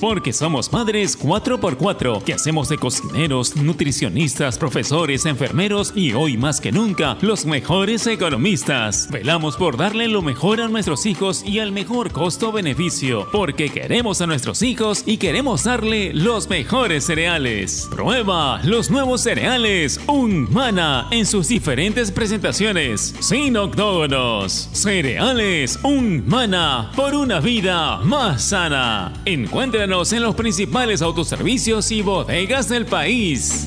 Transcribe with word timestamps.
Porque 0.00 0.32
somos 0.32 0.72
madres 0.72 1.18
4x4, 1.18 2.22
que 2.22 2.32
hacemos 2.32 2.68
de 2.68 2.78
cocineros, 2.78 3.56
nutricionistas, 3.56 4.56
profesores, 4.56 5.26
enfermeros 5.26 5.92
y 5.92 6.12
hoy 6.12 6.36
más 6.36 6.60
que 6.60 6.70
nunca, 6.70 7.18
los 7.20 7.44
mejores 7.44 8.06
economistas. 8.06 9.08
Velamos 9.10 9.56
por 9.56 9.76
darle 9.76 10.06
lo 10.06 10.22
mejor 10.22 10.60
a 10.60 10.68
nuestros 10.68 11.04
hijos 11.04 11.42
y 11.44 11.58
al 11.58 11.72
mejor 11.72 12.12
costo-beneficio, 12.12 13.26
porque 13.32 13.70
queremos 13.70 14.20
a 14.20 14.28
nuestros 14.28 14.62
hijos 14.62 15.02
y 15.04 15.16
queremos 15.16 15.64
darle 15.64 16.14
los 16.14 16.48
mejores 16.48 17.02
cereales. 17.02 17.88
Prueba 17.90 18.60
los 18.62 18.92
nuevos 18.92 19.22
cereales 19.22 20.00
Unmana 20.06 21.08
en 21.10 21.26
sus 21.26 21.48
diferentes 21.48 22.12
presentaciones, 22.12 23.16
sin 23.18 23.56
octógonos. 23.56 24.68
Cereales 24.70 25.76
Unmana 25.82 26.92
por 26.94 27.16
una 27.16 27.40
vida 27.40 27.96
más 28.04 28.44
sana. 28.44 29.12
Encuentra 29.24 29.87
en 29.88 30.22
los 30.22 30.34
principales 30.34 31.00
autoservicios 31.00 31.90
y 31.92 32.02
bodegas 32.02 32.68
del 32.68 32.84
país. 32.84 33.66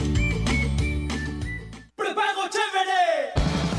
¡Prepago 1.96 2.44
chévere! 2.48 3.34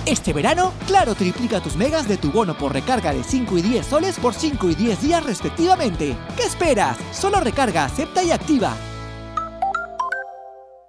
Este 0.07 0.33
verano, 0.33 0.73
Claro 0.89 1.15
triplica 1.15 1.61
tus 1.61 1.77
megas 1.77 2.09
de 2.09 2.17
tu 2.17 2.33
bono 2.33 2.59
por 2.59 2.73
recarga 2.73 3.13
de 3.15 3.23
5 3.23 3.59
y 3.59 3.63
10 3.63 3.87
soles 3.87 4.19
por 4.19 4.35
5 4.35 4.71
y 4.71 4.75
10 4.75 5.03
días 5.03 5.25
respectivamente. 5.25 6.17
¿Qué 6.37 6.43
esperas? 6.43 6.99
Solo 7.13 7.39
recarga, 7.39 7.85
acepta 7.85 8.25
y 8.25 8.33
activa. 8.33 8.75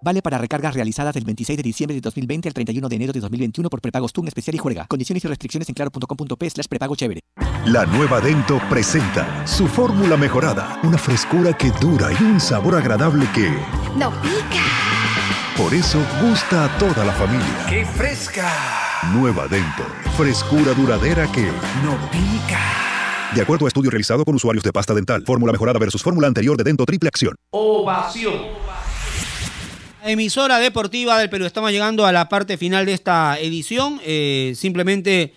Vale 0.03 0.21
para 0.21 0.37
recargas 0.37 0.73
realizadas 0.73 1.13
del 1.13 1.23
26 1.23 1.55
de 1.55 1.63
diciembre 1.63 1.95
de 1.95 2.01
2020 2.01 2.49
al 2.49 2.53
31 2.53 2.89
de 2.89 2.95
enero 2.97 3.13
de 3.13 3.21
2021 3.21 3.69
por 3.69 3.79
prepagos 3.79 4.11
TUN 4.11 4.27
especial 4.27 4.55
y 4.55 4.57
juega. 4.57 4.85
Condiciones 4.85 5.23
y 5.23 5.29
restricciones 5.29 5.69
en 5.69 5.75
claro.com.p 5.75 6.49
slash 6.49 6.65
prepago 6.67 6.93
chévere. 6.97 7.21
La 7.65 7.85
nueva 7.85 8.19
Dento 8.19 8.59
presenta 8.69 9.47
su 9.47 9.65
fórmula 9.65 10.17
mejorada. 10.17 10.81
Una 10.83 10.97
frescura 10.97 11.53
que 11.53 11.71
dura 11.79 12.09
y 12.11 12.21
un 12.21 12.41
sabor 12.41 12.75
agradable 12.75 13.25
que... 13.33 13.49
¡No 13.97 14.11
pica! 14.21 14.65
Por 15.55 15.73
eso 15.73 16.05
gusta 16.21 16.65
a 16.65 16.77
toda 16.77 17.05
la 17.05 17.13
familia. 17.13 17.65
¡Qué 17.69 17.85
fresca! 17.85 18.51
Nueva 19.13 19.47
Dento. 19.47 19.83
Frescura 20.17 20.73
duradera 20.73 21.31
que... 21.31 21.45
¡No 21.45 21.95
pica! 22.11 22.59
De 23.33 23.41
acuerdo 23.41 23.65
a 23.65 23.67
estudio 23.69 23.89
realizado 23.89 24.25
con 24.25 24.35
usuarios 24.35 24.65
de 24.65 24.73
pasta 24.73 24.93
dental, 24.93 25.23
fórmula 25.25 25.53
mejorada 25.53 25.79
versus 25.79 26.03
fórmula 26.03 26.27
anterior 26.27 26.57
de 26.57 26.65
Dento 26.65 26.85
Triple 26.85 27.07
Acción. 27.07 27.35
Ovación 27.51 28.33
emisora 30.05 30.59
deportiva 30.59 31.17
del 31.17 31.29
Perú. 31.29 31.45
Estamos 31.45 31.71
llegando 31.71 32.05
a 32.05 32.11
la 32.11 32.29
parte 32.29 32.57
final 32.57 32.85
de 32.85 32.93
esta 32.93 33.37
edición. 33.39 33.99
Eh, 34.03 34.53
simplemente 34.55 35.33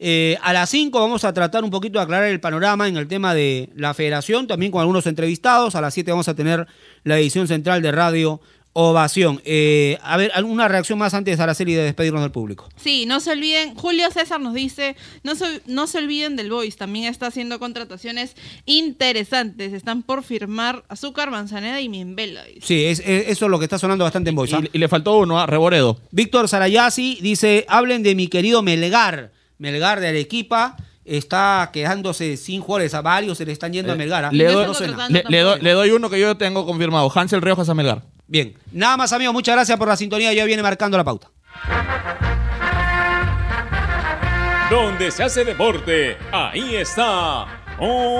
eh, 0.00 0.36
a 0.42 0.52
las 0.52 0.70
5 0.70 0.98
vamos 0.98 1.24
a 1.24 1.32
tratar 1.32 1.64
un 1.64 1.70
poquito 1.70 1.98
de 1.98 2.04
aclarar 2.04 2.28
el 2.28 2.40
panorama 2.40 2.88
en 2.88 2.96
el 2.96 3.08
tema 3.08 3.34
de 3.34 3.68
la 3.74 3.94
federación, 3.94 4.46
también 4.46 4.72
con 4.72 4.80
algunos 4.80 5.06
entrevistados. 5.06 5.74
A 5.74 5.80
las 5.80 5.94
7 5.94 6.10
vamos 6.10 6.28
a 6.28 6.34
tener 6.34 6.66
la 7.04 7.18
edición 7.18 7.48
central 7.48 7.82
de 7.82 7.92
Radio 7.92 8.40
ovación. 8.80 9.42
Eh, 9.44 9.98
a 10.02 10.16
ver, 10.16 10.30
¿alguna 10.34 10.68
reacción 10.68 11.00
más 11.00 11.12
antes 11.12 11.36
de 11.36 11.42
Araceli 11.42 11.74
de 11.74 11.82
despedirnos 11.82 12.22
del 12.22 12.30
público? 12.30 12.68
Sí, 12.76 13.06
no 13.06 13.18
se 13.18 13.32
olviden, 13.32 13.74
Julio 13.74 14.08
César 14.12 14.40
nos 14.40 14.54
dice, 14.54 14.94
no 15.24 15.34
se, 15.34 15.62
no 15.66 15.88
se 15.88 15.98
olviden 15.98 16.36
del 16.36 16.48
Voice, 16.48 16.78
también 16.78 17.06
está 17.06 17.26
haciendo 17.26 17.58
contrataciones 17.58 18.36
interesantes, 18.66 19.72
están 19.72 20.04
por 20.04 20.22
firmar 20.22 20.84
Azúcar, 20.88 21.30
Manzaneda 21.32 21.80
y 21.80 21.88
Miembela. 21.88 22.44
Sí, 22.62 22.84
es, 22.84 23.00
eso 23.00 23.46
es 23.46 23.50
lo 23.50 23.58
que 23.58 23.64
está 23.64 23.80
sonando 23.80 24.04
bastante 24.04 24.30
en 24.30 24.36
Voice. 24.36 24.54
Y, 24.54 24.58
¿ah? 24.58 24.68
y, 24.72 24.78
le 24.78 24.88
faltó 24.88 25.18
uno 25.18 25.40
a 25.40 25.46
Reboredo. 25.46 25.98
Víctor 26.12 26.48
Sarayasi 26.48 27.18
dice, 27.20 27.64
hablen 27.68 28.04
de 28.04 28.14
mi 28.14 28.28
querido 28.28 28.62
Melgar, 28.62 29.32
Melgar 29.58 29.98
de 29.98 30.08
Arequipa 30.08 30.76
está 31.04 31.70
quedándose 31.72 32.36
sin 32.36 32.60
jugadores. 32.60 32.94
A 32.94 33.00
varios 33.00 33.38
se 33.38 33.46
le 33.46 33.52
están 33.52 33.72
yendo 33.72 33.90
a 33.90 33.94
eh, 33.96 33.98
Melgar. 33.98 34.26
¿ah? 34.26 34.30
Le, 34.30 34.44
le, 34.46 35.72
doy, 35.72 35.90
uno 35.90 36.10
que 36.10 36.20
yo 36.20 36.36
tengo 36.36 36.64
confirmado. 36.64 37.10
Hansel 37.12 37.42
Riojas 37.42 37.68
a 37.68 37.74
Melgar. 37.74 38.02
Bien, 38.28 38.56
nada 38.72 38.96
más 38.98 39.12
amigos, 39.12 39.32
muchas 39.32 39.56
gracias 39.56 39.76
por 39.78 39.88
la 39.88 39.96
sintonía, 39.96 40.32
ya 40.34 40.44
viene 40.44 40.62
marcando 40.62 40.98
la 40.98 41.04
pauta. 41.04 41.30
Donde 44.70 45.10
se 45.10 45.24
hace 45.24 45.46
deporte, 45.46 46.18
ahí 46.30 46.76
está. 46.76 47.46
Ovación. 47.78 48.18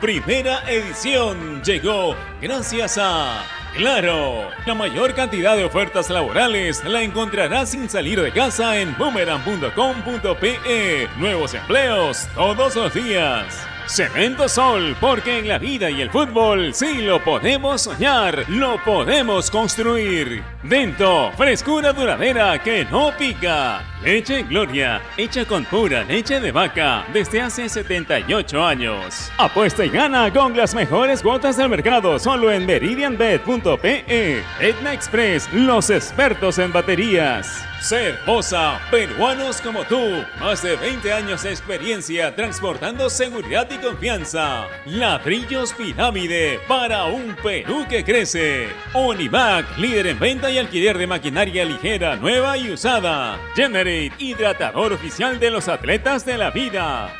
Primera 0.00 0.62
edición 0.70 1.60
llegó 1.64 2.14
gracias 2.40 2.96
a 2.98 3.42
Claro, 3.76 4.48
la 4.66 4.74
mayor 4.74 5.14
cantidad 5.14 5.56
de 5.56 5.64
ofertas 5.64 6.10
laborales 6.10 6.84
la 6.84 7.02
encontrarás 7.02 7.70
sin 7.70 7.88
salir 7.88 8.20
de 8.20 8.32
casa 8.32 8.78
en 8.78 8.94
boomerang.com.pe. 8.98 11.08
Nuevos 11.16 11.54
empleos 11.54 12.28
todos 12.34 12.76
los 12.76 12.92
días. 12.92 13.69
Cemento 13.90 14.48
Sol, 14.48 14.96
porque 15.00 15.40
en 15.40 15.48
la 15.48 15.58
vida 15.58 15.90
y 15.90 16.00
el 16.00 16.10
fútbol 16.10 16.72
sí 16.72 17.02
lo 17.02 17.22
podemos 17.24 17.82
soñar, 17.82 18.44
lo 18.48 18.82
podemos 18.84 19.50
construir. 19.50 20.44
Dento, 20.62 21.32
frescura 21.36 21.92
duradera 21.92 22.62
que 22.62 22.84
no 22.84 23.10
pica. 23.18 23.82
Leche 24.04 24.44
Gloria, 24.44 25.02
hecha 25.16 25.44
con 25.44 25.64
pura 25.64 26.04
leche 26.04 26.38
de 26.38 26.52
vaca 26.52 27.04
desde 27.12 27.40
hace 27.40 27.68
78 27.68 28.64
años. 28.64 29.32
Apuesta 29.36 29.84
y 29.84 29.90
gana 29.90 30.32
con 30.32 30.56
las 30.56 30.72
mejores 30.72 31.20
cuotas 31.20 31.56
del 31.56 31.68
mercado 31.68 32.18
solo 32.20 32.52
en 32.52 32.66
meridianbet.pe. 32.66 34.44
Etna 34.60 34.94
Express, 34.94 35.52
los 35.52 35.90
expertos 35.90 36.58
en 36.58 36.72
baterías. 36.72 37.66
Cervosa, 37.80 38.78
peruanos 38.90 39.62
como 39.62 39.84
tú, 39.84 40.22
más 40.38 40.62
de 40.62 40.76
20 40.76 41.12
años 41.14 41.42
de 41.42 41.50
experiencia 41.50 42.36
transportando 42.36 43.08
seguridad 43.08 43.66
y 43.70 43.78
confianza. 43.80 44.66
Ladrillos 44.86 45.72
Pirámide 45.72 46.60
para 46.66 47.04
un 47.04 47.36
Perú 47.42 47.86
que 47.88 48.04
crece. 48.04 48.68
Onivac, 48.92 49.76
líder 49.78 50.08
en 50.08 50.18
venta 50.18 50.50
y 50.50 50.58
alquiler 50.58 50.98
de 50.98 51.06
maquinaria 51.06 51.64
ligera, 51.64 52.16
nueva 52.16 52.56
y 52.58 52.70
usada. 52.70 53.38
Generate, 53.54 54.12
hidratador 54.18 54.92
oficial 54.92 55.38
de 55.38 55.50
los 55.50 55.68
atletas 55.68 56.24
de 56.24 56.38
la 56.38 56.50
vida. 56.50 57.19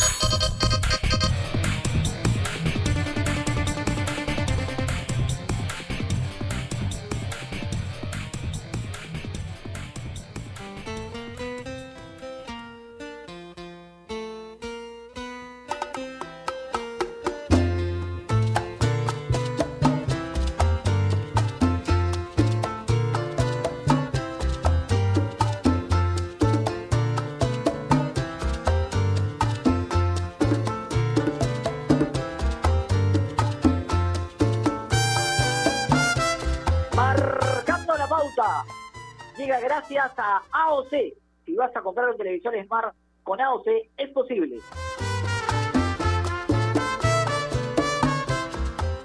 televisión 42.31 42.65
Smart 42.65 42.95
con 43.23 43.41
AOC 43.41 43.67
es 43.97 44.09
posible. 44.11 44.57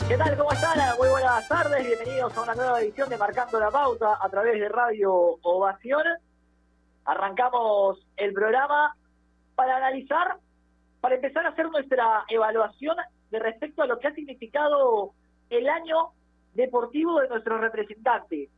¿Qué 0.08 0.17
tal? 0.17 0.37
¿Cómo 0.37 0.52
están? 0.52 0.78
Muy 0.99 1.08
buenas 1.08 1.49
tardes, 1.49 1.84
bienvenidos 1.84 2.37
a 2.37 2.43
una 2.43 2.55
nueva 2.55 2.81
edición 2.81 3.08
de 3.08 3.19
Marcando 3.19 3.58
la 3.58 3.70
Pauta 3.70 4.19
a 4.20 4.28
través 4.28 4.61
de 4.61 4.69
Radio 4.69 5.12
Ovación. 5.43 6.05
Arrancamos 7.05 8.06
el 8.17 8.32
programa 8.32 8.96
para 9.56 9.76
analizar, 9.76 10.37
para 11.00 11.17
empezar 11.17 11.46
a 11.46 11.50
hacer 11.50 11.69
nuestra 11.70 12.25
evaluación 12.28 12.96
de 13.31 13.38
respecto 13.40 13.82
a 13.82 13.87
lo 13.87 13.99
que 13.99 14.08
ha 14.08 14.14
significado 14.14 15.12
el 15.50 15.69
año 15.69 16.12
deportivo 16.55 17.20
de 17.20 17.28
nuestros 17.28 17.61
representantes. 17.61 18.49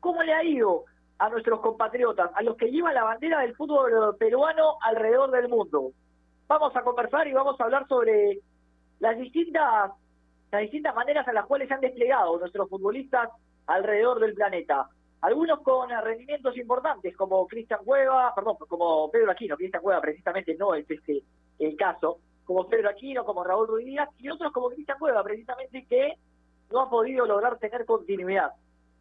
¿Cómo 0.00 0.22
le 0.22 0.32
ha 0.32 0.42
ido 0.42 0.86
a 1.18 1.28
nuestros 1.28 1.60
compatriotas, 1.60 2.30
a 2.34 2.42
los 2.42 2.56
que 2.56 2.70
llevan 2.70 2.94
la 2.94 3.04
bandera 3.04 3.40
del 3.40 3.56
fútbol 3.56 4.16
peruano 4.18 4.78
alrededor 4.82 5.30
del 5.30 5.48
mundo? 5.48 5.92
Vamos 6.46 6.74
a 6.74 6.82
conversar 6.82 7.26
y 7.26 7.32
vamos 7.32 7.60
a 7.60 7.64
hablar 7.64 7.86
sobre 7.88 8.40
las 9.00 9.18
distintas, 9.18 9.92
las 10.50 10.62
distintas 10.62 10.94
maneras 10.94 11.26
en 11.28 11.34
las 11.34 11.46
cuales 11.46 11.68
se 11.68 11.74
han 11.74 11.80
desplegado 11.80 12.38
nuestros 12.38 12.68
futbolistas 12.68 13.30
alrededor 13.66 14.20
del 14.20 14.34
planeta. 14.34 14.88
Algunos 15.20 15.60
con 15.60 15.90
rendimientos 15.90 16.56
importantes, 16.56 17.16
como 17.16 17.46
Cristian 17.48 17.80
Cueva, 17.84 18.32
perdón, 18.34 18.56
como 18.68 19.10
Pedro 19.10 19.32
Aquino, 19.32 19.56
Cristian 19.56 19.82
Cueva 19.82 20.00
precisamente 20.00 20.54
no 20.54 20.74
es 20.74 20.88
este 20.88 21.22
el 21.58 21.76
caso, 21.76 22.20
como 22.44 22.68
Pedro 22.68 22.88
Aquino, 22.88 23.24
como 23.24 23.42
Raúl 23.42 23.66
Ruiz 23.66 23.84
Díaz, 23.84 24.08
y 24.18 24.28
otros 24.30 24.52
como 24.52 24.70
Cristian 24.70 24.98
Cueva, 24.98 25.24
precisamente 25.24 25.84
que 25.86 26.14
no 26.70 26.82
ha 26.82 26.90
podido 26.90 27.26
lograr 27.26 27.58
tener 27.58 27.84
continuidad. 27.84 28.52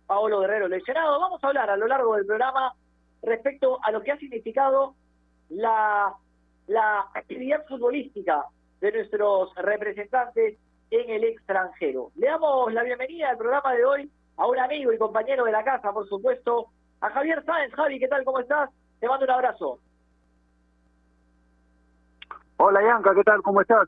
Paolo 0.08 0.40
Guerrero 0.40 0.68
lesionado. 0.68 1.20
Vamos 1.20 1.44
a 1.44 1.48
hablar 1.48 1.70
a 1.70 1.78
lo 1.78 1.88
largo 1.88 2.16
del 2.16 2.26
programa 2.26 2.74
respecto 3.22 3.80
a 3.84 3.92
lo 3.92 4.02
que 4.02 4.12
ha 4.12 4.18
significado 4.18 4.96
la, 5.50 6.14
la 6.68 7.02
actividad 7.14 7.66
futbolística 7.68 8.46
de 8.80 8.92
nuestros 8.92 9.54
representantes 9.56 10.58
en 10.90 11.10
el 11.10 11.24
extranjero. 11.26 12.12
Le 12.16 12.28
damos 12.28 12.74
la 12.74 12.84
bienvenida 12.84 13.30
al 13.30 13.38
programa 13.38 13.74
de 13.74 13.86
hoy 13.86 14.12
a 14.38 14.48
un 14.48 14.60
amigo 14.60 14.94
y 14.94 14.98
compañero 14.98 15.44
de 15.44 15.52
la 15.52 15.64
casa, 15.64 15.92
por 15.92 16.08
supuesto, 16.08 16.68
a 17.02 17.10
Javier 17.10 17.44
Sáenz. 17.44 17.74
Javi, 17.74 18.00
¿qué 18.00 18.08
tal? 18.08 18.24
¿Cómo 18.24 18.40
estás? 18.40 18.70
Te 19.00 19.08
mando 19.08 19.26
un 19.26 19.32
abrazo. 19.32 19.80
Hola, 22.58 22.82
Yanka, 22.82 23.14
¿qué 23.14 23.24
tal? 23.24 23.42
¿Cómo 23.42 23.62
estás? 23.62 23.88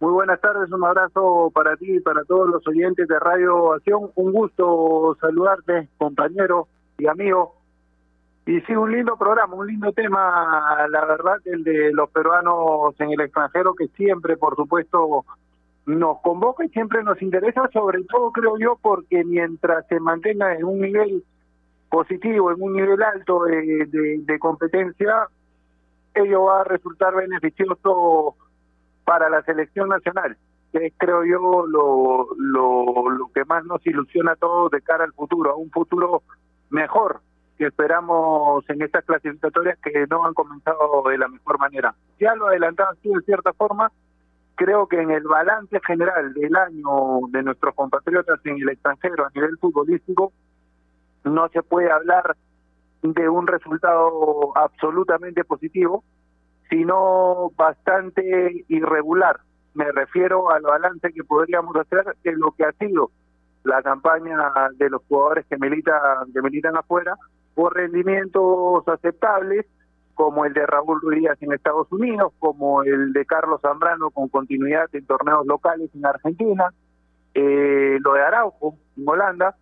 Muy 0.00 0.12
buenas 0.12 0.40
tardes, 0.40 0.72
un 0.72 0.82
abrazo 0.82 1.52
para 1.54 1.76
ti 1.76 1.96
y 1.96 2.00
para 2.00 2.24
todos 2.24 2.48
los 2.48 2.66
oyentes 2.66 3.06
de 3.06 3.18
Radio 3.18 3.74
Acción. 3.74 4.10
Un 4.14 4.32
gusto 4.32 5.14
saludarte, 5.20 5.90
compañero 5.98 6.68
y 6.96 7.06
amigo. 7.06 7.56
Y 8.46 8.62
sí, 8.62 8.74
un 8.74 8.90
lindo 8.90 9.18
programa, 9.18 9.54
un 9.54 9.66
lindo 9.66 9.92
tema, 9.92 10.88
la 10.88 11.04
verdad, 11.04 11.36
el 11.44 11.62
de 11.64 11.92
los 11.92 12.08
peruanos 12.12 12.98
en 12.98 13.12
el 13.12 13.20
extranjero, 13.20 13.74
que 13.74 13.88
siempre, 13.88 14.38
por 14.38 14.56
supuesto, 14.56 15.26
nos 15.84 16.18
convoca 16.22 16.64
y 16.64 16.70
siempre 16.70 17.04
nos 17.04 17.20
interesa, 17.20 17.68
sobre 17.70 18.02
todo 18.04 18.32
creo 18.32 18.56
yo, 18.58 18.78
porque 18.80 19.22
mientras 19.22 19.86
se 19.88 20.00
mantenga 20.00 20.54
en 20.54 20.64
un 20.64 20.80
nivel 20.80 21.22
positivo, 21.90 22.50
en 22.50 22.62
un 22.62 22.72
nivel 22.72 23.02
alto 23.02 23.44
de, 23.44 23.86
de, 24.24 24.38
competencia, 24.38 25.28
ello 26.14 26.44
va 26.44 26.62
a 26.62 26.64
resultar 26.64 27.14
beneficioso 27.14 28.36
para 29.10 29.28
la 29.28 29.42
selección 29.42 29.88
nacional, 29.88 30.36
que 30.70 30.86
es 30.86 30.92
creo 30.96 31.24
yo 31.24 31.66
lo, 31.66 32.28
lo, 32.36 33.10
lo 33.10 33.32
que 33.34 33.44
más 33.44 33.64
nos 33.64 33.84
ilusiona 33.84 34.32
a 34.32 34.36
todos 34.36 34.70
de 34.70 34.80
cara 34.82 35.02
al 35.02 35.12
futuro, 35.12 35.50
a 35.50 35.56
un 35.56 35.68
futuro 35.72 36.22
mejor 36.68 37.20
que 37.58 37.66
esperamos 37.66 38.62
en 38.70 38.82
estas 38.82 39.04
clasificatorias 39.04 39.80
que 39.80 40.06
no 40.08 40.24
han 40.24 40.32
comenzado 40.32 41.02
de 41.10 41.18
la 41.18 41.26
mejor 41.26 41.58
manera. 41.58 41.92
Ya 42.20 42.36
lo 42.36 42.46
adelantaban 42.46 42.94
tú 43.02 43.12
de 43.14 43.22
cierta 43.22 43.52
forma, 43.52 43.90
creo 44.54 44.86
que 44.86 45.00
en 45.00 45.10
el 45.10 45.24
balance 45.24 45.80
general 45.84 46.32
del 46.32 46.54
año 46.54 47.26
de 47.30 47.42
nuestros 47.42 47.74
compatriotas 47.74 48.38
en 48.44 48.62
el 48.62 48.68
extranjero 48.68 49.26
a 49.26 49.30
nivel 49.34 49.58
futbolístico, 49.58 50.32
no 51.24 51.48
se 51.48 51.64
puede 51.64 51.90
hablar 51.90 52.36
de 53.02 53.28
un 53.28 53.48
resultado 53.48 54.56
absolutamente 54.56 55.42
positivo, 55.42 56.04
sino 56.70 57.50
bastante 57.56 58.64
irregular. 58.68 59.40
Me 59.74 59.90
refiero 59.92 60.50
al 60.50 60.62
balance 60.62 61.12
que 61.12 61.24
podríamos 61.24 61.76
hacer 61.76 62.04
de 62.22 62.32
lo 62.32 62.52
que 62.52 62.64
ha 62.64 62.72
sido 62.72 63.10
la 63.64 63.82
campaña 63.82 64.38
de 64.76 64.88
los 64.88 65.02
jugadores 65.08 65.44
que 65.46 65.58
militan, 65.58 66.32
que 66.32 66.40
militan 66.40 66.76
afuera 66.76 67.16
por 67.54 67.74
rendimientos 67.74 68.86
aceptables, 68.88 69.66
como 70.14 70.44
el 70.44 70.52
de 70.52 70.66
Raúl 70.66 71.00
Ruiz 71.00 71.30
en 71.40 71.52
Estados 71.52 71.90
Unidos, 71.90 72.32
como 72.38 72.82
el 72.82 73.12
de 73.12 73.24
Carlos 73.26 73.60
Zambrano 73.60 74.10
con 74.10 74.28
continuidad 74.28 74.88
en 74.92 75.06
torneos 75.06 75.46
locales 75.46 75.90
en 75.94 76.06
Argentina, 76.06 76.72
eh, 77.34 77.98
lo 78.00 78.14
de 78.14 78.22
Araujo 78.22 78.76
en 78.96 79.08
Holanda, 79.08 79.56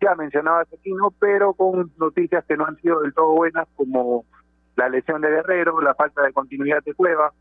ya 0.00 0.14
mencionaba 0.14 0.60
Aquino, 0.60 1.10
pero 1.18 1.54
con 1.54 1.90
noticias 1.98 2.44
que 2.46 2.56
no 2.56 2.66
han 2.66 2.76
sido 2.76 3.00
del 3.00 3.14
todo 3.14 3.32
buenas, 3.32 3.66
como 3.76 4.24
la 4.76 4.88
lesión 4.88 5.20
de 5.20 5.30
Guerrero, 5.30 5.80
la 5.80 5.94
falta 5.94 6.22
de 6.22 6.32
continuidad 6.32 6.82
de 6.84 6.94
Cueva, 6.94 7.32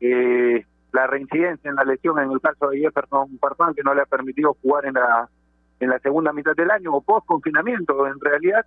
eh, 0.00 0.64
la 0.92 1.06
reincidencia 1.06 1.70
en 1.70 1.76
la 1.76 1.84
lesión 1.84 2.18
en 2.18 2.30
el 2.30 2.40
caso 2.40 2.68
de 2.68 2.80
Jefferson 2.80 3.38
Farfán, 3.38 3.74
que 3.74 3.82
no 3.82 3.94
le 3.94 4.02
ha 4.02 4.06
permitido 4.06 4.56
jugar 4.60 4.86
en 4.86 4.94
la 4.94 5.28
en 5.80 5.90
la 5.90 5.98
segunda 5.98 6.32
mitad 6.32 6.54
del 6.54 6.70
año 6.70 6.94
o 6.94 7.00
post 7.00 7.26
confinamiento 7.26 8.06
en 8.06 8.20
realidad 8.20 8.64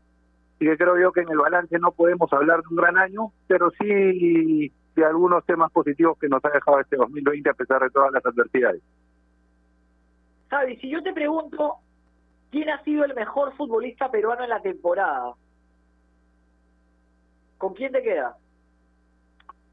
y 0.59 0.65
que 0.65 0.77
creo 0.77 0.99
yo 0.99 1.11
que 1.13 1.21
en 1.21 1.29
el 1.29 1.37
balance 1.37 1.79
no 1.79 1.91
podemos 1.91 2.31
hablar 2.33 2.61
de 2.61 2.67
un 2.69 2.75
gran 2.75 2.97
año, 2.97 3.31
pero 3.47 3.71
sí 3.79 4.71
de 4.95 5.05
algunos 5.05 5.45
temas 5.45 5.71
positivos 5.71 6.17
que 6.19 6.27
nos 6.27 6.43
ha 6.43 6.49
dejado 6.49 6.79
este 6.79 6.97
2020 6.97 7.49
a 7.49 7.53
pesar 7.53 7.81
de 7.81 7.89
todas 7.89 8.11
las 8.11 8.25
adversidades. 8.25 8.81
Javi, 10.49 10.77
si 10.77 10.89
yo 10.89 11.01
te 11.03 11.13
pregunto, 11.13 11.75
¿quién 12.51 12.69
ha 12.69 12.81
sido 12.83 13.03
el 13.03 13.13
mejor 13.13 13.53
futbolista 13.55 14.09
peruano 14.09 14.43
en 14.43 14.49
la 14.49 14.61
temporada? 14.61 15.33
¿Con 17.57 17.73
quién 17.73 17.91
te 17.91 18.01
queda? 18.01 18.35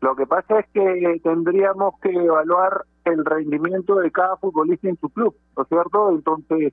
Lo 0.01 0.17
que 0.17 0.27
pasa 0.27 0.61
es 0.61 0.67
que 0.73 1.21
tendríamos 1.23 1.99
que 2.01 2.11
evaluar 2.11 2.85
el 3.05 3.25
rendimiento 3.25 3.97
de 3.97 4.11
cada 4.11 4.37
futbolista 4.37 4.89
en 4.89 4.97
su 4.97 5.09
club, 5.11 5.37
¿no 5.57 5.63
es 5.63 5.69
cierto? 5.69 6.11
Entonces, 6.11 6.73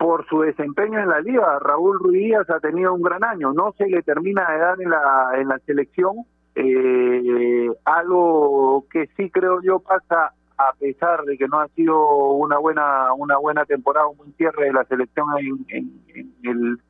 por 0.00 0.26
su 0.28 0.40
desempeño 0.40 0.98
en 0.98 1.10
la 1.10 1.20
liga. 1.20 1.58
Raúl 1.58 1.98
Ruiz 1.98 2.34
ha 2.48 2.58
tenido 2.60 2.94
un 2.94 3.02
gran 3.02 3.22
año, 3.22 3.52
no 3.52 3.74
se 3.76 3.86
le 3.86 4.02
termina 4.02 4.50
de 4.50 4.58
dar 4.58 4.80
en 4.80 4.88
la, 4.88 5.32
en 5.36 5.48
la 5.48 5.58
selección, 5.58 6.24
eh, 6.54 7.68
algo 7.84 8.86
que 8.90 9.08
sí 9.16 9.30
creo 9.30 9.60
yo 9.62 9.78
pasa 9.80 10.32
a 10.56 10.72
pesar 10.78 11.24
de 11.24 11.36
que 11.36 11.46
no 11.48 11.60
ha 11.60 11.68
sido 11.68 12.02
una 12.32 12.58
buena 12.58 13.12
una 13.12 13.36
buena 13.36 13.66
temporada, 13.66 14.08
un 14.08 14.16
buen 14.16 14.32
cierre 14.34 14.66
de 14.66 14.72
la 14.72 14.84
selección 14.84 15.26
en, 15.38 15.66
en, 15.68 16.34
el, 16.44 16.80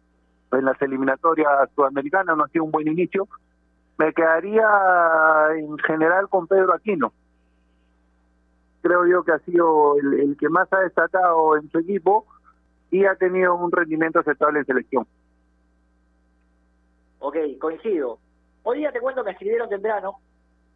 en 0.52 0.64
las 0.64 0.80
eliminatorias 0.82 1.70
sudamericanas, 1.74 2.36
no 2.36 2.44
ha 2.44 2.48
sido 2.48 2.64
un 2.64 2.70
buen 2.70 2.88
inicio, 2.88 3.28
me 3.98 4.12
quedaría 4.12 4.66
en 5.56 5.76
general 5.78 6.28
con 6.28 6.46
Pedro 6.46 6.74
Aquino. 6.74 7.12
Creo 8.82 9.06
yo 9.06 9.22
que 9.22 9.32
ha 9.32 9.38
sido 9.40 9.96
el 9.98 10.36
que 10.38 10.48
más 10.48 10.72
ha 10.72 10.80
destacado 10.80 11.56
en 11.56 11.70
su 11.70 11.78
equipo, 11.78 12.26
y 12.90 13.04
ha 13.04 13.14
tenido 13.14 13.54
un 13.54 13.70
rendimiento 13.70 14.18
aceptable 14.18 14.60
en 14.60 14.66
selección. 14.66 15.06
Ok, 17.20 17.36
coincido. 17.60 18.18
Hoy 18.62 18.78
día 18.78 18.92
te 18.92 19.00
cuento, 19.00 19.22
me 19.22 19.32
escribieron 19.32 19.68
temprano 19.68 20.18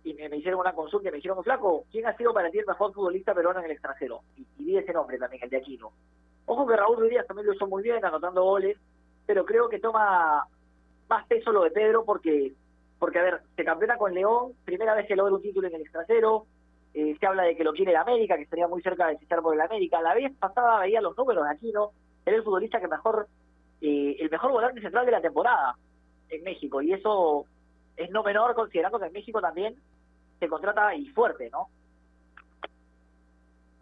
y 0.04 0.14
me, 0.14 0.36
hicieron 0.36 0.60
una 0.60 0.74
consulta 0.74 1.08
y 1.08 1.10
me 1.10 1.16
dijeron, 1.16 1.42
flaco, 1.42 1.84
¿quién 1.90 2.06
ha 2.06 2.16
sido 2.16 2.32
para 2.32 2.50
ti 2.50 2.58
el 2.58 2.66
mejor 2.66 2.92
futbolista 2.92 3.34
peruano 3.34 3.60
en 3.60 3.66
el 3.66 3.72
extranjero? 3.72 4.20
Y, 4.36 4.46
y 4.58 4.64
vi 4.64 4.76
ese 4.76 4.92
nombre 4.92 5.18
también, 5.18 5.42
el 5.42 5.50
de 5.50 5.56
Aquino. 5.56 5.92
Ojo 6.46 6.66
que 6.66 6.76
Raúl 6.76 6.98
Ruiz 6.98 7.26
también 7.26 7.46
lo 7.46 7.54
hizo 7.54 7.66
muy 7.66 7.82
bien, 7.82 8.04
anotando 8.04 8.44
goles, 8.44 8.76
pero 9.26 9.44
creo 9.44 9.68
que 9.68 9.78
toma 9.78 10.46
más 11.08 11.26
peso 11.26 11.52
lo 11.52 11.62
de 11.62 11.70
Pedro 11.70 12.04
porque, 12.04 12.52
porque 12.98 13.18
a 13.18 13.22
ver, 13.22 13.40
se 13.56 13.64
campeona 13.64 13.96
con 13.96 14.14
León, 14.14 14.52
primera 14.64 14.94
vez 14.94 15.06
que 15.06 15.16
logra 15.16 15.34
un 15.34 15.42
título 15.42 15.68
en 15.68 15.74
el 15.74 15.82
extranjero, 15.82 16.46
eh, 16.94 17.16
se 17.18 17.26
habla 17.26 17.42
de 17.42 17.56
que 17.56 17.64
lo 17.64 17.72
quiere 17.72 17.90
el 17.90 17.96
América, 17.96 18.36
que 18.36 18.42
estaría 18.42 18.68
muy 18.68 18.82
cerca 18.82 19.08
de 19.08 19.18
fichar 19.18 19.42
por 19.42 19.54
el 19.54 19.60
América. 19.60 20.00
La 20.00 20.14
vez 20.14 20.32
pasada 20.38 20.80
veía 20.80 21.00
los 21.00 21.16
números 21.16 21.44
de 21.44 21.50
Aquino, 21.50 21.90
era 22.24 22.36
el 22.36 22.44
futbolista 22.44 22.80
que 22.80 22.88
mejor, 22.88 23.26
eh, 23.80 24.16
el 24.20 24.30
mejor 24.30 24.52
volante 24.52 24.80
central 24.80 25.04
de 25.04 25.12
la 25.12 25.20
temporada 25.20 25.74
en 26.28 26.42
México, 26.44 26.80
y 26.80 26.92
eso 26.92 27.46
es 27.96 28.10
no 28.10 28.22
menor 28.22 28.54
considerando 28.54 28.98
que 28.98 29.06
en 29.06 29.12
México 29.12 29.40
también 29.40 29.76
se 30.38 30.48
contrata 30.48 30.94
y 30.94 31.06
fuerte, 31.08 31.50
¿no? 31.50 31.68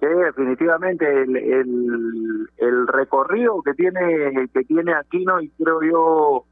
Sí, 0.03 0.09
definitivamente 0.09 1.07
el, 1.23 2.49
recorrido 2.89 3.63
que 3.63 3.73
tiene 3.75 4.49
que 4.53 4.65
tiene 4.65 4.95
Aquino 4.95 5.41
y 5.41 5.49
creo 5.51 5.81
yo 5.81 6.45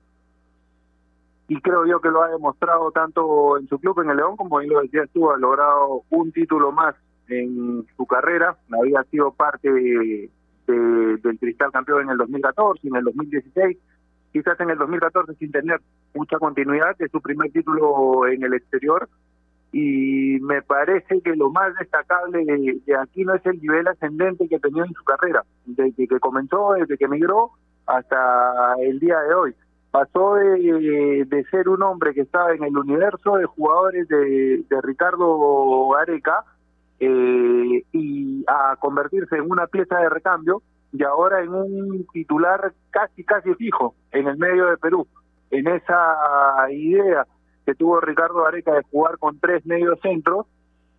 y 1.48 1.60
creo 1.60 1.84
yo 1.84 2.00
que 2.00 2.10
lo 2.10 2.22
ha 2.22 2.28
demostrado 2.28 2.92
tanto 2.92 3.58
en 3.58 3.66
su 3.66 3.80
club 3.80 4.02
en 4.02 4.10
el 4.10 4.18
León 4.18 4.36
como 4.36 4.58
bien 4.58 4.72
lo 4.72 4.80
decías 4.82 5.10
tú, 5.12 5.32
ha 5.32 5.36
logrado 5.36 6.04
un 6.10 6.30
título 6.30 6.70
más 6.70 6.94
en 7.26 7.84
su 7.96 8.06
carrera, 8.06 8.56
había 8.70 9.02
sido 9.10 9.32
parte 9.32 9.68
de, 9.68 10.30
del 10.68 11.38
Cristal 11.40 11.72
campeón 11.72 12.02
en 12.02 12.10
el 12.10 12.18
2014, 12.18 12.86
en 12.86 12.94
el 12.94 13.02
2016, 13.02 13.78
quizás 14.32 14.60
en 14.60 14.70
el 14.70 14.78
2014 14.78 15.34
sin 15.34 15.50
tener 15.50 15.80
mucha 16.14 16.38
continuidad, 16.38 16.94
es 17.00 17.10
su 17.10 17.20
primer 17.20 17.50
título 17.50 18.28
en 18.28 18.44
el 18.44 18.54
exterior 18.54 19.08
y 19.72 20.38
me 20.40 20.62
parece 20.62 21.20
que 21.20 21.36
lo 21.36 21.50
más 21.50 21.74
destacable 21.78 22.44
de, 22.44 22.96
aquí 22.96 23.24
no 23.24 23.34
es 23.34 23.46
el 23.46 23.60
nivel 23.60 23.86
ascendente 23.88 24.48
que 24.48 24.58
tenía 24.58 24.84
en 24.84 24.92
su 24.92 25.04
carrera, 25.04 25.44
desde 25.64 26.08
que 26.08 26.18
comenzó, 26.18 26.74
desde 26.74 26.96
que 26.98 27.04
emigró 27.04 27.52
hasta 27.86 28.74
el 28.80 28.98
día 28.98 29.18
de 29.20 29.34
hoy 29.34 29.54
pasó 29.90 30.34
de, 30.34 31.24
de, 31.26 31.44
ser 31.50 31.68
un 31.68 31.82
hombre 31.82 32.14
que 32.14 32.20
estaba 32.20 32.52
en 32.52 32.62
el 32.62 32.76
universo 32.76 33.36
de 33.36 33.46
jugadores 33.46 34.06
de, 34.08 34.62
de 34.68 34.80
Ricardo 34.82 35.96
Areca 35.96 36.44
eh, 37.00 37.82
y 37.92 38.44
a 38.46 38.76
convertirse 38.76 39.36
en 39.36 39.50
una 39.50 39.66
pieza 39.66 39.98
de 39.98 40.08
recambio 40.08 40.62
y 40.92 41.02
ahora 41.02 41.42
en 41.42 41.54
un 41.54 42.06
titular 42.12 42.72
casi, 42.90 43.24
casi 43.24 43.54
fijo 43.54 43.94
en 44.12 44.28
el 44.28 44.36
medio 44.36 44.66
de 44.66 44.76
Perú. 44.76 45.06
En 45.50 45.66
esa 45.66 46.70
idea 46.70 47.26
que 47.70 47.76
tuvo 47.76 48.00
Ricardo 48.00 48.44
Areca 48.44 48.74
de 48.74 48.82
jugar 48.90 49.16
con 49.18 49.38
tres 49.38 49.64
medios 49.64 50.00
centros, 50.00 50.46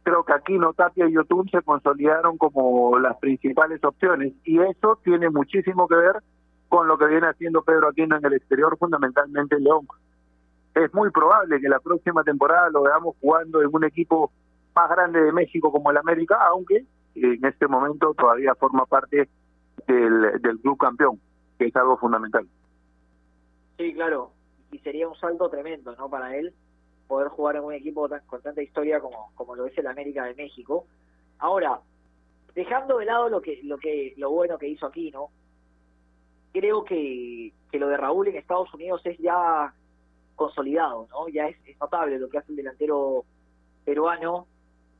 creo 0.03 0.23
que 0.23 0.31
Aquino, 0.31 0.71
Tapia 0.71 1.05
y 1.05 1.11
Yotun 1.11 1.49
se 1.49 1.61
consolidaron 1.61 2.37
como 2.37 2.97
las 2.97 3.17
principales 3.17 3.83
opciones 3.83 4.31
y 4.45 4.57
eso 4.59 4.97
tiene 5.03 5.29
muchísimo 5.29 5.85
que 5.85 5.95
ver 5.95 6.23
con 6.69 6.87
lo 6.87 6.97
que 6.97 7.07
viene 7.07 7.27
haciendo 7.27 7.61
Pedro 7.61 7.89
Aquino 7.89 8.15
en 8.15 8.25
el 8.25 8.35
exterior, 8.35 8.77
fundamentalmente 8.77 9.57
en 9.57 9.65
León. 9.65 9.85
Es 10.73 10.93
muy 10.93 11.11
probable 11.11 11.59
que 11.59 11.67
la 11.67 11.81
próxima 11.81 12.23
temporada 12.23 12.69
lo 12.69 12.83
veamos 12.83 13.17
jugando 13.19 13.61
en 13.61 13.67
un 13.69 13.83
equipo 13.83 14.31
más 14.73 14.89
grande 14.89 15.21
de 15.21 15.33
México 15.33 15.73
como 15.73 15.91
el 15.91 15.97
América, 15.97 16.37
aunque 16.47 16.85
en 17.15 17.43
este 17.43 17.67
momento 17.67 18.13
todavía 18.13 18.55
forma 18.55 18.85
parte 18.85 19.27
del 19.87 20.59
club 20.61 20.77
campeón, 20.77 21.19
que 21.59 21.65
es 21.65 21.75
algo 21.75 21.97
fundamental. 21.97 22.47
Sí, 23.77 23.93
claro, 23.93 24.31
y 24.71 24.79
sería 24.79 25.07
un 25.07 25.15
salto 25.15 25.49
tremendo, 25.49 25.95
¿no? 25.95 26.09
Para 26.09 26.35
él 26.35 26.53
poder 27.07 27.27
jugar 27.27 27.57
en 27.57 27.63
un 27.63 27.73
equipo 27.73 28.07
tan, 28.07 28.25
con 28.25 28.41
tanta 28.41 28.61
historia 28.61 28.99
como, 28.99 29.31
como 29.35 29.55
lo 29.55 29.65
es 29.65 29.77
el 29.77 29.87
América 29.87 30.25
de 30.25 30.33
México. 30.33 30.85
Ahora, 31.39 31.81
dejando 32.55 32.97
de 32.97 33.05
lado 33.05 33.29
lo 33.29 33.41
que 33.41 33.61
lo 33.63 33.77
que 33.77 34.13
lo 34.17 34.31
bueno 34.31 34.57
que 34.57 34.67
hizo 34.69 34.85
aquí, 34.85 35.11
¿no? 35.11 35.29
Creo 36.53 36.83
que, 36.83 37.53
que 37.71 37.79
lo 37.79 37.87
de 37.87 37.97
Raúl 37.97 38.27
en 38.27 38.35
Estados 38.35 38.73
Unidos 38.73 39.01
es 39.05 39.17
ya 39.19 39.73
consolidado, 40.35 41.07
¿no? 41.09 41.27
Ya 41.29 41.47
es, 41.47 41.57
es 41.65 41.79
notable 41.79 42.19
lo 42.19 42.29
que 42.29 42.37
hace 42.37 42.51
el 42.51 42.57
delantero 42.57 43.25
peruano. 43.85 44.47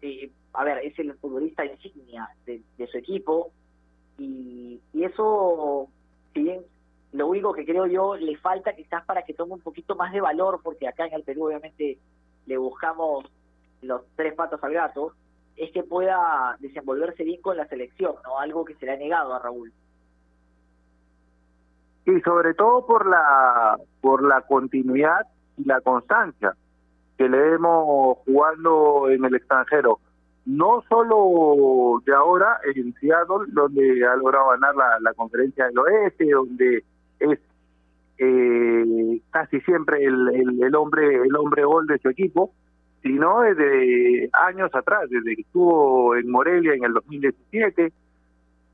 Eh, 0.02 0.32
a 0.54 0.64
ver, 0.64 0.80
es 0.80 0.98
el 1.00 1.14
futbolista 1.16 1.66
insignia 1.66 2.30
de, 2.46 2.62
de 2.78 2.88
su 2.88 2.98
equipo 2.98 3.52
y, 4.18 4.82
y 4.94 5.04
eso, 5.04 5.88
si 6.34 6.44
bien 6.44 6.62
lo 7.14 7.28
único 7.28 7.54
que 7.54 7.66
creo 7.66 7.88
yo 7.88 8.16
le 8.16 8.38
falta 8.38 8.74
quizás 8.74 9.04
para 9.06 9.24
que 9.24 9.34
tome 9.34 9.54
un 9.54 9.62
poquito 9.62 9.96
más 9.96 10.14
de 10.14 10.22
valor, 10.22 10.62
porque 10.64 10.88
acá 10.88 11.06
en 11.06 11.14
el 11.14 11.24
Perú 11.24 11.48
obviamente 11.48 11.98
le 12.46 12.58
buscamos 12.58 13.26
los 13.82 14.04
tres 14.16 14.34
patos 14.34 14.64
al 14.64 14.74
gato, 14.74 15.14
es 15.58 15.72
que 15.72 15.84
pueda 15.84 16.56
desenvolverse 16.60 17.24
bien 17.24 17.42
con 17.42 17.58
la 17.58 17.68
selección, 17.68 18.16
¿no? 18.24 18.40
Algo 18.40 18.64
que 18.64 18.76
se 18.76 18.86
le 18.86 18.94
ha 18.94 18.98
negado 18.98 19.34
a 19.34 19.40
Raúl. 19.40 19.74
Y 22.06 22.20
sobre 22.22 22.54
todo 22.54 22.86
por 22.86 23.08
la 23.08 23.78
por 24.00 24.24
la 24.24 24.42
continuidad 24.42 25.28
y 25.58 25.66
la 25.66 25.82
constancia 25.82 26.56
que 27.18 27.28
le 27.28 27.38
vemos 27.38 28.20
jugando 28.26 29.10
en 29.10 29.24
el 29.26 29.36
extranjero. 29.36 30.00
No 30.46 30.82
solo 30.90 32.02
de 32.04 32.16
ahora 32.16 32.60
en 32.74 32.94
Seattle, 32.96 33.46
donde 33.50 34.04
ha 34.08 34.16
logrado 34.16 34.50
ganar 34.50 34.76
la, 34.76 35.00
la 35.02 35.14
conferencia 35.14 35.66
del 35.68 35.78
oeste, 35.78 36.28
donde 36.32 36.84
es 37.22 37.40
eh, 38.18 39.22
casi 39.32 39.60
siempre 39.62 40.04
el, 40.04 40.62
el, 40.62 40.76
hombre 40.76 41.16
el 41.16 41.36
hombre 41.36 41.64
gol 41.64 41.88
de 41.88 41.98
su 42.00 42.10
equipo, 42.10 42.54
sino 43.02 43.42
desde 43.42 44.30
años 44.34 44.70
atrás, 44.76 45.10
desde 45.10 45.36
que 45.36 45.42
estuvo 45.42 46.16
en 46.16 46.30
Morelia 46.30 46.74
en 46.74 46.84
el 46.84 46.94
2017, 46.94 47.92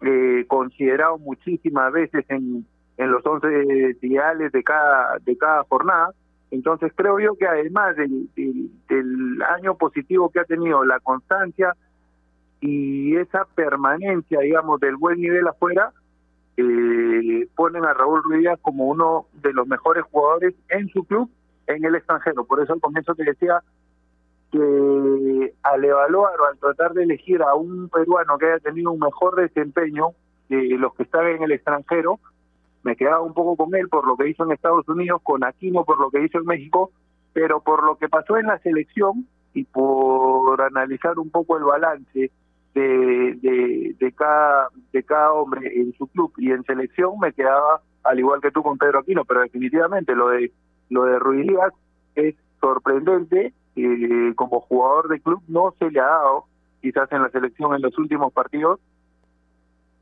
eh, 0.02 0.46
considerado 0.48 1.18
muchísimas 1.18 1.94
veces 1.94 2.26
en, 2.30 2.66
en 2.98 3.12
los 3.12 3.26
11 3.26 3.98
ideales 4.02 4.52
de 4.52 4.64
cada, 4.64 5.18
de 5.20 5.38
cada 5.38 5.64
jornada. 5.64 6.12
Entonces 6.52 6.92
creo 6.96 7.20
yo 7.20 7.36
que 7.36 7.48
además 7.48 7.96
del, 7.96 8.30
del, 8.36 8.70
del 8.90 9.42
año 9.44 9.76
positivo 9.76 10.30
que 10.30 10.40
ha 10.40 10.46
tenido, 10.46 10.84
la 10.84 11.00
constancia 11.00 11.74
y 12.60 13.16
esa 13.16 13.46
permanencia, 13.56 14.40
digamos, 14.40 14.80
del 14.80 14.96
buen 14.96 15.22
nivel 15.22 15.48
afuera, 15.48 15.92
eh, 16.58 17.48
ponen 17.56 17.86
a 17.86 17.94
Raúl 17.94 18.24
Ruiz 18.24 18.50
como 18.62 18.86
uno 18.86 19.28
de 19.34 19.54
los 19.54 19.68
mejores 19.68 20.04
jugadores 20.06 20.56
en 20.70 20.90
su 20.90 21.04
club 21.04 21.30
en 21.68 21.86
el 21.86 21.96
extranjero. 21.96 22.46
Por 22.46 22.62
eso 22.62 22.74
al 22.74 22.82
comienzo 22.82 23.14
te 23.14 23.24
decía 23.24 23.62
que 24.52 25.54
al 25.64 25.86
evaluar 25.86 26.40
o 26.40 26.46
al 26.46 26.58
tratar 26.58 26.94
de 26.94 27.04
elegir 27.04 27.42
a 27.44 27.54
un 27.54 27.90
peruano 27.90 28.38
que 28.38 28.48
haya 28.48 28.60
tenido 28.60 28.92
un 28.92 29.00
mejor 29.00 29.36
desempeño 29.36 30.12
de 30.50 30.78
los 30.78 30.96
que 30.96 31.04
están 31.04 31.28
en 31.28 31.44
el 31.44 31.52
extranjero, 31.52 32.20
me 32.84 32.96
quedaba 32.96 33.22
un 33.22 33.34
poco 33.34 33.56
con 33.58 33.76
él 33.76 33.90
por 33.90 34.08
lo 34.08 34.16
que 34.16 34.30
hizo 34.30 34.44
en 34.44 34.54
Estados 34.54 34.88
Unidos, 34.88 35.22
con 35.22 35.44
Aquino 35.44 35.84
por 35.84 36.00
lo 36.00 36.10
que 36.10 36.24
hizo 36.24 36.40
en 36.40 36.46
México, 36.46 36.92
pero 37.34 37.60
por 37.60 37.84
lo 37.84 37.98
que 37.98 38.08
pasó 38.08 38.38
en 38.38 38.48
la 38.48 38.58
selección 38.60 39.28
y 39.54 39.66
por 39.66 40.62
analizar 40.62 41.20
un 41.20 41.30
poco 41.30 41.58
el 41.58 41.66
balance 41.66 42.32
de, 42.78 43.34
de, 43.42 43.96
de, 43.98 44.12
cada, 44.12 44.70
de 44.94 45.04
cada 45.04 45.34
hombre 45.34 45.72
en 45.76 45.94
su 45.94 46.08
club 46.08 46.32
y 46.38 46.52
en 46.52 46.64
selección 46.64 47.18
me 47.20 47.34
quedaba 47.34 47.82
al 48.04 48.20
igual 48.20 48.40
que 48.40 48.52
tú 48.52 48.62
con 48.62 48.78
Pedro 48.78 49.00
Aquino, 49.00 49.26
pero 49.26 49.42
definitivamente 49.42 50.16
lo 50.16 50.30
de 50.30 50.52
lo 50.90 51.04
de 51.04 51.20
Ruiz 51.20 51.46
Díaz 51.46 51.74
es 52.16 52.36
sorprendente, 52.62 53.54
eh, 53.76 54.34
como 54.36 54.62
jugador 54.62 55.10
de 55.10 55.20
club 55.20 55.42
no 55.48 55.74
se 55.78 55.92
le 55.92 56.00
ha 56.00 56.06
dado 56.06 56.46
quizás 56.82 57.12
en 57.12 57.24
la 57.24 57.30
selección 57.30 57.76
en 57.76 57.82
los 57.82 57.98
últimos 57.98 58.32
partidos, 58.32 58.80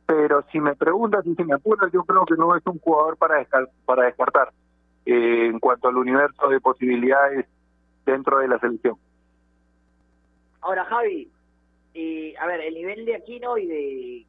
pero 0.05 0.44
si 0.51 0.60
me 0.60 0.75
preguntas 0.75 1.25
y 1.25 1.34
si 1.34 1.44
me 1.44 1.55
apuras, 1.55 1.91
yo 1.91 2.03
creo 2.03 2.25
que 2.25 2.36
no 2.36 2.55
es 2.55 2.65
un 2.67 2.77
jugador 2.79 3.17
para, 3.17 3.44
para 3.86 4.03
descartar 4.03 4.50
eh, 5.05 5.48
en 5.48 5.60
cuanto 5.60 5.88
al 5.88 5.98
universo 5.98 6.48
de 6.50 6.60
posibilidades 6.60 7.48
dentro 8.05 8.39
de 8.39 8.48
la 8.48 8.60
selección. 8.60 8.98
Ahora, 10.62 10.86
Javi, 10.86 11.32
eh, 11.96 12.36
a 12.38 12.46
ver, 12.46 12.60
el 12.60 12.74
nivel 12.74 13.06
de 13.06 13.16
Aquino 13.16 13.58
y 13.58 13.66
de 13.68 14.25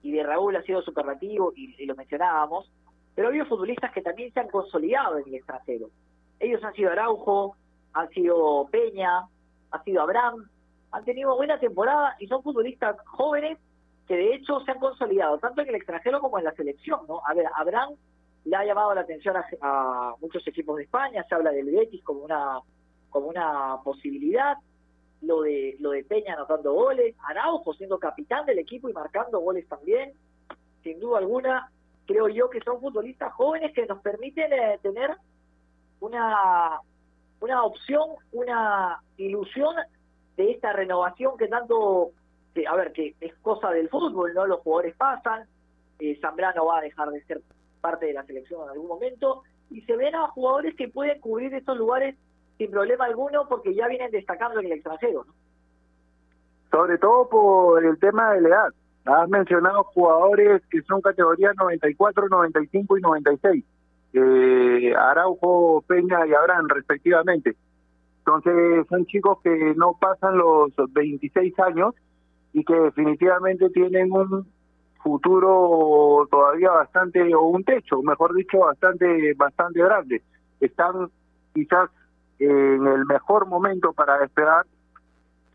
y 0.00 0.12
de 0.12 0.22
Raúl 0.22 0.56
ha 0.56 0.62
sido 0.62 0.80
superlativo 0.80 1.52
y, 1.54 1.74
y, 1.76 1.84
lo 1.84 1.94
mencionábamos, 1.94 2.70
pero 3.14 3.28
había 3.28 3.44
futbolistas 3.44 3.92
que 3.92 4.00
también 4.00 4.32
se 4.32 4.40
han 4.40 4.48
consolidado 4.48 5.18
en 5.18 5.28
el 5.28 5.34
extranjero. 5.34 5.90
Ellos 6.40 6.64
han 6.64 6.72
sido 6.72 6.90
Araujo, 6.90 7.54
han 7.92 8.08
sido 8.10 8.66
Peña, 8.70 9.28
ha 9.70 9.82
sido 9.82 10.00
Abraham, 10.00 10.48
han 10.92 11.04
tenido 11.04 11.36
buena 11.36 11.58
temporada 11.58 12.16
y 12.18 12.26
son 12.28 12.42
futbolistas 12.42 12.96
jóvenes 13.04 13.58
que 14.06 14.16
de 14.16 14.34
hecho 14.36 14.60
se 14.60 14.70
han 14.70 14.78
consolidado 14.78 15.36
tanto 15.38 15.60
en 15.60 15.68
el 15.68 15.74
extranjero 15.74 16.20
como 16.20 16.38
en 16.38 16.44
la 16.44 16.54
selección, 16.54 17.00
¿no? 17.06 17.20
A 17.26 17.34
ver, 17.34 17.44
Abraham 17.56 17.94
le 18.46 18.56
ha 18.56 18.64
llamado 18.64 18.94
la 18.94 19.02
atención 19.02 19.36
a, 19.36 19.44
a 19.60 20.14
muchos 20.18 20.46
equipos 20.46 20.78
de 20.78 20.84
España, 20.84 21.26
se 21.28 21.34
habla 21.34 21.50
del 21.50 21.70
Betis 21.70 22.02
como 22.02 22.20
una 22.20 22.60
como 23.10 23.26
una 23.26 23.78
posibilidad, 23.84 24.56
lo 25.22 25.42
de 25.42 25.76
lo 25.80 25.90
de 25.90 26.04
Peña 26.04 26.34
anotando 26.34 26.72
goles, 26.72 27.14
Araujo 27.28 27.74
siendo 27.74 27.98
capitán 27.98 28.46
del 28.46 28.58
equipo 28.58 28.88
y 28.88 28.92
marcando 28.92 29.40
goles 29.40 29.66
también, 29.68 30.12
sin 30.82 31.00
duda 31.00 31.18
alguna, 31.18 31.70
creo 32.06 32.28
yo 32.28 32.48
que 32.50 32.60
son 32.60 32.80
futbolistas 32.80 33.32
jóvenes 33.34 33.72
que 33.74 33.86
nos 33.86 34.00
permiten 34.00 34.52
eh, 34.52 34.78
tener 34.82 35.10
una 36.00 36.80
una 37.40 37.64
opción, 37.64 38.10
una 38.32 39.00
ilusión 39.16 39.74
de 40.36 40.50
esta 40.52 40.72
renovación 40.72 41.36
que 41.36 41.48
tanto, 41.48 42.10
que, 42.54 42.66
a 42.66 42.74
ver, 42.74 42.92
que 42.92 43.14
es 43.20 43.34
cosa 43.36 43.70
del 43.70 43.88
fútbol, 43.88 44.34
¿no? 44.34 44.46
Los 44.46 44.60
jugadores 44.60 44.96
pasan, 44.96 45.46
eh, 45.98 46.18
Zambrano 46.20 46.66
va 46.66 46.78
a 46.78 46.82
dejar 46.82 47.10
de 47.10 47.22
ser 47.24 47.42
parte 47.80 48.06
de 48.06 48.12
la 48.12 48.24
selección 48.24 48.64
en 48.64 48.70
algún 48.70 48.88
momento, 48.88 49.42
y 49.70 49.82
se 49.82 49.96
ven 49.96 50.14
a 50.14 50.28
jugadores 50.28 50.74
que 50.76 50.88
pueden 50.88 51.20
cubrir 51.20 51.54
estos 51.54 51.76
lugares 51.76 52.16
sin 52.58 52.70
problema 52.70 53.06
alguno 53.06 53.46
porque 53.48 53.74
ya 53.74 53.86
vienen 53.88 54.10
destacando 54.10 54.60
en 54.60 54.66
el 54.66 54.72
extranjero. 54.72 55.24
¿no? 55.24 55.32
Sobre 56.70 56.98
todo 56.98 57.28
por 57.28 57.84
el 57.84 57.98
tema 57.98 58.32
de 58.34 58.42
la 58.42 58.48
edad. 58.48 58.68
Has 59.04 59.28
mencionado 59.28 59.84
jugadores 59.84 60.60
que 60.70 60.82
son 60.82 61.00
categorías 61.00 61.54
94, 61.56 62.28
95 62.28 62.98
y 62.98 63.00
96. 63.00 63.64
Eh, 64.12 64.94
Araujo, 64.94 65.82
Peña 65.86 66.26
y 66.26 66.34
Abraham 66.34 66.66
respectivamente. 66.68 67.56
Entonces 68.18 68.86
son 68.88 69.06
chicos 69.06 69.38
que 69.42 69.74
no 69.76 69.96
pasan 69.98 70.36
los 70.36 70.72
26 70.90 71.58
años 71.60 71.94
y 72.52 72.64
que 72.64 72.74
definitivamente 72.74 73.70
tienen 73.70 74.12
un 74.12 74.46
futuro 75.02 76.26
todavía 76.30 76.70
bastante 76.70 77.34
o 77.34 77.42
un 77.44 77.64
techo, 77.64 78.02
mejor 78.02 78.34
dicho, 78.34 78.58
bastante 78.58 79.32
bastante 79.34 79.80
grande. 79.80 80.22
Están 80.60 81.08
quizás 81.54 81.88
en 82.38 82.86
el 82.86 83.04
mejor 83.06 83.46
momento 83.46 83.92
para 83.92 84.18
despegar. 84.18 84.66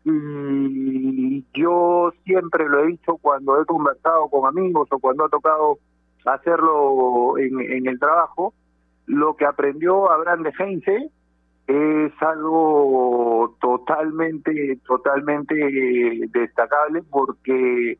Y 0.04 1.44
yo 1.54 2.12
siempre 2.24 2.68
lo 2.68 2.84
he 2.84 2.88
dicho 2.88 3.16
cuando 3.16 3.60
he 3.60 3.64
conversado 3.64 4.28
con 4.28 4.46
amigos 4.46 4.88
o 4.90 4.98
cuando 4.98 5.24
ha 5.24 5.28
tocado 5.28 5.78
hacerlo 6.26 7.38
en, 7.38 7.60
en 7.60 7.86
el 7.86 7.98
trabajo, 7.98 8.52
lo 9.06 9.34
que 9.36 9.46
aprendió 9.46 10.10
Abraham 10.10 10.42
de 10.42 10.52
Heinze 10.58 11.10
es 11.66 12.12
algo 12.22 13.56
totalmente, 13.60 14.78
totalmente 14.86 15.54
destacable 16.30 17.02
porque 17.10 17.98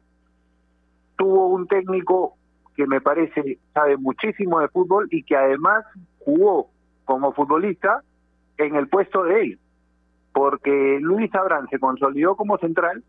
tuvo 1.17 1.49
un 1.49 1.67
técnico 1.67 2.35
que 2.77 2.87
me 2.87 3.01
parece 3.01 3.59
sabe 3.73 3.97
muchísimo 3.97 4.61
de 4.61 4.69
fútbol 4.69 5.09
y 5.11 5.23
que 5.23 5.37
además 5.37 5.85
jugó 6.19 6.69
como 7.05 7.33
futbolista 7.33 8.03
en 8.59 8.77
el 8.77 8.89
puesto 8.89 9.25
de 9.25 9.41
él, 9.43 9.59
porque 10.33 10.99
Luis 11.01 11.35
Abrán 11.35 11.69
se 11.69 11.79
consolidó 11.79 12.37
como 12.37 12.59
central 12.59 13.03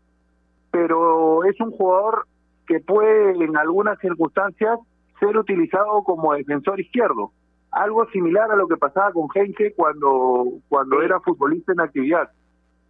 pero 0.76 1.42
es 1.44 1.58
un 1.58 1.70
jugador 1.70 2.26
que 2.66 2.80
puede 2.80 3.42
en 3.42 3.56
algunas 3.56 3.98
circunstancias 3.98 4.78
ser 5.18 5.34
utilizado 5.38 6.02
como 6.04 6.34
defensor 6.34 6.78
izquierdo. 6.78 7.32
Algo 7.70 8.06
similar 8.10 8.50
a 8.50 8.56
lo 8.56 8.68
que 8.68 8.76
pasaba 8.76 9.10
con 9.12 9.28
Heinze 9.34 9.72
cuando, 9.74 10.44
cuando 10.68 11.00
era 11.00 11.20
futbolista 11.20 11.72
en 11.72 11.80
actividad. 11.80 12.30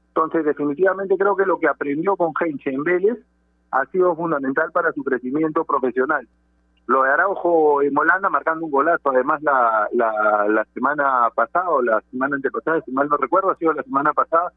Entonces, 0.09 0.45
definitivamente 0.45 1.17
creo 1.17 1.37
que 1.37 1.47
lo 1.47 1.61
que 1.61 1.69
aprendió 1.69 2.17
con 2.17 2.33
Heinze 2.41 2.71
en 2.71 2.83
Vélez 2.83 3.19
ha 3.71 3.85
sido 3.87 4.17
fundamental 4.17 4.73
para 4.73 4.91
su 4.93 5.05
crecimiento 5.05 5.65
profesional. 5.65 6.27
Lo 6.87 7.03
de 7.03 7.11
Araujo 7.11 7.83
en 7.83 7.93
Molanda 7.93 8.31
marcando 8.31 8.65
un 8.65 8.71
golazo, 8.71 9.11
además 9.11 9.43
la, 9.43 9.89
la, 9.93 10.65
semana 10.73 11.29
pasada 11.35 11.69
o 11.71 11.83
la 11.83 12.01
semana 12.13 12.37
antepasada, 12.37 12.81
si 12.83 12.93
mal 12.93 13.09
no 13.09 13.17
recuerdo, 13.17 13.51
ha 13.51 13.57
sido 13.57 13.73
la 13.73 13.83
semana 13.83 14.13
pasada, 14.13 14.53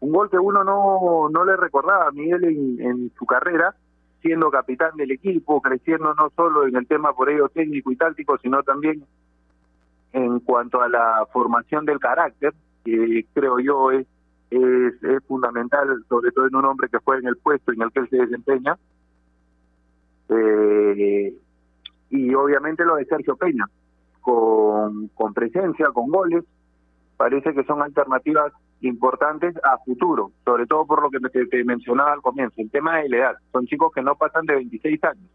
un 0.00 0.12
gol 0.12 0.28
que 0.28 0.38
uno 0.38 0.62
no, 0.62 1.28
no 1.30 1.44
le 1.44 1.56
recordaba 1.56 2.08
a 2.08 2.12
Miguel 2.12 2.44
en, 2.44 2.80
en 2.80 3.12
su 3.18 3.24
carrera, 3.24 3.74
siendo 4.20 4.50
capitán 4.50 4.94
del 4.96 5.10
equipo, 5.10 5.62
creciendo 5.62 6.14
no 6.14 6.30
solo 6.36 6.66
en 6.66 6.76
el 6.76 6.86
tema 6.86 7.14
por 7.14 7.30
ello 7.30 7.48
técnico 7.48 7.90
y 7.90 7.96
táctico, 7.96 8.36
sino 8.38 8.62
también 8.62 9.02
en 10.12 10.40
cuanto 10.40 10.82
a 10.82 10.88
la 10.88 11.26
formación 11.32 11.86
del 11.86 11.98
carácter, 11.98 12.52
que 12.84 13.24
creo 13.32 13.58
yo 13.58 13.90
es, 13.90 14.06
es, 14.50 15.02
es 15.02 15.24
fundamental, 15.26 16.04
sobre 16.08 16.32
todo 16.32 16.46
en 16.46 16.56
un 16.56 16.64
hombre 16.64 16.88
que 16.88 16.98
juega 17.02 17.20
en 17.20 17.28
el 17.28 17.36
puesto 17.36 17.72
en 17.72 17.82
el 17.82 17.90
que 17.92 18.00
él 18.00 18.08
se 18.10 18.16
desempeña. 18.16 18.76
Eh, 20.28 21.34
y 22.10 22.34
obviamente 22.34 22.84
lo 22.84 22.96
de 22.96 23.04
Sergio 23.06 23.36
Peña, 23.36 23.66
con, 24.20 25.08
con 25.08 25.32
presencia, 25.32 25.88
con 25.92 26.08
goles, 26.08 26.44
parece 27.16 27.54
que 27.54 27.64
son 27.64 27.82
alternativas 27.82 28.52
importantes 28.80 29.54
a 29.62 29.78
futuro, 29.78 30.32
sobre 30.44 30.66
todo 30.66 30.86
por 30.86 31.02
lo 31.02 31.10
que 31.10 31.20
te, 31.20 31.46
te 31.46 31.64
mencionaba 31.64 32.12
al 32.12 32.22
comienzo, 32.22 32.54
el 32.58 32.70
tema 32.70 32.98
de 32.98 33.08
la 33.08 33.16
edad. 33.16 33.34
Son 33.52 33.66
chicos 33.66 33.92
que 33.94 34.02
no 34.02 34.14
pasan 34.16 34.46
de 34.46 34.54
26 34.54 35.04
años. 35.04 35.30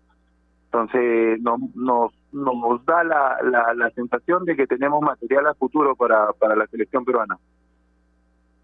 Entonces 0.65 1.39
no, 1.41 1.58
nos, 1.75 2.12
nos 2.34 2.86
da 2.86 3.03
la, 3.03 3.38
la, 3.44 3.74
la 3.74 3.89
sensación 3.91 4.44
de 4.46 4.55
que 4.55 4.67
tenemos 4.67 5.01
material 5.01 5.48
a 5.48 5.53
futuro 5.53 5.96
para, 5.96 6.34
para 6.34 6.55
la 6.55 6.67
selección 6.67 7.05
peruana. 7.05 7.38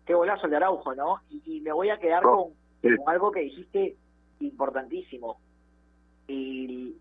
Qué 0.06 0.14
golazo 0.14 0.46
el 0.46 0.52
de 0.52 0.58
Araujo, 0.58 0.94
¿no? 0.96 1.18
Y, 1.30 1.42
y 1.46 1.62
me 1.62 1.72
voy 1.72 1.90
a 1.90 2.00
quedar 2.00 2.24
No, 2.24 2.48
con, 2.82 2.98
con 2.98 3.10
algo 3.10 3.32
que 3.32 3.42
dijiste 3.42 3.96
importantísimo. 4.40 5.38
El, 6.28 6.96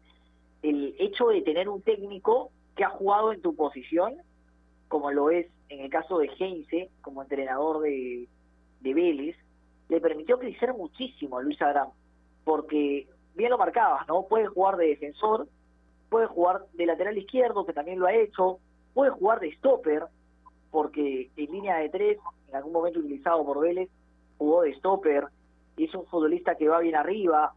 el 0.62 0.94
hecho 0.98 1.28
de 1.28 1.42
tener 1.42 1.68
un 1.68 1.82
técnico 1.82 2.50
que 2.76 2.84
ha 2.84 2.90
jugado 2.90 3.32
en 3.32 3.40
tu 3.40 3.54
posición, 3.54 4.16
como 4.88 5.10
lo 5.10 5.30
es 5.30 5.46
en 5.68 5.80
el 5.80 5.90
caso 5.90 6.18
de 6.18 6.30
Heinze, 6.38 6.90
como 7.00 7.22
entrenador 7.22 7.80
de, 7.80 8.26
de 8.80 8.94
Vélez, 8.94 9.36
le 9.88 10.00
permitió 10.00 10.38
crecer 10.38 10.74
muchísimo 10.74 11.38
a 11.38 11.42
Luis 11.42 11.60
Abraham, 11.62 11.90
porque 12.44 13.06
bien 13.34 13.50
lo 13.50 13.58
marcabas, 13.58 14.06
¿no? 14.08 14.26
Puede 14.26 14.46
jugar 14.46 14.76
de 14.76 14.88
defensor, 14.88 15.48
puede 16.08 16.26
jugar 16.26 16.66
de 16.74 16.86
lateral 16.86 17.16
izquierdo, 17.16 17.64
que 17.64 17.72
también 17.72 17.98
lo 17.98 18.06
ha 18.06 18.14
hecho, 18.14 18.58
puede 18.94 19.10
jugar 19.10 19.40
de 19.40 19.52
stopper, 19.52 20.04
porque 20.70 21.30
en 21.36 21.52
línea 21.52 21.76
de 21.78 21.88
tres, 21.88 22.18
en 22.48 22.56
algún 22.56 22.72
momento 22.72 23.00
utilizado 23.00 23.44
por 23.44 23.60
Vélez, 23.60 23.88
jugó 24.38 24.62
de 24.62 24.74
stopper, 24.74 25.24
y 25.76 25.84
es 25.84 25.94
un 25.94 26.06
futbolista 26.06 26.56
que 26.56 26.68
va 26.68 26.80
bien 26.80 26.96
arriba. 26.96 27.54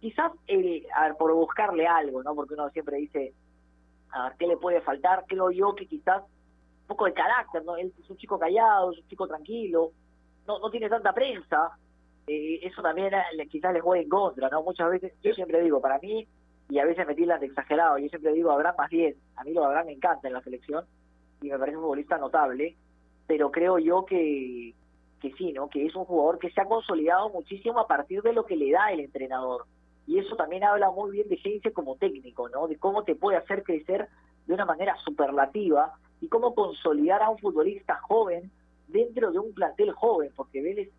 Quizás 0.00 0.32
el, 0.46 0.86
a 0.94 1.08
ver, 1.08 1.16
por 1.16 1.32
buscarle 1.34 1.86
algo, 1.86 2.22
¿no? 2.22 2.34
Porque 2.34 2.54
uno 2.54 2.70
siempre 2.70 2.96
dice, 2.96 3.34
a 4.10 4.24
ver, 4.24 4.32
¿qué 4.38 4.46
le 4.46 4.56
puede 4.56 4.80
faltar? 4.80 5.24
Creo 5.28 5.50
yo 5.50 5.74
que 5.74 5.86
quizás 5.86 6.22
un 6.22 6.86
poco 6.86 7.04
de 7.04 7.12
carácter, 7.12 7.64
¿no? 7.64 7.76
Él 7.76 7.92
es 8.02 8.10
un 8.10 8.16
chico 8.16 8.38
callado, 8.38 8.92
es 8.92 8.98
un 8.98 9.08
chico 9.08 9.28
tranquilo, 9.28 9.92
no, 10.46 10.58
no 10.58 10.70
tiene 10.70 10.88
tanta 10.88 11.12
prensa, 11.12 11.78
eh, 12.26 12.60
eso 12.62 12.82
también 12.82 13.12
eh, 13.12 13.48
quizás 13.48 13.72
le 13.72 13.80
juega 13.80 14.02
en 14.02 14.08
contra, 14.08 14.48
¿no? 14.48 14.62
Muchas 14.62 14.90
veces, 14.90 15.12
yo 15.22 15.34
siempre 15.34 15.62
digo, 15.62 15.80
para 15.80 15.98
mí, 15.98 16.26
y 16.68 16.78
a 16.78 16.84
veces 16.84 17.06
me 17.06 17.14
tildan 17.14 17.40
de 17.40 17.46
exagerado, 17.46 17.98
yo 17.98 18.08
siempre 18.08 18.32
digo, 18.32 18.50
Abraham 18.50 18.76
más 18.78 18.90
bien, 18.90 19.16
a 19.36 19.44
mí 19.44 19.52
lo 19.52 19.60
de 19.62 19.66
Abraham 19.66 19.86
me 19.86 19.92
encanta 19.92 20.28
en 20.28 20.34
la 20.34 20.42
selección, 20.42 20.84
y 21.42 21.50
me 21.50 21.58
parece 21.58 21.76
un 21.76 21.82
futbolista 21.82 22.18
notable, 22.18 22.76
pero 23.26 23.50
creo 23.50 23.78
yo 23.78 24.04
que, 24.04 24.74
que 25.20 25.32
sí, 25.32 25.52
¿no? 25.52 25.68
Que 25.68 25.86
es 25.86 25.94
un 25.94 26.04
jugador 26.04 26.38
que 26.38 26.50
se 26.50 26.60
ha 26.60 26.64
consolidado 26.64 27.30
muchísimo 27.30 27.80
a 27.80 27.86
partir 27.86 28.22
de 28.22 28.32
lo 28.32 28.44
que 28.44 28.56
le 28.56 28.70
da 28.72 28.92
el 28.92 29.00
entrenador. 29.00 29.66
Y 30.10 30.18
eso 30.18 30.34
también 30.34 30.64
habla 30.64 30.90
muy 30.90 31.12
bien 31.12 31.28
de 31.28 31.36
Heinze 31.36 31.72
como 31.72 31.94
técnico, 31.94 32.48
¿no? 32.48 32.66
De 32.66 32.76
cómo 32.78 33.04
te 33.04 33.14
puede 33.14 33.38
hacer 33.38 33.62
crecer 33.62 34.08
de 34.44 34.54
una 34.54 34.64
manera 34.64 34.96
superlativa 35.04 35.92
y 36.20 36.26
cómo 36.26 36.52
consolidar 36.52 37.22
a 37.22 37.30
un 37.30 37.38
futbolista 37.38 37.94
joven 38.00 38.50
dentro 38.88 39.30
de 39.30 39.38
un 39.38 39.54
plantel 39.54 39.92
joven, 39.92 40.32
porque 40.34 40.62
Vélez, 40.62 40.90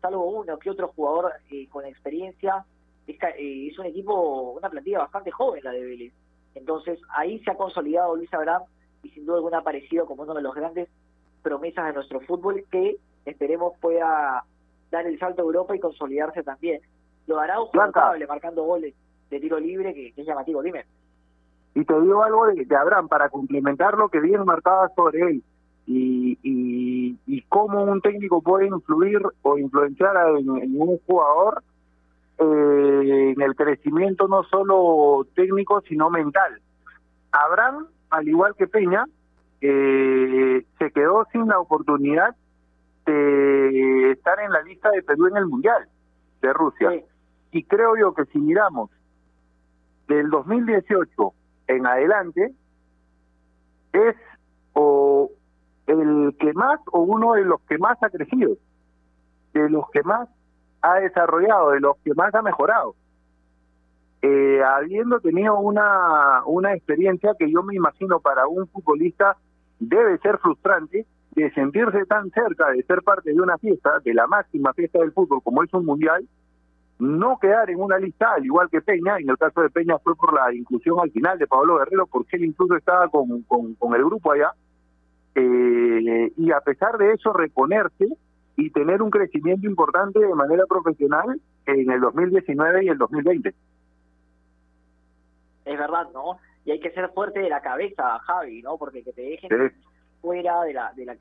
salvo 0.00 0.26
uno 0.26 0.60
que 0.60 0.70
otro 0.70 0.86
jugador 0.94 1.32
eh, 1.50 1.66
con 1.70 1.84
experiencia, 1.84 2.64
es, 3.08 3.16
eh, 3.36 3.66
es 3.68 3.76
un 3.80 3.86
equipo, 3.86 4.52
una 4.52 4.70
plantilla 4.70 5.00
bastante 5.00 5.32
joven 5.32 5.64
la 5.64 5.72
de 5.72 5.84
Vélez. 5.84 6.12
Entonces 6.54 7.00
ahí 7.16 7.40
se 7.40 7.50
ha 7.50 7.56
consolidado 7.56 8.14
Luis 8.14 8.32
Abraham 8.32 8.62
y 9.02 9.08
sin 9.08 9.26
duda 9.26 9.38
alguna 9.38 9.56
ha 9.56 9.60
aparecido 9.62 10.06
como 10.06 10.22
uno 10.22 10.34
de 10.34 10.42
los 10.42 10.54
grandes 10.54 10.88
promesas 11.42 11.86
de 11.86 11.94
nuestro 11.94 12.20
fútbol 12.20 12.64
que 12.70 12.98
esperemos 13.24 13.76
pueda 13.80 14.44
dar 14.92 15.04
el 15.04 15.18
salto 15.18 15.42
a 15.42 15.46
Europa 15.46 15.74
y 15.74 15.80
consolidarse 15.80 16.44
también. 16.44 16.80
Lo 17.26 17.38
hará 17.38 17.60
un 17.60 17.68
Blanca. 17.72 18.00
notable 18.00 18.26
marcando 18.26 18.64
goles 18.64 18.94
de 19.30 19.40
tiro 19.40 19.58
libre 19.58 19.94
que, 19.94 20.12
que 20.12 20.20
es 20.20 20.26
llamativo. 20.26 20.62
Dime. 20.62 20.84
Y 21.74 21.84
te 21.84 22.00
digo 22.00 22.22
algo 22.22 22.46
de, 22.46 22.64
de 22.64 22.76
Abraham 22.76 23.08
para 23.08 23.28
complementar 23.30 23.96
lo 23.96 24.08
que 24.08 24.20
bien 24.20 24.44
marcaba 24.44 24.88
sobre 24.94 25.20
él 25.20 25.42
y, 25.86 26.38
y, 26.42 27.18
y 27.26 27.42
cómo 27.48 27.82
un 27.84 28.00
técnico 28.00 28.42
puede 28.42 28.66
influir 28.66 29.20
o 29.42 29.58
influenciar 29.58 30.14
en 30.38 30.48
un 30.50 30.98
jugador 31.06 31.62
eh, 32.38 33.32
en 33.34 33.40
el 33.40 33.54
crecimiento 33.56 34.28
no 34.28 34.42
solo 34.44 35.26
técnico 35.34 35.80
sino 35.82 36.10
mental. 36.10 36.60
Abraham, 37.30 37.86
al 38.10 38.28
igual 38.28 38.54
que 38.54 38.66
Peña, 38.66 39.06
eh, 39.60 40.64
se 40.78 40.90
quedó 40.90 41.26
sin 41.32 41.48
la 41.48 41.58
oportunidad 41.58 42.36
de 43.06 44.12
estar 44.12 44.38
en 44.40 44.52
la 44.52 44.62
lista 44.62 44.90
de 44.90 45.02
Perú 45.02 45.26
en 45.28 45.36
el 45.38 45.46
Mundial 45.46 45.88
de 46.42 46.52
Rusia. 46.52 46.90
Sí. 46.90 47.04
Y 47.52 47.64
creo 47.64 47.96
yo 47.96 48.14
que 48.14 48.24
si 48.26 48.38
miramos 48.38 48.90
del 50.08 50.30
2018 50.30 51.34
en 51.68 51.86
adelante, 51.86 52.52
es 53.92 54.16
o 54.72 55.30
el 55.86 56.34
que 56.38 56.52
más 56.54 56.80
o 56.90 57.00
uno 57.00 57.34
de 57.34 57.44
los 57.44 57.60
que 57.62 57.76
más 57.78 58.02
ha 58.02 58.08
crecido, 58.08 58.56
de 59.52 59.68
los 59.68 59.88
que 59.90 60.02
más 60.02 60.28
ha 60.80 60.94
desarrollado, 60.94 61.72
de 61.72 61.80
los 61.80 61.96
que 61.98 62.14
más 62.14 62.34
ha 62.34 62.42
mejorado. 62.42 62.94
Eh, 64.22 64.62
habiendo 64.62 65.20
tenido 65.20 65.58
una, 65.58 66.44
una 66.46 66.74
experiencia 66.74 67.34
que 67.38 67.50
yo 67.50 67.62
me 67.62 67.74
imagino 67.74 68.20
para 68.20 68.46
un 68.46 68.68
futbolista 68.68 69.36
debe 69.78 70.16
ser 70.18 70.38
frustrante 70.38 71.06
de 71.32 71.50
sentirse 71.52 72.06
tan 72.06 72.30
cerca 72.30 72.70
de 72.70 72.82
ser 72.84 73.02
parte 73.02 73.32
de 73.32 73.40
una 73.40 73.58
fiesta, 73.58 73.98
de 74.04 74.14
la 74.14 74.26
máxima 74.26 74.72
fiesta 74.74 75.00
del 75.00 75.12
fútbol 75.12 75.42
como 75.42 75.62
es 75.64 75.72
un 75.74 75.84
mundial, 75.84 76.26
no 77.02 77.38
quedar 77.38 77.68
en 77.68 77.80
una 77.80 77.98
lista, 77.98 78.34
al 78.34 78.44
igual 78.44 78.68
que 78.70 78.80
Peña, 78.80 79.18
en 79.18 79.28
el 79.28 79.36
caso 79.36 79.60
de 79.60 79.70
Peña 79.70 79.98
fue 79.98 80.14
por 80.14 80.32
la 80.32 80.54
inclusión 80.54 80.98
al 81.00 81.10
final 81.10 81.38
de 81.38 81.46
Pablo 81.48 81.78
Guerrero, 81.78 82.06
porque 82.06 82.36
él 82.36 82.44
incluso 82.44 82.76
estaba 82.76 83.08
con, 83.08 83.42
con, 83.42 83.74
con 83.74 83.94
el 83.94 84.04
grupo 84.04 84.30
allá, 84.32 84.52
eh, 85.34 86.32
y 86.36 86.52
a 86.52 86.60
pesar 86.60 86.98
de 86.98 87.12
eso 87.12 87.32
reponerse 87.32 88.06
y 88.56 88.70
tener 88.70 89.02
un 89.02 89.10
crecimiento 89.10 89.66
importante 89.66 90.20
de 90.20 90.34
manera 90.34 90.64
profesional 90.68 91.40
en 91.66 91.90
el 91.90 92.00
2019 92.00 92.84
y 92.84 92.88
el 92.88 92.98
2020. 92.98 93.54
Es 95.64 95.78
verdad, 95.78 96.08
¿no? 96.12 96.38
Y 96.64 96.70
hay 96.72 96.80
que 96.80 96.90
ser 96.92 97.08
fuerte 97.10 97.40
de 97.40 97.48
la 97.48 97.60
cabeza, 97.62 98.18
Javi, 98.20 98.62
¿no? 98.62 98.76
Porque 98.76 99.02
que 99.02 99.12
te 99.12 99.22
dejen 99.22 99.50
Sí. 99.50 99.76
fuera 100.20 100.62
de 100.62 100.72
la 100.72 100.92
de 100.92 101.04
la 101.04 101.16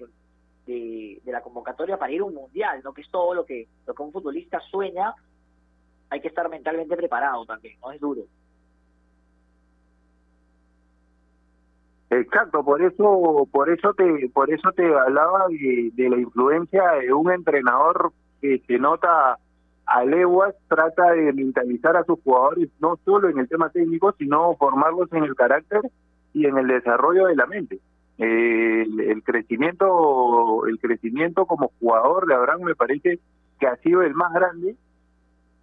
de 0.67 1.19
la 1.25 1.41
convocatoria 1.41 1.97
para 1.97 2.11
ir 2.11 2.21
a 2.21 2.25
un 2.25 2.35
mundial, 2.35 2.81
¿no? 2.83 2.93
Que 2.93 3.01
es 3.01 3.09
todo 3.09 3.33
lo 3.33 3.45
que 3.45 3.67
lo 3.87 3.93
que 3.93 4.03
un 4.03 4.11
futbolista 4.11 4.59
sueña. 4.59 5.13
Hay 6.11 6.21
que 6.21 6.27
estar 6.27 6.47
mentalmente 6.49 6.95
preparado 6.95 7.45
también, 7.45 7.79
¿no? 7.81 7.91
Es 7.91 7.99
duro. 7.99 8.21
Exacto, 12.09 12.61
por 12.65 12.81
eso, 12.81 13.47
por 13.49 13.69
eso 13.69 13.93
te, 13.93 14.29
por 14.33 14.51
eso 14.53 14.69
te 14.73 14.83
hablaba 14.93 15.45
de, 15.47 16.09
la 16.09 16.17
influencia 16.17 16.83
de 17.01 17.13
un 17.13 17.31
entrenador 17.31 18.11
que 18.41 18.61
se 18.67 18.77
nota 18.77 19.37
a 19.85 20.03
leguas, 20.03 20.53
trata 20.67 21.13
de 21.13 21.31
mentalizar 21.31 21.95
a 21.95 22.03
sus 22.03 22.19
jugadores 22.21 22.69
no 22.81 22.99
solo 23.05 23.29
en 23.29 23.39
el 23.39 23.47
tema 23.47 23.69
técnico, 23.69 24.13
sino 24.17 24.53
formarlos 24.57 25.11
en 25.13 25.23
el 25.23 25.35
carácter 25.35 25.79
y 26.33 26.45
en 26.45 26.57
el 26.57 26.67
desarrollo 26.67 27.27
de 27.27 27.35
la 27.37 27.45
mente. 27.45 27.79
El 28.17 29.23
crecimiento, 29.23 30.67
el 30.67 30.77
crecimiento 30.79 31.45
como 31.45 31.71
jugador 31.79 32.27
de 32.27 32.35
Abraham 32.35 32.63
me 32.63 32.75
parece 32.75 33.19
que 33.57 33.67
ha 33.67 33.77
sido 33.77 34.01
el 34.01 34.13
más 34.13 34.33
grande. 34.33 34.75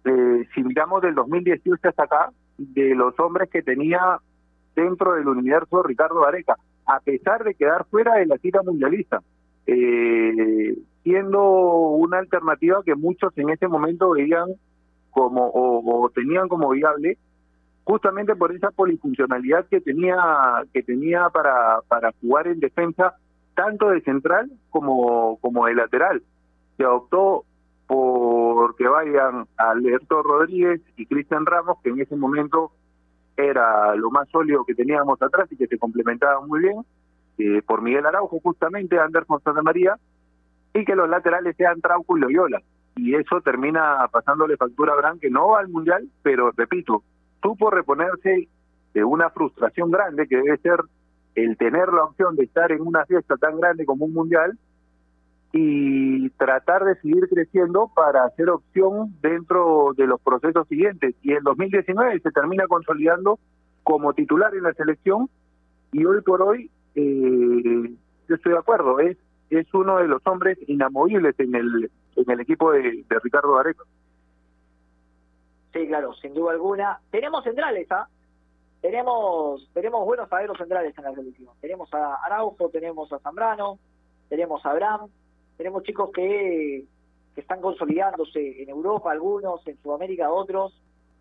Eh, 0.05 0.47
si 0.53 0.63
miramos 0.63 1.01
del 1.01 1.15
2018 1.15 1.89
hasta 1.89 2.03
acá, 2.03 2.31
de 2.57 2.95
los 2.95 3.17
hombres 3.19 3.49
que 3.49 3.61
tenía 3.61 4.19
dentro 4.75 5.13
del 5.13 5.27
universo 5.27 5.83
Ricardo 5.83 6.25
Areca, 6.25 6.55
a 6.85 6.99
pesar 6.99 7.43
de 7.43 7.55
quedar 7.55 7.85
fuera 7.85 8.15
de 8.15 8.25
la 8.25 8.37
cita 8.37 8.61
mundialista, 8.63 9.21
eh, 9.67 10.75
siendo 11.03 11.41
una 11.41 12.19
alternativa 12.19 12.81
que 12.83 12.95
muchos 12.95 13.37
en 13.37 13.49
ese 13.49 13.67
momento 13.67 14.11
veían 14.11 14.47
como 15.11 15.51
o, 15.53 16.09
tenían 16.13 16.47
como 16.47 16.69
viable 16.69 17.17
justamente 17.83 18.35
por 18.35 18.51
esa 18.55 18.71
polifuncionalidad 18.71 19.65
que 19.67 19.81
tenía 19.81 20.17
que 20.73 20.83
tenía 20.83 21.29
para 21.29 21.81
para 21.87 22.11
jugar 22.21 22.47
en 22.47 22.59
defensa 22.59 23.15
tanto 23.55 23.89
de 23.89 24.01
central 24.01 24.51
como 24.69 25.37
como 25.39 25.65
de 25.65 25.75
lateral. 25.75 26.21
Se 26.77 26.85
optó 26.85 27.45
por 27.89 28.75
que 28.75 28.87
vayan 28.87 29.47
Alberto 29.57 30.21
Rodríguez 30.21 30.79
y 30.95 31.07
Cristian 31.07 31.43
Ramos 31.43 31.79
que 31.83 31.89
en 31.89 31.99
ese 31.99 32.15
momento 32.15 32.71
era 33.35 33.95
lo 33.95 34.11
más 34.11 34.29
sólido 34.29 34.63
que 34.63 34.75
teníamos 34.75 35.19
atrás 35.19 35.51
y 35.51 35.57
que 35.57 35.65
se 35.65 35.79
complementaban 35.79 36.47
muy 36.47 36.59
bien 36.59 36.85
eh, 37.39 37.63
por 37.63 37.81
Miguel 37.81 38.05
Araujo 38.05 38.39
justamente 38.41 38.99
Anderson 38.99 39.41
Santa 39.41 39.63
María 39.63 39.95
y 40.71 40.85
que 40.85 40.95
los 40.95 41.09
laterales 41.09 41.55
sean 41.57 41.81
Trauco 41.81 42.15
y 42.15 42.21
Loyola. 42.21 42.61
Y 42.95 43.15
eso 43.15 43.41
termina 43.41 44.07
pasándole 44.11 44.55
factura 44.55 44.93
a 44.93 45.17
que 45.19 45.31
no 45.31 45.47
va 45.47 45.61
al 45.61 45.69
mundial 45.69 46.07
pero 46.21 46.51
repito 46.55 47.01
supo 47.41 47.71
reponerse 47.71 48.49
de 48.93 49.03
una 49.03 49.31
frustración 49.31 49.89
grande 49.89 50.27
que 50.27 50.37
debe 50.37 50.57
ser 50.59 50.79
el 51.33 51.57
tener 51.57 51.91
la 51.91 52.03
opción 52.03 52.35
de 52.35 52.43
estar 52.43 52.71
en 52.71 52.81
una 52.81 53.03
fiesta 53.07 53.35
tan 53.37 53.59
grande 53.59 53.83
como 53.83 54.05
un 54.05 54.13
mundial 54.13 54.59
y 55.51 56.29
tratar 56.31 56.83
de 56.83 56.95
seguir 56.97 57.27
creciendo 57.27 57.91
para 57.95 58.23
hacer 58.25 58.49
opción 58.49 59.15
dentro 59.21 59.93
de 59.97 60.05
los 60.05 60.21
procesos 60.21 60.67
siguientes. 60.67 61.15
Y 61.23 61.33
en 61.33 61.43
2019 61.43 62.19
se 62.19 62.31
termina 62.31 62.67
consolidando 62.67 63.39
como 63.83 64.13
titular 64.13 64.53
en 64.53 64.63
la 64.63 64.73
selección 64.73 65.29
y 65.91 66.05
hoy 66.05 66.21
por 66.21 66.41
hoy, 66.41 66.69
eh, 66.95 67.95
yo 68.27 68.35
estoy 68.35 68.51
de 68.51 68.59
acuerdo, 68.59 68.99
es, 68.99 69.17
es 69.49 69.73
uno 69.73 69.97
de 69.97 70.07
los 70.07 70.21
hombres 70.27 70.57
inamovibles 70.67 71.39
en 71.39 71.55
el, 71.55 71.91
en 72.15 72.31
el 72.31 72.39
equipo 72.39 72.71
de, 72.71 73.03
Ricardo 73.23 73.55
Gareca. 73.55 73.83
Sí, 75.73 75.87
claro, 75.87 76.13
sin 76.15 76.33
duda 76.33 76.51
alguna. 76.51 76.99
Tenemos 77.09 77.43
centrales, 77.43 77.91
¿ah? 77.91 78.07
Tenemos, 78.81 79.67
tenemos 79.73 80.05
buenos 80.05 80.29
zagueros 80.29 80.57
centrales 80.57 80.97
en 80.97 81.03
la 81.03 81.13
selección. 81.13 81.49
Tenemos 81.59 81.93
a 81.93 82.15
Araujo, 82.25 82.69
tenemos 82.69 83.11
a 83.11 83.19
Zambrano, 83.19 83.77
tenemos 84.29 84.65
a 84.65 84.71
Abraham, 84.71 85.09
tenemos 85.59 85.83
chicos 85.83 86.09
que, 86.13 86.85
que 87.35 87.41
están 87.41 87.59
consolidándose 87.59 88.63
en 88.63 88.69
Europa, 88.69 89.11
algunos, 89.11 89.59
en 89.67 89.77
Sudamérica, 89.81 90.31
otros, 90.31 90.73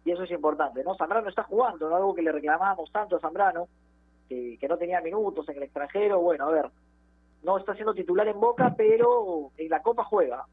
y 0.05 0.12
eso 0.12 0.22
es 0.22 0.31
importante, 0.31 0.85
¿no? 0.85 0.94
Zambrano 0.94 1.29
está 1.29 1.42
jugando, 1.42 1.90
¿no? 1.90 1.96
Algo 1.96 2.14
que 2.14 2.22
le 2.22 2.31
reclamábamos 2.31 2.88
tanto 2.92 3.16
a 3.16 3.20
Zambrano, 3.20 3.66
que, 4.29 4.57
que 4.61 4.68
no 4.68 4.79
tenía 4.79 5.01
minutos 5.01 5.48
en 5.48 5.57
el 5.57 5.64
extranjero, 5.64 6.20
bueno, 6.20 6.46
a 6.46 6.51
ver, 6.53 6.70
no 7.42 7.59
está 7.59 7.74
siendo 7.74 7.92
titular 7.94 8.29
en 8.29 8.38
Boca, 8.38 8.72
pero 8.77 9.51
en 9.57 9.68
la 9.68 9.83
Copa 9.83 10.05
juega, 10.05 10.46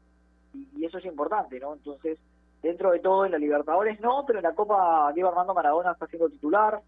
y, 0.52 0.66
y 0.76 0.84
eso 0.84 0.98
es 0.98 1.04
importante, 1.04 1.60
¿no? 1.60 1.74
Entonces, 1.74 2.18
dentro 2.60 2.90
de 2.90 2.98
todo 2.98 3.24
en 3.24 3.30
la 3.30 3.38
Libertadores 3.38 4.00
no, 4.00 4.24
pero 4.26 4.40
en 4.40 4.46
la 4.46 4.54
Copa 4.56 5.12
Diego 5.14 5.28
Armando 5.28 5.54
Maradona 5.54 5.92
está 5.92 6.08
siendo 6.08 6.28
titular 6.28 6.80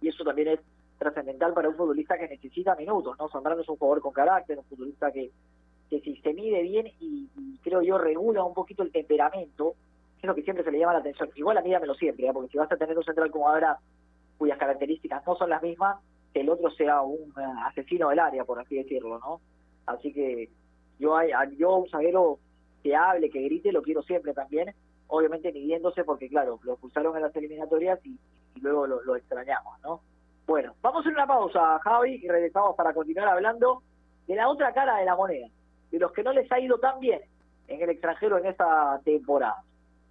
y 0.00 0.08
eso 0.08 0.24
también 0.24 0.48
es 0.48 0.60
trascendental 0.98 1.54
para 1.54 1.68
un 1.68 1.76
futbolista 1.76 2.18
que 2.18 2.26
necesita 2.26 2.74
minutos, 2.74 3.16
¿no? 3.16 3.28
Zambrano 3.28 3.60
es 3.60 3.68
un 3.68 3.76
jugador 3.76 4.02
con 4.02 4.12
carácter, 4.12 4.58
un 4.58 4.64
futbolista 4.64 5.12
que, 5.12 5.30
que 5.90 6.00
si 6.00 6.16
se 6.22 6.32
mide 6.32 6.62
bien 6.62 6.86
y, 7.00 7.28
creo 7.62 7.82
yo 7.82 7.98
regula 7.98 8.44
un 8.44 8.54
poquito 8.54 8.82
el 8.82 8.92
temperamento, 8.92 9.74
es 10.18 10.24
lo 10.24 10.34
que 10.34 10.42
siempre 10.42 10.64
se 10.64 10.70
le 10.70 10.78
llama 10.78 10.94
la 10.94 11.00
atención. 11.00 11.28
Igual 11.34 11.58
a 11.58 11.62
míramelo 11.62 11.94
siempre, 11.94 12.28
¿eh? 12.28 12.32
porque 12.32 12.50
si 12.50 12.58
vas 12.58 12.70
a 12.70 12.76
tener 12.76 12.96
un 12.96 13.04
central 13.04 13.30
como 13.30 13.48
ahora, 13.48 13.78
cuyas 14.38 14.58
características 14.58 15.26
no 15.26 15.34
son 15.34 15.50
las 15.50 15.62
mismas, 15.62 15.98
que 16.32 16.40
el 16.40 16.48
otro 16.48 16.70
sea 16.70 17.02
un 17.02 17.30
eh, 17.30 17.44
asesino 17.66 18.10
del 18.10 18.20
área, 18.20 18.44
por 18.44 18.60
así 18.60 18.76
decirlo, 18.76 19.18
¿no? 19.18 19.40
Así 19.86 20.12
que 20.12 20.48
yo, 20.98 21.16
yo 21.58 21.76
un 21.76 21.88
zaguero 21.90 22.38
que 22.82 22.94
hable, 22.94 23.30
que 23.30 23.42
grite, 23.42 23.72
lo 23.72 23.82
quiero 23.82 24.02
siempre 24.02 24.32
también, 24.32 24.72
obviamente 25.08 25.52
midiéndose 25.52 26.04
porque, 26.04 26.28
claro, 26.28 26.60
lo 26.62 26.72
expulsaron 26.72 27.16
en 27.16 27.22
las 27.22 27.34
eliminatorias 27.34 27.98
y, 28.06 28.16
luego 28.60 28.86
lo, 28.86 29.02
lo, 29.02 29.16
extrañamos, 29.16 29.80
¿no? 29.80 30.00
Bueno, 30.46 30.74
vamos 30.82 31.04
a 31.04 31.08
una 31.08 31.26
pausa, 31.26 31.78
Javi, 31.80 32.20
y 32.22 32.28
regresamos 32.28 32.76
para 32.76 32.92
continuar 32.92 33.28
hablando 33.28 33.82
de 34.26 34.36
la 34.36 34.48
otra 34.48 34.72
cara 34.72 34.96
de 34.98 35.04
la 35.04 35.16
moneda, 35.16 35.48
de 35.90 35.98
los 35.98 36.12
que 36.12 36.22
no 36.22 36.32
les 36.32 36.50
ha 36.52 36.60
ido 36.60 36.78
tan 36.78 37.00
bien 37.00 37.20
en 37.68 37.82
el 37.82 37.90
extranjero 37.90 38.38
en 38.38 38.46
esta 38.46 39.00
temporada. 39.04 39.62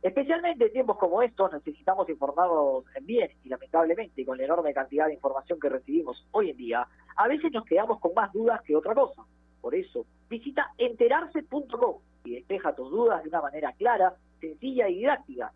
Especialmente 0.01 0.65
en 0.65 0.71
tiempos 0.71 0.97
como 0.97 1.21
estos 1.21 1.51
necesitamos 1.51 2.07
informarnos 2.07 2.85
bien 3.01 3.29
y 3.43 3.49
lamentablemente 3.49 4.25
con 4.25 4.37
la 4.37 4.45
enorme 4.45 4.73
cantidad 4.73 5.07
de 5.07 5.15
información 5.15 5.59
que 5.59 5.67
recibimos 5.67 6.25
hoy 6.31 6.51
en 6.51 6.57
día, 6.57 6.87
a 7.17 7.27
veces 7.27 7.51
nos 7.51 7.65
quedamos 7.65 7.99
con 7.99 8.13
más 8.13 8.31
dudas 8.31 8.61
que 8.61 8.77
otra 8.77 8.95
cosa. 8.95 9.23
Por 9.59 9.75
eso, 9.75 10.05
visita 10.29 10.71
enterarse.com 10.77 11.97
y 12.23 12.35
despeja 12.35 12.73
tus 12.75 12.89
dudas 12.89 13.21
de 13.23 13.29
una 13.29 13.41
manera 13.41 13.73
clara, 13.73 14.13
sencilla 14.39 14.87
y 14.87 14.99
didáctica. 14.99 15.51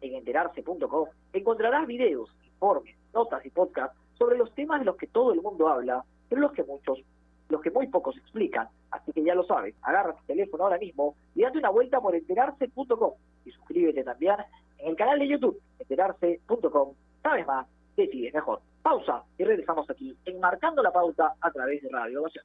En 0.00 0.14
enterarse.com 0.14 1.06
encontrarás 1.32 1.86
videos, 1.86 2.30
informes, 2.44 2.96
notas 3.14 3.46
y 3.46 3.50
podcasts 3.50 3.96
sobre 4.18 4.38
los 4.38 4.52
temas 4.54 4.80
de 4.80 4.86
los 4.86 4.96
que 4.96 5.06
todo 5.06 5.32
el 5.32 5.40
mundo 5.40 5.68
habla, 5.68 6.04
pero 6.28 6.40
los 6.40 6.52
que 6.52 6.64
muchos, 6.64 6.98
los 7.48 7.60
que 7.60 7.70
muy 7.70 7.86
pocos 7.86 8.16
explican. 8.16 8.68
Así 8.90 9.12
que 9.12 9.22
ya 9.22 9.34
lo 9.34 9.44
sabes, 9.44 9.74
agarra 9.82 10.14
tu 10.14 10.24
teléfono 10.26 10.64
ahora 10.64 10.78
mismo 10.78 11.14
y 11.34 11.42
date 11.42 11.58
una 11.58 11.70
vuelta 11.70 12.00
por 12.00 12.14
enterarse.com 12.14 13.12
y 13.44 13.50
suscríbete 13.50 14.04
también 14.04 14.36
en 14.78 14.88
el 14.88 14.96
canal 14.96 15.18
de 15.18 15.28
YouTube 15.28 15.60
enterarse.com. 15.78 16.94
Sabes 17.22 17.46
más, 17.46 17.66
decides 17.96 18.32
mejor. 18.34 18.60
Pausa 18.82 19.24
y 19.36 19.44
regresamos 19.44 19.88
aquí 19.90 20.16
enmarcando 20.24 20.82
la 20.82 20.92
pauta 20.92 21.34
a 21.40 21.50
través 21.50 21.82
de 21.82 21.88
Radio 21.90 22.20
Ovación. 22.20 22.44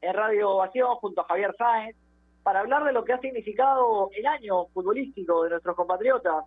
en 0.00 0.14
Radio 0.14 0.50
Ovación 0.50 0.96
junto 0.96 1.20
a 1.20 1.24
Javier 1.24 1.54
Sáenz 1.56 1.96
para 2.42 2.60
hablar 2.60 2.84
de 2.84 2.92
lo 2.92 3.04
que 3.04 3.12
ha 3.12 3.20
significado 3.20 4.10
el 4.16 4.26
año 4.26 4.66
futbolístico 4.66 5.44
de 5.44 5.50
nuestros 5.50 5.76
compatriotas. 5.76 6.44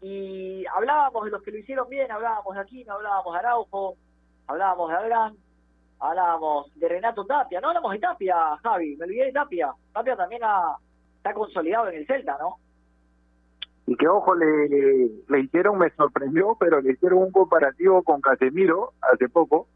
Y 0.00 0.64
hablábamos 0.66 1.24
de 1.24 1.30
los 1.30 1.42
que 1.42 1.50
lo 1.50 1.58
hicieron 1.58 1.88
bien, 1.88 2.10
hablábamos 2.10 2.54
de 2.54 2.60
Aquino, 2.60 2.94
hablábamos 2.94 3.32
de 3.32 3.38
Araujo, 3.38 3.96
hablábamos 4.46 4.90
de 4.90 4.96
Adrián, 4.96 5.36
hablábamos 6.00 6.74
de 6.74 6.88
Renato 6.88 7.24
Tapia. 7.24 7.60
No 7.60 7.68
hablamos 7.68 7.92
de 7.92 7.98
Tapia, 7.98 8.36
Javi, 8.62 8.96
me 8.96 9.04
olvidé 9.04 9.26
de 9.26 9.32
Tapia. 9.32 9.72
Tapia 9.92 10.16
también 10.16 10.42
ha, 10.44 10.76
está 11.16 11.34
consolidado 11.34 11.88
en 11.88 11.98
el 11.98 12.06
Celta, 12.06 12.36
¿no? 12.40 12.56
Y 13.86 13.96
que 13.96 14.08
ojo, 14.08 14.34
le, 14.34 15.10
le 15.28 15.40
hicieron, 15.40 15.78
me 15.78 15.90
sorprendió, 15.90 16.56
pero 16.58 16.80
le 16.80 16.92
hicieron 16.92 17.18
un 17.18 17.32
comparativo 17.32 18.02
con 18.02 18.20
Casemiro 18.20 18.92
hace 19.00 19.28
poco, 19.28 19.66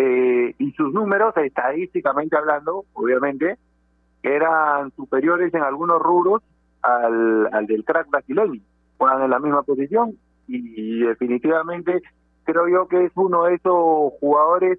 eh, 0.00 0.54
y 0.58 0.70
sus 0.72 0.94
números, 0.94 1.36
estadísticamente 1.36 2.36
hablando, 2.36 2.84
obviamente, 2.94 3.58
eran 4.22 4.92
superiores 4.92 5.52
en 5.52 5.62
algunos 5.62 6.00
rubros 6.00 6.40
al, 6.82 7.48
al 7.52 7.66
del 7.66 7.84
crack 7.84 8.08
brasileño. 8.08 8.60
Juegan 8.96 9.24
en 9.24 9.30
la 9.30 9.40
misma 9.40 9.64
posición 9.64 10.16
y 10.46 11.00
definitivamente 11.00 12.00
creo 12.44 12.68
yo 12.68 12.86
que 12.86 13.06
es 13.06 13.12
uno 13.16 13.44
de 13.44 13.56
esos 13.56 14.12
jugadores 14.20 14.78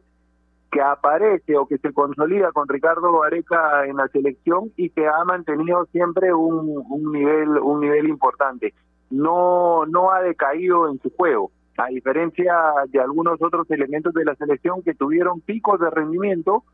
que 0.71 0.81
aparece 0.81 1.57
o 1.57 1.67
que 1.67 1.79
se 1.79 1.91
consolida 1.91 2.53
con 2.53 2.69
Ricardo 2.69 3.21
Areca 3.21 3.85
en 3.85 3.97
la 3.97 4.07
selección 4.07 4.71
y 4.77 4.89
que 4.89 5.05
ha 5.05 5.25
mantenido 5.25 5.85
siempre 5.91 6.33
un, 6.33 6.81
un 6.89 7.11
nivel 7.11 7.49
un 7.59 7.81
nivel 7.81 8.07
importante. 8.07 8.73
No 9.09 9.85
no 9.85 10.11
ha 10.11 10.21
decaído 10.21 10.89
en 10.89 10.97
su 11.01 11.09
juego, 11.09 11.51
a 11.79 11.87
diferencia 11.87 12.53
de 12.89 12.99
algunos 12.99 13.41
otros 13.41 13.69
elementos 13.71 14.13
de 14.13 14.25
la 14.25 14.35
selección 14.35 14.83
que 14.83 14.95
tuvieron 14.95 15.39
picos 15.39 15.79
de 15.79 15.89
rendimiento 15.89 16.65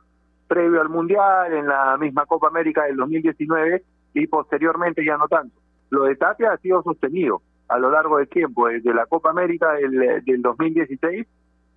previo 0.48 0.82
al 0.82 0.90
Mundial, 0.90 1.54
en 1.54 1.68
la 1.68 1.96
misma 1.98 2.26
Copa 2.26 2.48
América 2.48 2.86
del 2.86 2.98
2019 2.98 3.84
y 4.16 4.28
posteriormente 4.28 5.06
ya 5.06 5.18
no 5.18 5.28
tanto. 5.28 5.56
Lo 5.92 6.06
de 6.06 6.16
Tapia 6.16 6.54
ha 6.54 6.58
sido 6.58 6.82
sostenido 6.82 7.42
a 7.68 7.78
lo 7.78 7.92
largo 7.92 8.18
del 8.18 8.28
tiempo, 8.28 8.68
desde 8.68 8.94
la 8.94 9.06
Copa 9.06 9.30
América 9.30 9.74
del, 9.74 10.24
del 10.24 10.42
2016 10.42 11.28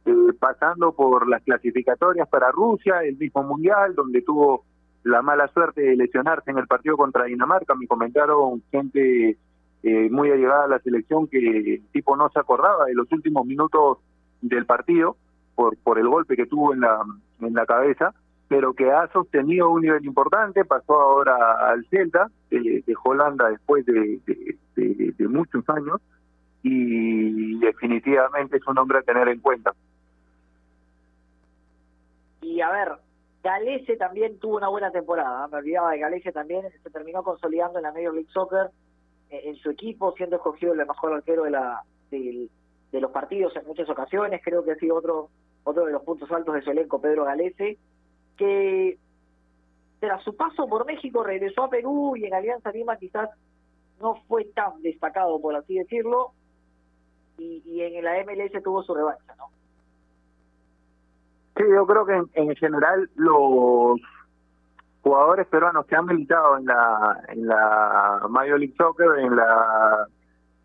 eh, 0.06 0.12
pasando 0.40 0.92
por 0.92 1.28
las 1.28 1.42
clasificatorias 1.42 2.28
para 2.28 2.50
Rusia, 2.50 3.00
el 3.02 3.18
mismo 3.18 3.42
Mundial, 3.42 3.94
donde 3.94 4.22
tuvo 4.22 4.64
la 5.02 5.20
mala 5.20 5.48
suerte 5.48 5.82
de 5.82 5.96
lesionarse 5.96 6.50
en 6.50 6.56
el 6.58 6.66
partido 6.66 6.96
contra 6.96 7.24
Dinamarca. 7.24 7.74
Me 7.74 7.86
comentaron 7.86 8.62
gente 8.70 9.36
eh, 9.82 10.08
muy 10.10 10.30
allegada 10.30 10.64
a 10.64 10.68
la 10.68 10.78
selección 10.80 11.28
que 11.28 11.38
el 11.38 11.82
tipo 11.92 12.16
no 12.16 12.28
se 12.30 12.40
acordaba 12.40 12.86
de 12.86 12.94
los 12.94 13.10
últimos 13.12 13.46
minutos 13.46 13.98
del 14.40 14.66
partido 14.66 15.16
por, 15.54 15.76
por 15.78 15.98
el 15.98 16.08
golpe 16.08 16.36
que 16.36 16.46
tuvo 16.46 16.74
en 16.74 16.80
la, 16.80 17.00
en 17.40 17.54
la 17.54 17.66
cabeza, 17.66 18.12
pero 18.48 18.72
que 18.74 18.90
ha 18.90 19.06
sostenido 19.12 19.70
un 19.70 19.82
nivel 19.82 20.04
importante, 20.04 20.64
pasó 20.64 20.94
ahora 20.94 21.70
al 21.70 21.86
Celta 21.90 22.28
eh, 22.50 22.82
de 22.84 22.94
Holanda 23.04 23.50
después 23.50 23.84
de, 23.86 24.20
de, 24.26 25.28
muchos 25.28 25.68
años 25.68 26.00
y 26.62 27.58
definitivamente 27.58 28.56
es 28.56 28.66
un 28.66 28.78
hombre 28.78 28.98
a 28.98 29.02
tener 29.02 29.28
en 29.28 29.40
cuenta. 29.40 29.72
Y 32.40 32.60
a 32.60 32.70
ver, 32.70 32.92
Galese 33.44 33.96
también 33.96 34.38
tuvo 34.38 34.56
una 34.56 34.68
buena 34.68 34.90
temporada. 34.90 35.44
¿eh? 35.44 35.48
Me 35.52 35.58
olvidaba 35.58 35.90
de 35.92 35.98
Galese 35.98 36.32
también. 36.32 36.64
Se 36.82 36.90
terminó 36.90 37.22
consolidando 37.22 37.78
en 37.78 37.84
la 37.84 37.92
Major 37.92 38.14
League 38.14 38.30
Soccer 38.32 38.70
en 39.30 39.56
su 39.56 39.70
equipo, 39.70 40.14
siendo 40.16 40.36
escogido 40.36 40.72
el 40.72 40.86
mejor 40.86 41.12
arquero 41.12 41.44
de, 41.44 41.50
la, 41.50 41.82
de, 42.10 42.48
de 42.92 43.00
los 43.00 43.10
partidos 43.10 43.54
en 43.56 43.66
muchas 43.66 43.88
ocasiones. 43.88 44.40
Creo 44.44 44.64
que 44.64 44.72
ha 44.72 44.76
sido 44.76 44.96
otro, 44.96 45.28
otro 45.64 45.84
de 45.84 45.92
los 45.92 46.02
puntos 46.02 46.30
altos 46.30 46.54
de 46.54 46.62
su 46.62 46.70
elenco, 46.70 47.00
Pedro 47.00 47.24
Galese, 47.24 47.78
que 48.36 48.98
tras 50.00 50.22
su 50.22 50.36
paso 50.36 50.68
por 50.68 50.86
México 50.86 51.22
regresó 51.22 51.64
a 51.64 51.70
Perú 51.70 52.16
y 52.16 52.24
en 52.24 52.34
Alianza 52.34 52.70
Lima 52.70 52.96
quizás 52.96 53.30
no 54.00 54.14
fue 54.28 54.44
tan 54.46 54.80
destacado, 54.80 55.40
por 55.40 55.56
así 55.56 55.74
decirlo, 55.74 56.32
y, 57.36 57.62
y 57.64 57.82
en 57.82 58.04
la 58.04 58.22
MLS 58.24 58.62
tuvo 58.62 58.82
su 58.82 58.94
revancha, 58.94 59.34
¿no? 59.36 59.46
Sí, 61.56 61.64
yo 61.68 61.86
creo 61.86 62.06
que 62.06 62.12
en, 62.12 62.30
en, 62.34 62.56
general 62.56 63.10
los 63.16 64.00
jugadores 65.02 65.46
peruanos 65.46 65.86
que 65.86 65.96
han 65.96 66.06
militado 66.06 66.56
en 66.56 66.66
la 66.66 67.22
en 67.28 67.46
Major 68.30 68.58
League 68.58 68.74
Soccer, 68.76 69.18
en 69.18 69.36
la 69.36 70.06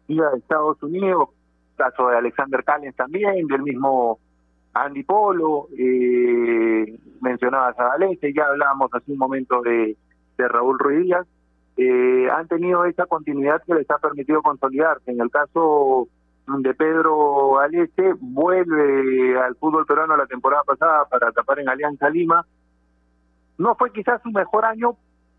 Liga 0.08 0.30
de 0.32 0.38
Estados 0.38 0.82
Unidos, 0.84 1.30
caso 1.76 2.10
de 2.10 2.18
Alexander 2.18 2.64
Callens 2.64 2.96
también, 2.96 3.48
del 3.48 3.64
mismo 3.64 4.20
Andy 4.74 5.04
Polo, 5.04 5.68
eh, 5.78 6.98
mencionabas 7.22 7.80
a 7.80 7.90
Galese, 7.90 8.34
ya 8.34 8.46
hablábamos 8.48 8.90
hace 8.94 9.12
un 9.12 9.18
momento 9.18 9.62
de, 9.62 9.96
de 10.38 10.48
Raúl 10.48 10.80
Ruiz 10.80 11.04
Díaz, 11.04 11.28
eh, 11.78 12.28
han 12.30 12.48
tenido 12.48 12.86
esa 12.86 13.06
continuidad 13.06 13.62
que 13.66 13.74
les 13.74 13.90
ha 13.90 13.98
permitido 13.98 14.42
consolidarse. 14.42 15.12
En 15.12 15.22
el 15.22 15.32
caso 15.32 16.08
de 16.46 16.74
Pedro 16.74 17.60
Aleste 17.60 18.14
vuelve 18.20 19.40
al 19.40 19.56
fútbol 19.56 19.86
peruano 19.86 20.16
la 20.18 20.28
temporada 20.28 20.64
pasada 20.64 21.06
para 21.06 21.32
tapar 21.32 21.60
en 21.60 21.70
Alianza 21.70 22.10
Lima. 22.10 22.46
No 23.58 23.76
fue 23.76 23.92
quizás 23.92 24.22
su 24.22 24.32
mejor 24.32 24.66
año 24.66 24.96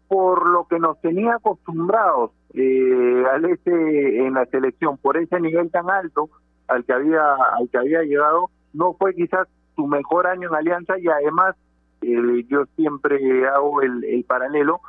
por 0.09 0.46
lo 0.48 0.66
que 0.68 0.79
nos 0.79 1.00
tenía 1.00 1.37
acostumbrados 1.37 2.31
eh, 2.53 3.24
Aleste 3.33 4.27
en 4.27 4.35
la 4.35 4.46
selección, 4.46 4.96
por 4.98 5.16
ese 5.16 5.40
nivel 5.40 5.70
tan 5.70 5.90
alto 5.90 6.29
al 6.68 6.85
que 6.85 6.92
había 6.92 7.35
al 7.59 7.68
que 7.68 7.79
había 7.79 8.03
llegado, 8.03 8.50
no 8.72 8.94
fue 8.94 9.14
quizás 9.14 9.48
su 9.74 9.87
mejor 9.87 10.27
año 10.27 10.48
en 10.48 10.55
Alianza 10.55 10.98
y 10.98 11.09
además 11.09 11.57
eh, 12.03 12.44
yo 12.48 12.64
siempre 12.77 13.48
hago 13.48 13.83
el, 13.83 14.05
el 14.05 14.24
paralelo 14.24 14.81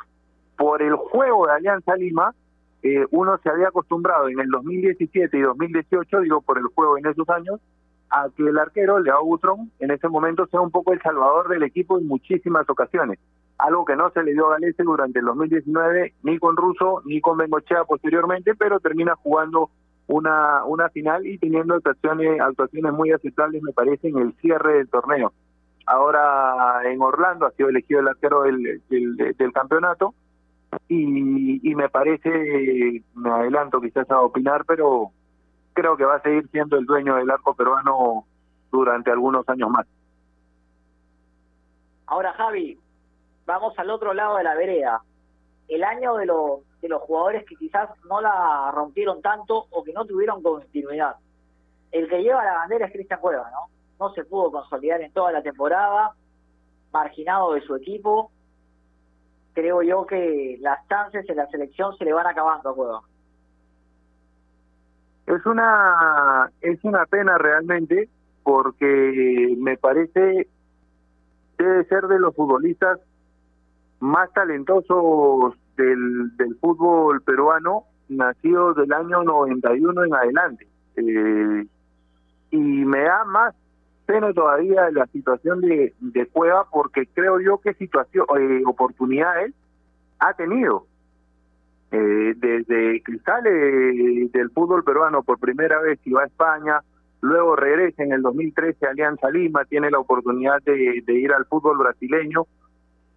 por 0.58 0.82
el 0.82 0.96
juego 0.96 1.48
de 1.48 1.54
Alianza 1.54 1.96
Lima 1.96 2.34
eh, 2.86 3.04
uno 3.10 3.40
se 3.42 3.50
había 3.50 3.70
acostumbrado 3.70 4.30
en 4.30 4.40
el 4.40 4.48
2017 4.48 5.36
y 5.36 5.42
2018, 5.42 6.20
digo 6.20 6.42
por 6.42 6.60
el 6.60 6.66
juego 6.66 7.00
en 7.00 7.08
esos 7.08 7.28
años, 7.30 7.60
a 8.16 8.30
que 8.30 8.44
el 8.44 8.58
arquero, 8.58 9.00
Leo 9.00 9.24
Butrón, 9.24 9.72
en 9.80 9.92
ese 9.92 10.08
momento 10.08 10.46
sea 10.48 10.62
un 10.62 10.72
poco 10.72 10.94
el 10.94 11.02
salvador 11.02 11.50
del 11.50 11.64
equipo 11.64 11.98
en 11.98 12.08
muchísimas 12.08 12.70
ocasiones. 12.70 13.20
Algo 13.58 13.86
que 13.86 13.96
no 13.96 14.10
se 14.12 14.24
le 14.24 14.34
dio 14.34 14.48
a 14.48 14.52
Galese 14.52 14.84
durante 14.84 15.20
el 15.20 15.26
2019, 15.26 16.14
ni 16.24 16.40
con 16.40 16.56
Russo, 16.56 17.02
ni 17.06 17.20
con 17.20 17.38
Bengochea 17.38 17.84
posteriormente, 17.84 18.56
pero 18.56 18.80
termina 18.80 19.16
jugando 19.16 19.70
una, 20.08 20.64
una 20.66 20.90
final 20.90 21.26
y 21.26 21.38
teniendo 21.38 21.76
actuaciones, 21.76 22.40
actuaciones 22.40 22.94
muy 22.94 23.12
aceptables, 23.12 23.62
me 23.62 23.74
parece, 23.74 24.08
en 24.08 24.18
el 24.18 24.34
cierre 24.36 24.78
del 24.78 24.90
torneo. 24.90 25.34
Ahora 25.86 26.82
en 26.86 27.02
Orlando 27.02 27.46
ha 27.46 27.52
sido 27.52 27.70
elegido 27.70 28.00
el 28.00 28.08
arquero 28.08 28.44
del, 28.44 28.82
del, 28.90 29.16
del 29.16 29.54
campeonato 29.54 30.16
y, 30.88 31.70
y 31.70 31.76
me 31.76 31.90
parece, 31.90 33.04
me 33.14 33.30
adelanto 33.30 33.82
quizás 33.82 34.10
a 34.10 34.22
opinar, 34.22 34.66
pero 34.66 35.12
creo 35.76 35.96
que 35.96 36.06
va 36.06 36.16
a 36.16 36.22
seguir 36.22 36.50
siendo 36.50 36.78
el 36.78 36.86
dueño 36.86 37.16
del 37.16 37.30
arco 37.30 37.54
peruano 37.54 38.26
durante 38.72 39.12
algunos 39.12 39.48
años 39.48 39.70
más. 39.70 39.86
Ahora, 42.08 42.34
Javi, 42.34 42.80
vamos 43.46 43.78
al 43.78 43.90
otro 43.92 44.14
lado 44.14 44.38
de 44.38 44.44
la 44.44 44.56
vereda. 44.56 45.02
El 45.68 45.84
año 45.84 46.16
de 46.16 46.26
los, 46.26 46.62
de 46.82 46.90
los 46.90 47.02
jugadores 47.04 47.46
que 47.46 47.56
quizás 47.56 47.90
no 48.10 48.22
la 48.22 48.72
rompieron 48.74 49.22
tanto 49.22 49.68
o 49.70 49.84
que 49.84 49.94
no 49.94 50.06
tuvieron 50.06 50.42
continuidad. 50.42 51.18
El 51.92 52.08
que 52.10 52.24
lleva 52.24 52.44
la 52.44 52.54
bandera 52.54 52.88
es 52.88 52.94
Cristian 52.94 53.20
Cueva, 53.20 53.50
¿no? 53.52 53.68
No 54.00 54.14
se 54.14 54.26
pudo 54.26 54.52
consolidar 54.52 55.02
en 55.02 55.12
toda 55.12 55.32
la 55.32 55.42
temporada, 55.42 56.14
marginado 56.92 57.54
de 57.54 57.62
su 57.62 57.76
equipo, 57.76 58.32
creo 59.54 59.82
yo 59.82 60.06
que 60.06 60.58
las 60.60 60.86
chances 60.88 61.28
en 61.30 61.38
la 61.38 61.48
selección 61.48 61.98
se 61.98 62.06
le 62.06 62.14
van 62.14 62.28
acabando 62.28 62.70
a 62.70 62.76
Cueva. 62.76 63.02
Es 65.28 65.46
una 65.46 66.52
es 66.62 66.84
una 66.84 67.06
pena 67.06 67.38
realmente 67.38 68.10
porque 68.44 69.56
me 69.58 69.78
parece 69.78 70.48
debe 71.58 71.86
ser 71.86 72.04
de 72.04 72.20
los 72.20 72.36
futbolistas 72.36 73.00
más 74.00 74.32
talentosos 74.34 75.56
del, 75.78 76.36
del 76.38 76.56
fútbol 76.58 77.22
peruano 77.22 77.86
nacido 78.08 78.74
del 78.74 78.94
año 78.94 79.24
91 79.24 80.04
en 80.04 80.14
adelante. 80.14 80.68
Eh, 80.96 81.66
y 82.52 82.58
me 82.58 83.02
da 83.02 83.26
más 83.26 83.56
pena 84.06 84.32
todavía 84.34 84.90
la 84.92 85.08
situación 85.08 85.62
de, 85.62 85.94
de 86.00 86.28
Cueva 86.28 86.68
porque 86.72 87.08
creo 87.08 87.40
yo 87.40 87.58
que 87.58 87.74
situación 87.74 88.26
eh, 88.38 88.62
oportunidades 88.66 89.54
ha 90.20 90.34
tenido 90.34 90.86
eh, 91.96 92.34
desde 92.36 93.02
que 93.02 93.18
sale 93.20 93.50
del 93.50 94.50
fútbol 94.52 94.84
peruano 94.84 95.24
por 95.24 95.40
primera 95.40 95.80
vez 95.80 95.98
va 96.14 96.24
a 96.24 96.26
España 96.26 96.82
luego 97.22 97.56
regresa 97.56 98.04
en 98.04 98.12
el 98.12 98.22
2013 98.22 98.86
a 98.86 98.90
Alianza 98.90 99.30
Lima 99.30 99.64
tiene 99.64 99.90
la 99.90 100.00
oportunidad 100.00 100.62
de, 100.64 101.02
ir 101.08 101.32
al 101.32 101.46
fútbol 101.46 101.78
brasileño 101.78 102.48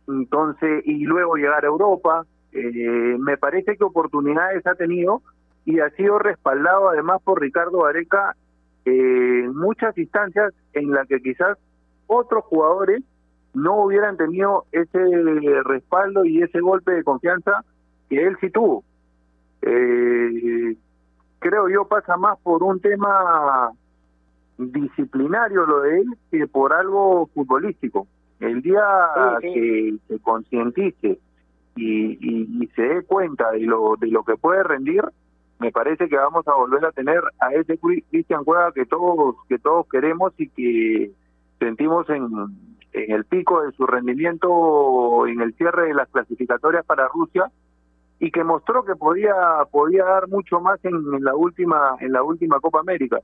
entonces 0.07 0.83
y 0.87 1.05
luego 1.05 1.35
llegar 1.35 1.65
a 1.65 1.69
Europa. 1.69 2.25
Eh, 2.53 3.17
me 3.19 3.37
parece 3.37 3.77
que 3.77 3.85
oportunidades 3.85 4.65
ha 4.67 4.77
tenido 4.77 5.23
y 5.65 5.81
ha 5.81 5.91
sido 5.91 6.21
respaldado 6.21 6.89
además 6.89 7.21
por 7.25 7.41
Ricardo 7.41 7.85
Areca 7.85 8.37
en 8.85 9.57
muchas 9.57 9.99
instancias 9.99 10.55
en 10.73 10.93
las 10.93 11.09
que 11.09 11.21
quizás 11.21 11.59
otros 12.07 12.45
jugadores 12.45 13.03
no 13.55 13.83
hubieran 13.83 14.17
tenido 14.17 14.67
ese 14.71 15.01
respaldo 15.65 16.25
y 16.25 16.43
ese 16.43 16.61
golpe 16.61 16.93
de 16.93 17.03
confianza 17.03 17.65
que 18.09 18.27
él 18.27 18.37
sí 18.41 18.51
tuvo. 18.51 18.85
Eh, 19.63 20.77
creo 21.39 21.69
yo 21.69 21.87
pasa 21.87 22.17
más 22.17 22.39
por 22.41 22.63
un 22.63 22.81
tema 22.81 23.73
disciplinario 24.57 25.67
lo 25.67 25.81
de 25.81 26.01
él 26.01 26.07
que 26.31 26.47
por 26.47 26.73
algo 26.73 27.27
futbolístico. 27.35 28.07
El 28.41 28.63
día 28.63 28.83
sí, 29.41 29.49
sí. 29.49 29.55
que 29.55 29.97
se 30.09 30.21
concientice 30.21 31.19
y, 31.77 32.13
y, 32.21 32.63
y, 32.63 32.67
se 32.69 32.83
dé 32.83 33.03
cuenta 33.03 33.51
de 33.53 33.61
lo 33.61 33.97
de 33.97 34.09
lo 34.09 34.25
que 34.25 34.37
puede 34.37 34.63
rendir, 34.63 35.03
me 35.59 35.73
parece 35.73 36.09
que 36.09 36.17
vamos 36.17 36.47
a 36.47 36.55
volver 36.55 36.85
a 36.85 36.93
tener 36.93 37.21
a 37.41 37.53
ese 37.55 37.79
Cristian 37.79 38.45
Cueva 38.45 38.73
que 38.73 38.87
todos 38.87 39.37
que 39.49 39.59
todos 39.59 39.89
queremos 39.89 40.33
y 40.39 40.49
que 40.49 41.11
sentimos 41.59 42.09
en, 42.11 42.29
en 42.93 43.13
el 43.13 43.25
pico 43.25 43.63
de 43.63 43.73
su 43.73 43.87
rendimiento 43.87 45.27
en 45.27 45.41
el 45.41 45.55
cierre 45.55 45.89
de 45.89 45.95
las 45.95 46.09
clasificatorias 46.09 46.85
para 46.85 47.09
Rusia 47.09 47.51
y 48.21 48.31
que 48.31 48.45
mostró 48.45 48.85
que 48.85 48.97
podía 48.97 49.35
podía 49.71 50.05
dar 50.05 50.29
mucho 50.29 50.61
más 50.61 50.85
en, 50.85 50.95
en 50.95 51.25
la 51.25 51.35
última 51.35 51.97
en 52.01 52.13
la 52.13 52.23
última 52.23 52.61
Copa 52.61 52.81
América 52.81 53.21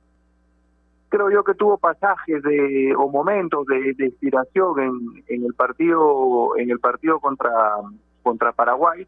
creo 1.09 1.29
yo 1.29 1.43
que 1.43 1.53
tuvo 1.53 1.77
pasajes 1.77 2.41
de 2.43 2.93
o 2.97 3.09
momentos 3.09 3.65
de, 3.67 3.95
inspiración 3.99 4.79
en, 4.79 5.23
en 5.27 5.45
el 5.45 5.53
partido 5.53 6.57
en 6.57 6.69
el 6.69 6.79
partido 6.79 7.19
contra 7.19 7.51
contra 8.23 8.51
Paraguay 8.53 9.07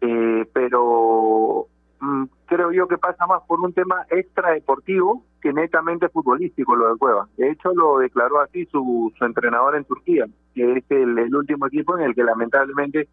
eh, 0.00 0.46
pero 0.52 1.66
mm, 2.00 2.24
creo 2.46 2.72
yo 2.72 2.86
que 2.88 2.98
pasa 2.98 3.26
más 3.26 3.42
por 3.46 3.60
un 3.60 3.72
tema 3.72 4.06
extra 4.10 4.52
deportivo 4.52 5.24
que 5.40 5.52
netamente 5.52 6.08
futbolístico 6.08 6.74
lo 6.74 6.92
de 6.92 6.98
Cueva. 6.98 7.28
De 7.36 7.50
hecho, 7.50 7.72
lo 7.72 7.98
declaró 7.98 8.40
así 8.40 8.66
su, 8.66 9.12
su 9.16 9.24
entrenador 9.24 9.76
en 9.76 9.84
Turquía, 9.84 10.26
que 10.54 10.78
es 10.78 10.84
el 10.90 11.34
último 11.34 11.66
equipo 11.66 11.96
en 11.96 12.04
el 12.04 12.14
que 12.14 12.24
lamentablemente 12.24 13.08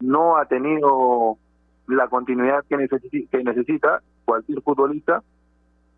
no 0.00 0.36
ha 0.36 0.46
tenido 0.46 1.38
la 1.86 2.08
continuidad 2.08 2.64
que, 2.68 2.76
necesi 2.76 3.26
que 3.26 3.42
necesita 3.42 4.02
cualquier 4.24 4.60
futbolista 4.62 5.22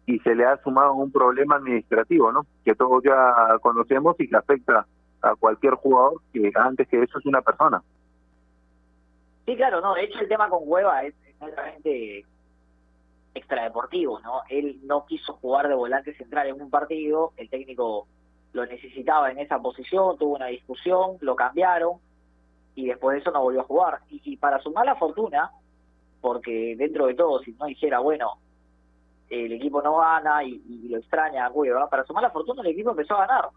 y 0.06 0.18
se 0.20 0.34
le 0.34 0.44
ha 0.44 0.56
sumado 0.62 0.94
un 0.94 1.10
problema 1.10 1.56
administrativo, 1.56 2.32
¿no? 2.32 2.46
Que 2.64 2.74
todos 2.74 3.02
ya 3.02 3.58
conocemos 3.60 4.16
y 4.18 4.28
que 4.28 4.36
afecta 4.36 4.86
a 5.20 5.34
cualquier 5.34 5.74
jugador 5.74 6.20
que 6.32 6.50
antes 6.54 6.88
que 6.88 7.02
eso 7.02 7.18
es 7.18 7.26
una 7.26 7.42
persona. 7.42 7.82
Sí, 9.46 9.56
claro, 9.56 9.80
no. 9.80 9.94
De 9.94 10.04
hecho, 10.04 10.20
el 10.20 10.28
tema 10.28 10.48
con 10.48 10.60
Hueva 10.62 11.02
es 11.04 11.14
exactamente 11.26 12.24
extradeportivo, 13.34 14.20
¿no? 14.20 14.42
Él 14.48 14.80
no 14.84 15.06
quiso 15.06 15.34
jugar 15.34 15.68
de 15.68 15.74
volante 15.74 16.14
central 16.14 16.48
en 16.48 16.60
un 16.60 16.70
partido, 16.70 17.32
el 17.36 17.48
técnico 17.48 18.06
lo 18.52 18.66
necesitaba 18.66 19.30
en 19.30 19.38
esa 19.38 19.58
posición, 19.58 20.18
tuvo 20.18 20.36
una 20.36 20.46
discusión, 20.46 21.16
lo 21.20 21.36
cambiaron 21.36 21.98
y 22.78 22.86
después 22.86 23.14
de 23.14 23.20
eso 23.22 23.32
no 23.32 23.42
volvió 23.42 23.62
a 23.62 23.64
jugar. 23.64 23.98
Y, 24.08 24.36
para 24.36 24.60
su 24.60 24.70
mala 24.70 24.94
fortuna, 24.94 25.50
porque 26.20 26.76
dentro 26.78 27.06
de 27.06 27.14
todo, 27.14 27.40
si 27.40 27.50
no 27.54 27.66
dijera, 27.66 27.98
bueno, 27.98 28.34
el 29.28 29.52
equipo 29.52 29.82
no 29.82 29.96
gana 29.96 30.44
y, 30.44 30.86
lo 30.88 30.98
extraña 30.98 31.50
para 31.90 32.04
su 32.04 32.12
mala 32.12 32.30
fortuna 32.30 32.62
el 32.62 32.68
equipo 32.68 32.90
empezó 32.90 33.16
a 33.16 33.26
ganar. 33.26 33.48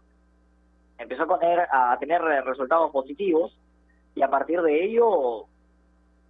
Empezó 0.98 1.32
a 1.32 1.38
tener, 1.38 1.68
a 1.70 1.96
tener 2.00 2.20
resultados 2.20 2.90
positivos 2.90 3.56
y 4.16 4.22
a 4.22 4.28
partir 4.28 4.60
de 4.60 4.84
ello 4.86 5.46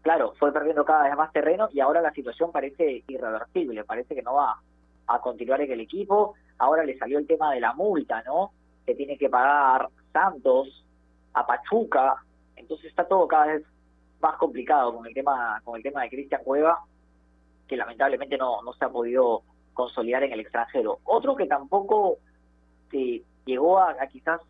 claro, 0.03 0.35
fue 0.39 0.53
perdiendo 0.53 0.85
cada 0.85 1.05
vez 1.05 1.17
más 1.17 1.33
terreno 1.33 1.71
y 1.73 1.81
ahora 1.81 2.03
la 2.03 2.13
situación 2.13 2.53
parece 2.53 3.05
irreversible, 3.09 3.85
parece 3.85 4.15
que 4.15 4.23
no 4.23 4.35
va 4.35 4.61
a 5.07 5.19
continuar 5.21 5.63
en 5.63 5.73
el 5.73 5.81
equipo. 5.81 6.35
Ahora 6.59 6.85
le 6.85 6.99
salió 6.99 7.19
el 7.19 7.27
tema 7.27 7.55
de 7.55 7.61
la 7.61 7.73
multa, 7.73 8.23
¿no? 8.27 8.53
Que 8.85 8.95
tiene 8.95 9.17
que 9.17 9.31
pagar 9.31 9.89
Santos, 10.13 10.85
a 11.33 11.47
Pachuca, 11.47 12.23
entonces 12.63 12.87
está 12.87 13.07
todo 13.07 13.29
cada 13.29 13.47
vez 13.47 13.63
más 14.21 14.37
complicado 14.37 14.95
con 14.95 15.07
el 15.07 15.15
tema 15.15 15.61
con 15.65 15.77
el 15.77 15.83
tema 15.83 16.03
de 16.03 16.11
Cristian 16.11 16.43
Cueva, 16.45 16.81
que 17.69 17.77
lamentablemente 17.77 18.37
no, 18.39 18.63
no 18.63 18.73
se 18.73 18.85
ha 18.85 18.89
podido 18.89 19.43
consolidar 19.75 20.23
en 20.23 20.33
el 20.33 20.41
extranjero. 20.41 20.99
Otro 21.05 21.37
que 21.37 21.47
tampoco 21.47 22.19
eh, 22.93 23.23
llegó 23.45 23.79
a, 23.79 23.97
quizás 24.07 24.41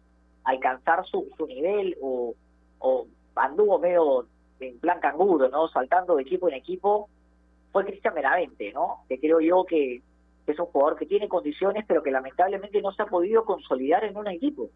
alcanzar 0.45 1.05
su, 1.07 1.29
su 1.37 1.47
nivel 1.47 1.97
o, 2.03 2.35
o 2.79 3.07
anduvo 3.37 3.79
medio 3.79 4.27
en 4.61 4.79
plan 4.79 5.01
canguro, 5.01 5.49
¿no? 5.49 5.69
Saltando 5.69 6.17
de 6.17 6.23
equipo 6.23 6.49
en 6.49 6.55
equipo, 6.55 7.09
fue 7.73 7.85
Cristian 7.85 8.15
Benavente, 8.15 8.73
¿no? 8.73 9.05
Que 9.09 9.19
creo 9.19 9.41
yo 9.41 9.65
que 9.65 10.03
es 10.47 10.59
un 10.59 10.67
jugador 10.67 10.99
que 10.99 11.07
tiene 11.07 11.29
condiciones, 11.29 11.85
pero 11.87 12.03
que 12.03 12.11
lamentablemente 12.11 12.83
no 12.83 12.93
se 12.93 13.03
ha 13.03 13.07
podido 13.07 13.45
consolidar 13.45 14.05
en 14.05 14.17
un 14.17 14.29
equipo. 14.29 14.71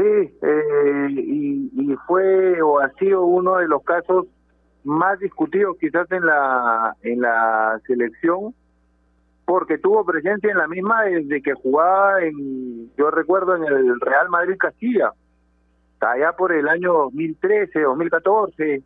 Sí, 0.00 0.38
eh, 0.42 1.06
y, 1.10 1.70
y 1.74 1.96
fue 2.06 2.62
o 2.62 2.80
ha 2.80 2.90
sido 2.92 3.22
uno 3.26 3.56
de 3.56 3.68
los 3.68 3.82
casos 3.82 4.26
más 4.82 5.18
discutidos 5.18 5.76
quizás 5.78 6.10
en 6.10 6.24
la 6.24 6.96
en 7.02 7.20
la 7.20 7.78
selección 7.86 8.54
porque 9.44 9.76
tuvo 9.76 10.06
presencia 10.06 10.50
en 10.50 10.56
la 10.56 10.68
misma 10.68 11.02
desde 11.02 11.42
que 11.42 11.52
jugaba 11.52 12.22
en 12.22 12.90
yo 12.96 13.10
recuerdo 13.10 13.56
en 13.56 13.64
el 13.64 14.00
Real 14.00 14.30
Madrid 14.30 14.56
Castilla 14.58 15.12
allá 16.00 16.32
por 16.32 16.50
el 16.52 16.66
año 16.66 16.94
2013, 16.94 17.82
2014, 17.82 18.82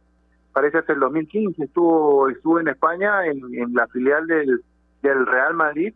parece 0.52 0.78
hasta 0.78 0.94
el 0.94 0.98
2015, 0.98 1.62
estuvo 1.62 2.28
estuvo 2.28 2.58
en 2.58 2.66
España 2.66 3.24
en, 3.26 3.40
en 3.54 3.72
la 3.72 3.86
filial 3.86 4.26
del, 4.26 4.64
del 5.00 5.26
Real 5.26 5.54
Madrid 5.54 5.94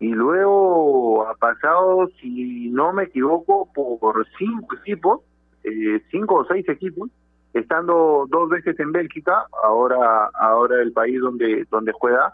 y 0.00 0.08
luego 0.08 1.26
ha 1.28 1.34
pasado, 1.34 2.08
si 2.20 2.70
no 2.70 2.92
me 2.92 3.04
equivoco, 3.04 3.68
por 3.72 4.26
cinco 4.38 4.76
equipos, 4.76 5.20
eh, 5.62 6.02
cinco 6.10 6.36
o 6.36 6.44
seis 6.46 6.66
equipos, 6.68 7.10
estando 7.52 8.26
dos 8.28 8.48
veces 8.48 8.80
en 8.80 8.92
Bélgica, 8.92 9.44
ahora 9.62 10.30
ahora 10.34 10.80
el 10.80 10.92
país 10.92 11.20
donde 11.20 11.66
donde 11.70 11.92
juega 11.92 12.32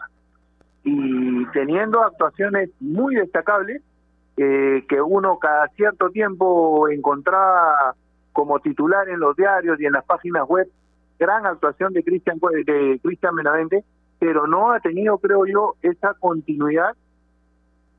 y 0.83 1.45
teniendo 1.47 2.01
actuaciones 2.01 2.69
muy 2.79 3.15
destacables 3.15 3.81
eh, 4.37 4.85
que 4.87 5.01
uno 5.01 5.37
cada 5.39 5.67
cierto 5.69 6.09
tiempo 6.11 6.87
encontraba 6.87 7.95
como 8.31 8.59
titular 8.59 9.09
en 9.09 9.19
los 9.19 9.35
diarios 9.35 9.81
y 9.81 9.85
en 9.85 9.93
las 9.93 10.05
páginas 10.05 10.47
web 10.47 10.69
gran 11.19 11.45
actuación 11.45 11.91
de 11.93 12.03
Cristian 12.03 12.39
de 12.39 12.99
Cristian 13.03 13.35
Benavente, 13.35 13.83
pero 14.19 14.47
no 14.47 14.71
ha 14.71 14.79
tenido, 14.79 15.17
creo 15.17 15.45
yo, 15.45 15.73
esa 15.81 16.13
continuidad 16.13 16.95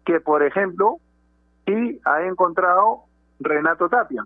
que, 0.09 0.21
por 0.21 0.43
ejemplo, 0.43 0.97
sí 1.67 2.01
ha 2.07 2.23
encontrado 2.25 3.03
Renato 3.41 3.91
Tapia, 3.91 4.25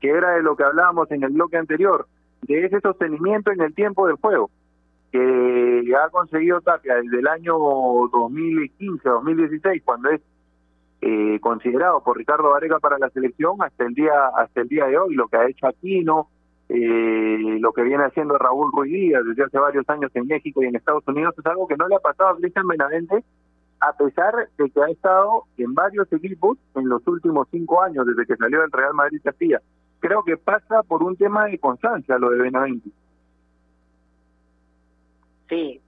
que 0.00 0.08
era 0.08 0.30
de 0.34 0.42
lo 0.42 0.54
que 0.54 0.62
hablábamos 0.62 1.10
en 1.10 1.24
el 1.24 1.30
bloque 1.30 1.56
anterior, 1.56 2.06
de 2.42 2.64
ese 2.64 2.80
sostenimiento 2.80 3.50
en 3.50 3.60
el 3.60 3.74
tiempo 3.74 4.06
del 4.06 4.18
juego, 4.18 4.50
que 5.10 5.92
ha 6.00 6.08
conseguido 6.10 6.60
Tapia 6.60 6.94
desde 6.94 7.18
el 7.18 7.26
año 7.26 7.58
2015, 7.58 9.08
2016, 9.08 9.82
cuando 9.84 10.10
es 10.10 10.20
eh, 11.00 11.40
considerado 11.40 12.04
por 12.04 12.16
Ricardo 12.16 12.50
Varega 12.50 12.78
para 12.78 12.96
la 12.96 13.10
selección 13.10 13.56
hasta 13.60 13.84
el 13.84 13.94
día 13.94 14.28
hasta 14.36 14.60
el 14.60 14.68
día 14.68 14.86
de 14.86 14.96
hoy 14.96 15.14
lo 15.14 15.28
que 15.28 15.36
ha 15.36 15.46
hecho 15.46 15.66
Aquino 15.66 16.28
eh, 16.70 17.58
lo 17.60 17.72
que 17.72 17.82
viene 17.82 18.04
haciendo 18.04 18.38
Raúl 18.38 18.72
Ruiz 18.72 18.92
Díaz 18.92 19.22
desde 19.26 19.44
hace 19.44 19.58
varios 19.58 19.86
años 19.90 20.10
en 20.14 20.26
México 20.26 20.62
y 20.62 20.66
en 20.66 20.74
Estados 20.74 21.06
Unidos 21.06 21.34
es 21.38 21.44
algo 21.46 21.68
que 21.68 21.76
no 21.76 21.86
le 21.86 21.96
ha 21.96 22.00
pasado 22.00 22.30
a 22.30 22.36
Cristian 22.38 22.66
Benavente 22.66 23.22
a 23.80 23.92
pesar 23.92 24.48
de 24.56 24.70
que 24.70 24.82
ha 24.82 24.88
estado 24.88 25.44
en 25.56 25.74
varios 25.74 26.10
equipos 26.12 26.58
en 26.74 26.88
los 26.88 27.06
últimos 27.06 27.48
cinco 27.50 27.82
años 27.82 28.06
desde 28.06 28.26
que 28.26 28.36
salió 28.36 28.60
del 28.60 28.72
Real 28.72 28.94
Madrid 28.94 29.20
Castilla. 29.22 29.60
Creo 30.00 30.22
que 30.22 30.36
pasa 30.36 30.82
por 30.82 31.02
un 31.02 31.16
tema 31.16 31.46
de 31.46 31.58
constancia 31.58 32.18
lo 32.18 32.30
de 32.30 32.38
Benavente. 32.38 32.90
Sí 35.48 35.80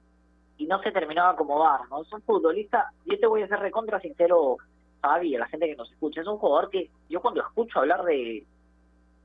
y 0.56 0.66
no 0.66 0.82
se 0.82 0.90
terminó 0.90 1.22
de 1.22 1.30
acomodar 1.30 1.88
no 1.88 2.02
es 2.02 2.12
un 2.12 2.20
futbolista 2.22 2.92
yo 3.04 3.16
te 3.16 3.28
voy 3.28 3.42
a 3.42 3.48
ser 3.48 3.60
recontra 3.60 4.00
sincero 4.00 4.56
Fabi, 5.00 5.36
a 5.36 5.40
la 5.40 5.46
gente 5.46 5.66
que 5.66 5.76
nos 5.76 5.90
escucha, 5.90 6.20
es 6.20 6.26
un 6.26 6.38
jugador 6.38 6.70
que 6.70 6.90
yo 7.08 7.20
cuando 7.20 7.40
escucho 7.40 7.78
hablar 7.78 8.04
de, 8.04 8.44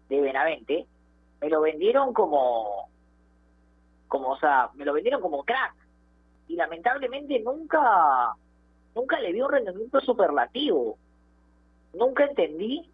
de 0.09 0.21
Benavente, 0.21 0.85
me 1.41 1.49
lo 1.49 1.61
vendieron 1.61 2.13
como, 2.13 2.89
como, 4.07 4.29
o 4.29 4.39
sea, 4.39 4.69
me 4.75 4.85
lo 4.85 4.93
vendieron 4.93 5.21
como 5.21 5.43
crack. 5.43 5.73
Y 6.47 6.55
lamentablemente 6.55 7.39
nunca, 7.39 8.35
nunca 8.95 9.19
le 9.19 9.31
vi 9.31 9.41
un 9.41 9.51
rendimiento 9.51 9.99
superlativo. 10.01 10.97
Nunca 11.93 12.25
entendí 12.25 12.89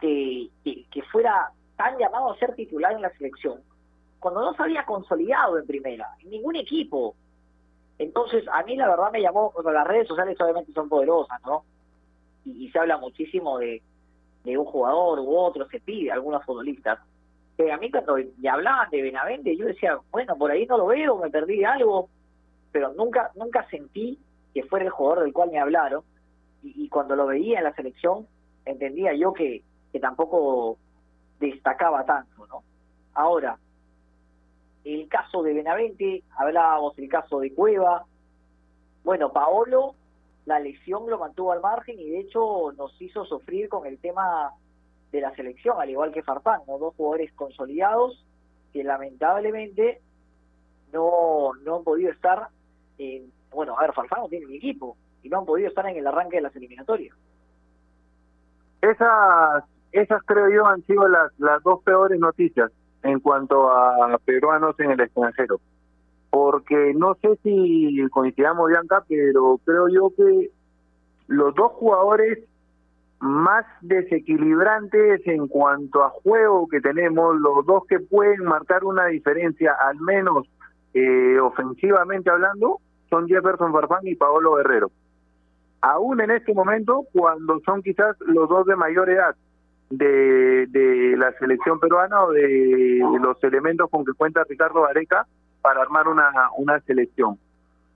que, 0.00 0.48
que, 0.62 1.02
fuera 1.10 1.50
tan 1.76 1.98
llamado 1.98 2.30
a 2.30 2.38
ser 2.38 2.54
titular 2.54 2.92
en 2.92 3.02
la 3.02 3.10
selección, 3.16 3.60
cuando 4.18 4.42
no 4.42 4.54
se 4.54 4.62
había 4.62 4.84
consolidado 4.84 5.58
en 5.58 5.66
primera, 5.66 6.08
en 6.20 6.30
ningún 6.30 6.56
equipo. 6.56 7.14
Entonces, 7.98 8.44
a 8.52 8.62
mí 8.62 8.76
la 8.76 8.88
verdad 8.88 9.10
me 9.10 9.22
llamó, 9.22 9.52
bueno, 9.52 9.72
las 9.72 9.86
redes 9.86 10.06
sociales 10.08 10.38
obviamente 10.40 10.72
son 10.72 10.88
poderosas, 10.88 11.40
¿no? 11.46 11.64
y, 12.46 12.66
y 12.66 12.70
se 12.70 12.78
habla 12.78 12.96
muchísimo 12.98 13.58
de, 13.58 13.82
de 14.44 14.56
un 14.56 14.64
jugador 14.64 15.18
u 15.18 15.36
otro, 15.36 15.68
se 15.68 15.80
pide 15.80 16.12
algunos 16.12 16.44
futbolistas. 16.44 17.00
Pero 17.56 17.74
a 17.74 17.78
mí 17.78 17.90
cuando 17.90 18.16
me 18.16 18.48
hablaban 18.48 18.90
de 18.90 19.02
Benavente, 19.02 19.56
yo 19.56 19.66
decía, 19.66 19.98
bueno, 20.10 20.36
por 20.36 20.50
ahí 20.50 20.66
no 20.66 20.78
lo 20.78 20.86
veo, 20.86 21.18
me 21.18 21.30
perdí 21.30 21.58
de 21.58 21.66
algo, 21.66 22.08
pero 22.70 22.92
nunca 22.92 23.30
nunca 23.34 23.66
sentí 23.70 24.18
que 24.56 24.62
fuera 24.62 24.86
el 24.86 24.90
jugador 24.90 25.24
del 25.24 25.34
cual 25.34 25.50
me 25.50 25.58
hablaron. 25.58 26.02
Y, 26.62 26.88
cuando 26.88 27.14
lo 27.14 27.26
veía 27.26 27.58
en 27.58 27.64
la 27.64 27.74
selección, 27.74 28.26
entendía 28.64 29.12
yo 29.12 29.34
que, 29.34 29.62
que 29.92 30.00
tampoco 30.00 30.78
destacaba 31.38 32.06
tanto, 32.06 32.46
¿no? 32.46 32.62
Ahora, 33.12 33.58
el 34.82 35.08
caso 35.08 35.42
de 35.42 35.52
Benavente, 35.52 36.22
hablábamos 36.38 36.96
del 36.96 37.06
caso 37.10 37.38
de 37.38 37.52
Cueva, 37.52 38.06
bueno, 39.04 39.30
Paolo 39.30 39.94
la 40.46 40.58
lesión 40.58 41.10
lo 41.10 41.18
mantuvo 41.18 41.52
al 41.52 41.60
margen 41.60 42.00
y 42.00 42.08
de 42.08 42.20
hecho 42.20 42.72
nos 42.78 42.98
hizo 43.02 43.26
sufrir 43.26 43.68
con 43.68 43.86
el 43.86 43.98
tema 43.98 44.54
de 45.12 45.20
la 45.20 45.34
selección, 45.34 45.78
al 45.78 45.90
igual 45.90 46.12
que 46.12 46.22
Farfán, 46.22 46.62
¿no? 46.66 46.78
dos 46.78 46.94
jugadores 46.94 47.30
consolidados 47.34 48.24
que 48.72 48.82
lamentablemente 48.82 50.00
no, 50.94 51.52
no 51.62 51.76
han 51.76 51.84
podido 51.84 52.10
estar, 52.10 52.48
en, 52.96 53.35
bueno, 53.52 53.76
a 53.78 53.82
ver, 53.82 53.92
Farfán 53.92 54.20
no 54.22 54.28
tiene 54.28 54.46
ni 54.46 54.56
equipo 54.56 54.96
y 55.22 55.28
no 55.28 55.38
han 55.38 55.46
podido 55.46 55.68
estar 55.68 55.86
en 55.86 55.96
el 55.96 56.06
arranque 56.06 56.36
de 56.36 56.42
las 56.42 56.56
eliminatorias. 56.56 57.16
Esas, 58.80 59.64
esas 59.92 60.22
creo 60.24 60.50
yo 60.50 60.66
han 60.66 60.82
sido 60.82 61.08
las, 61.08 61.32
las 61.38 61.62
dos 61.62 61.82
peores 61.82 62.18
noticias 62.20 62.70
en 63.02 63.20
cuanto 63.20 63.70
a 63.70 64.18
peruanos 64.24 64.78
en 64.80 64.90
el 64.92 65.00
extranjero. 65.00 65.60
Porque 66.30 66.92
no 66.94 67.14
sé 67.14 67.38
si 67.42 68.06
coincidamos, 68.10 68.68
Bianca, 68.68 69.04
pero 69.08 69.58
creo 69.64 69.88
yo 69.88 70.12
que 70.16 70.50
los 71.28 71.54
dos 71.54 71.72
jugadores 71.72 72.40
más 73.20 73.64
desequilibrantes 73.80 75.26
en 75.26 75.48
cuanto 75.48 76.04
a 76.04 76.10
juego 76.10 76.68
que 76.68 76.80
tenemos, 76.80 77.36
los 77.36 77.64
dos 77.64 77.84
que 77.88 77.98
pueden 77.98 78.44
marcar 78.44 78.84
una 78.84 79.06
diferencia, 79.06 79.74
al 79.88 79.98
menos 80.00 80.46
eh, 80.92 81.38
ofensivamente 81.40 82.30
hablando, 82.30 82.80
son 83.08 83.28
Jefferson 83.28 83.72
Farfán 83.72 84.06
y 84.06 84.14
Paolo 84.14 84.54
Guerrero. 84.56 84.90
Aún 85.80 86.20
en 86.20 86.30
este 86.30 86.52
momento, 86.54 87.04
cuando 87.12 87.60
son 87.60 87.82
quizás 87.82 88.16
los 88.20 88.48
dos 88.48 88.66
de 88.66 88.76
mayor 88.76 89.10
edad 89.10 89.36
de, 89.90 90.66
de 90.66 91.16
la 91.16 91.32
selección 91.38 91.78
peruana 91.78 92.24
o 92.24 92.32
de 92.32 93.00
los 93.20 93.42
elementos 93.44 93.88
con 93.90 94.04
que 94.04 94.12
cuenta 94.14 94.44
Ricardo 94.48 94.84
Areca 94.84 95.26
para 95.62 95.82
armar 95.82 96.08
una, 96.08 96.30
una 96.56 96.80
selección. 96.80 97.38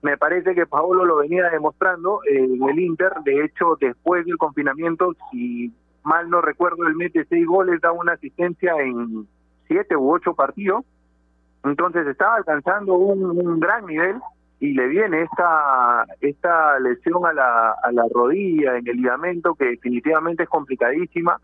Me 0.02 0.16
parece 0.16 0.54
que 0.54 0.66
Paolo 0.66 1.04
lo 1.04 1.16
venía 1.16 1.50
demostrando 1.50 2.20
en 2.28 2.62
el 2.68 2.78
Inter, 2.78 3.12
de 3.24 3.44
hecho 3.44 3.76
después 3.80 4.24
del 4.24 4.38
confinamiento, 4.38 5.14
si 5.30 5.72
mal 6.02 6.30
no 6.30 6.40
recuerdo, 6.40 6.86
él 6.86 6.94
mete 6.94 7.26
seis 7.26 7.46
goles, 7.46 7.80
da 7.80 7.92
una 7.92 8.12
asistencia 8.12 8.72
en 8.78 9.26
siete 9.66 9.96
u 9.96 10.10
ocho 10.10 10.34
partidos, 10.34 10.84
entonces 11.64 12.06
estaba 12.06 12.36
alcanzando 12.36 12.94
un 12.94 13.60
gran 13.60 13.84
nivel 13.84 14.16
y 14.60 14.74
le 14.74 14.88
viene 14.88 15.22
esta 15.22 16.04
esta 16.20 16.78
lesión 16.78 17.24
a 17.24 17.32
la, 17.32 17.74
a 17.82 17.90
la 17.92 18.04
rodilla 18.12 18.76
en 18.76 18.86
el 18.86 18.98
ligamento 18.98 19.54
que 19.54 19.64
definitivamente 19.64 20.42
es 20.44 20.48
complicadísima. 20.48 21.38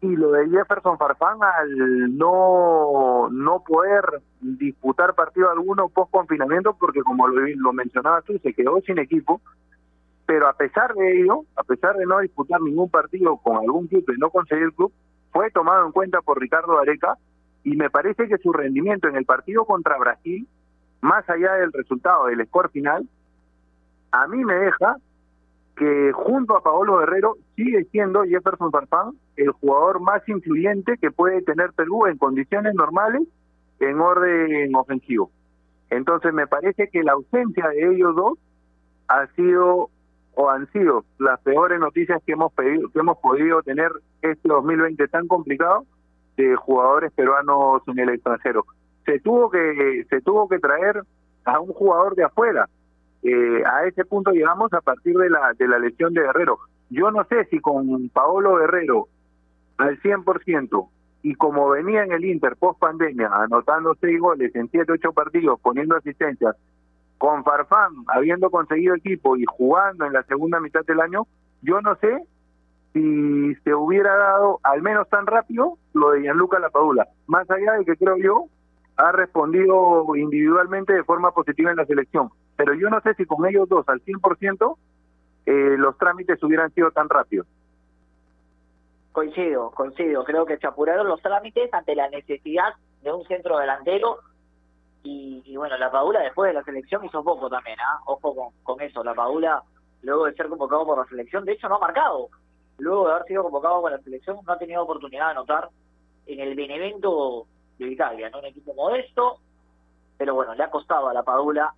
Y 0.00 0.16
lo 0.16 0.30
de 0.32 0.48
Jefferson 0.48 0.98
Farfán 0.98 1.38
al 1.42 2.16
no 2.16 3.28
no 3.30 3.64
poder 3.64 4.04
disputar 4.40 5.14
partido 5.14 5.50
alguno 5.50 5.88
post 5.88 6.12
confinamiento 6.12 6.76
porque 6.78 7.02
como 7.02 7.26
lo, 7.26 7.44
lo 7.56 7.72
mencionabas 7.72 8.24
tú 8.24 8.38
se 8.38 8.52
quedó 8.52 8.80
sin 8.82 8.98
equipo 8.98 9.40
pero 10.26 10.46
a 10.46 10.52
pesar 10.52 10.94
de 10.94 11.20
ello 11.20 11.44
a 11.56 11.64
pesar 11.64 11.96
de 11.96 12.04
no 12.04 12.18
disputar 12.20 12.60
ningún 12.60 12.90
partido 12.90 13.38
con 13.38 13.56
algún 13.56 13.86
club 13.86 14.04
y 14.14 14.18
no 14.18 14.30
conseguir 14.30 14.72
club 14.74 14.92
fue 15.32 15.50
tomado 15.50 15.86
en 15.86 15.92
cuenta 15.92 16.20
por 16.20 16.38
Ricardo 16.38 16.78
Areca 16.78 17.16
y 17.62 17.74
me 17.76 17.88
parece 17.88 18.28
que 18.28 18.36
su 18.36 18.52
rendimiento 18.52 19.08
en 19.08 19.16
el 19.16 19.24
partido 19.24 19.64
contra 19.64 19.96
Brasil 19.96 20.46
más 21.04 21.28
allá 21.28 21.52
del 21.56 21.70
resultado 21.70 22.26
del 22.26 22.46
score 22.46 22.70
final 22.70 23.06
a 24.10 24.26
mí 24.26 24.42
me 24.42 24.54
deja 24.54 24.96
que 25.76 26.12
junto 26.14 26.56
a 26.56 26.62
Paolo 26.62 26.98
Guerrero 26.98 27.36
sigue 27.56 27.84
siendo 27.92 28.22
Jefferson 28.24 28.70
Farfán 28.70 29.10
el 29.36 29.50
jugador 29.50 30.00
más 30.00 30.26
influyente 30.26 30.96
que 30.96 31.10
puede 31.10 31.42
tener 31.42 31.74
Perú 31.74 32.06
en 32.06 32.16
condiciones 32.16 32.74
normales 32.74 33.22
en 33.80 34.00
orden 34.00 34.74
ofensivo. 34.74 35.30
Entonces 35.90 36.32
me 36.32 36.46
parece 36.46 36.88
que 36.88 37.02
la 37.02 37.12
ausencia 37.12 37.68
de 37.68 37.94
ellos 37.94 38.16
dos 38.16 38.38
ha 39.08 39.26
sido 39.34 39.90
o 40.36 40.48
han 40.48 40.72
sido 40.72 41.04
las 41.18 41.38
peores 41.40 41.78
noticias 41.80 42.22
que 42.24 42.32
hemos 42.32 42.50
pedido, 42.54 42.88
que 42.88 43.00
hemos 43.00 43.18
podido 43.18 43.62
tener 43.62 43.90
este 44.22 44.48
2020 44.48 45.06
tan 45.08 45.28
complicado 45.28 45.84
de 46.38 46.56
jugadores 46.56 47.12
peruanos 47.12 47.82
en 47.88 47.98
el 47.98 48.08
extranjero. 48.08 48.64
Se 49.04 49.20
tuvo 49.20 49.50
que 49.50 50.04
se 50.08 50.20
tuvo 50.20 50.48
que 50.48 50.58
traer 50.58 51.02
a 51.44 51.60
un 51.60 51.72
jugador 51.72 52.14
de 52.14 52.24
afuera. 52.24 52.68
Eh, 53.22 53.62
a 53.64 53.86
ese 53.86 54.04
punto 54.04 54.32
llegamos 54.32 54.72
a 54.72 54.80
partir 54.80 55.16
de 55.16 55.30
la 55.30 55.52
de 55.58 55.68
la 55.68 55.78
lesión 55.78 56.14
de 56.14 56.22
Guerrero. 56.22 56.58
Yo 56.90 57.10
no 57.10 57.24
sé 57.24 57.44
si 57.46 57.60
con 57.60 58.08
Paolo 58.10 58.56
Guerrero 58.56 59.08
al 59.78 60.00
100% 60.00 60.88
y 61.24 61.34
como 61.34 61.70
venía 61.70 62.04
en 62.04 62.12
el 62.12 62.24
Inter 62.24 62.54
post 62.56 62.78
pandemia 62.78 63.28
anotando 63.32 63.96
seis 64.00 64.20
goles 64.20 64.54
en 64.54 64.68
siete 64.70 64.92
ocho 64.92 65.12
partidos 65.12 65.58
poniendo 65.60 65.96
asistencias 65.96 66.54
con 67.16 67.42
Farfán 67.44 67.92
habiendo 68.08 68.50
conseguido 68.50 68.94
equipo 68.94 69.36
y 69.36 69.44
jugando 69.46 70.04
en 70.04 70.12
la 70.12 70.22
segunda 70.24 70.60
mitad 70.60 70.84
del 70.84 71.00
año 71.00 71.26
yo 71.62 71.80
no 71.80 71.96
sé 71.96 72.22
si 72.92 73.54
se 73.64 73.74
hubiera 73.74 74.14
dado 74.14 74.60
al 74.62 74.82
menos 74.82 75.08
tan 75.08 75.26
rápido 75.26 75.78
lo 75.94 76.10
de 76.10 76.20
Gianluca 76.20 76.58
Lapadula 76.58 77.08
más 77.26 77.50
allá 77.50 77.72
de 77.72 77.86
que 77.86 77.96
creo 77.96 78.18
yo 78.18 78.44
ha 78.96 79.12
respondido 79.12 80.14
individualmente 80.16 80.92
de 80.92 81.04
forma 81.04 81.32
positiva 81.32 81.70
en 81.70 81.76
la 81.76 81.86
selección 81.86 82.30
pero 82.56 82.74
yo 82.74 82.88
no 82.90 83.00
sé 83.00 83.14
si 83.14 83.24
con 83.24 83.46
ellos 83.46 83.68
dos 83.68 83.88
al 83.88 84.02
100% 84.02 84.76
eh, 85.46 85.76
los 85.78 85.98
trámites 85.98 86.42
hubieran 86.42 86.72
sido 86.72 86.90
tan 86.90 87.08
rápidos 87.08 87.46
Coincido, 89.14 89.70
coincido. 89.70 90.24
Creo 90.24 90.44
que 90.44 90.56
se 90.56 90.66
los 91.04 91.22
trámites 91.22 91.72
ante 91.72 91.94
la 91.94 92.08
necesidad 92.08 92.74
de 93.00 93.12
un 93.12 93.24
centro 93.26 93.58
delantero. 93.58 94.18
Y, 95.04 95.40
y 95.46 95.56
bueno, 95.56 95.78
la 95.78 95.92
Paula 95.92 96.18
después 96.18 96.48
de 96.48 96.54
la 96.54 96.64
selección 96.64 97.04
hizo 97.04 97.22
poco 97.22 97.48
también, 97.48 97.78
¿ah? 97.78 98.00
Ojo 98.06 98.34
con, 98.34 98.48
con 98.64 98.80
eso. 98.80 99.04
La 99.04 99.14
Paula, 99.14 99.62
luego 100.02 100.24
de 100.24 100.34
ser 100.34 100.48
convocado 100.48 100.84
por 100.84 100.98
la 100.98 101.04
selección, 101.04 101.44
de 101.44 101.52
hecho 101.52 101.68
no 101.68 101.76
ha 101.76 101.78
marcado. 101.78 102.28
Luego 102.78 103.06
de 103.06 103.12
haber 103.12 103.26
sido 103.26 103.44
convocado 103.44 103.82
por 103.82 103.92
la 103.92 104.00
selección, 104.00 104.38
no 104.44 104.52
ha 104.52 104.58
tenido 104.58 104.82
oportunidad 104.82 105.26
de 105.26 105.30
anotar 105.30 105.68
en 106.26 106.40
el 106.40 106.56
Benevento 106.56 107.46
de 107.78 107.86
Italia, 107.86 108.30
¿no? 108.30 108.38
Un 108.38 108.46
equipo 108.46 108.74
modesto, 108.74 109.38
pero 110.16 110.34
bueno, 110.34 110.54
le 110.54 110.62
ha 110.62 110.70
costado 110.70 111.08
a 111.08 111.14
la 111.14 111.22
Padula 111.22 111.72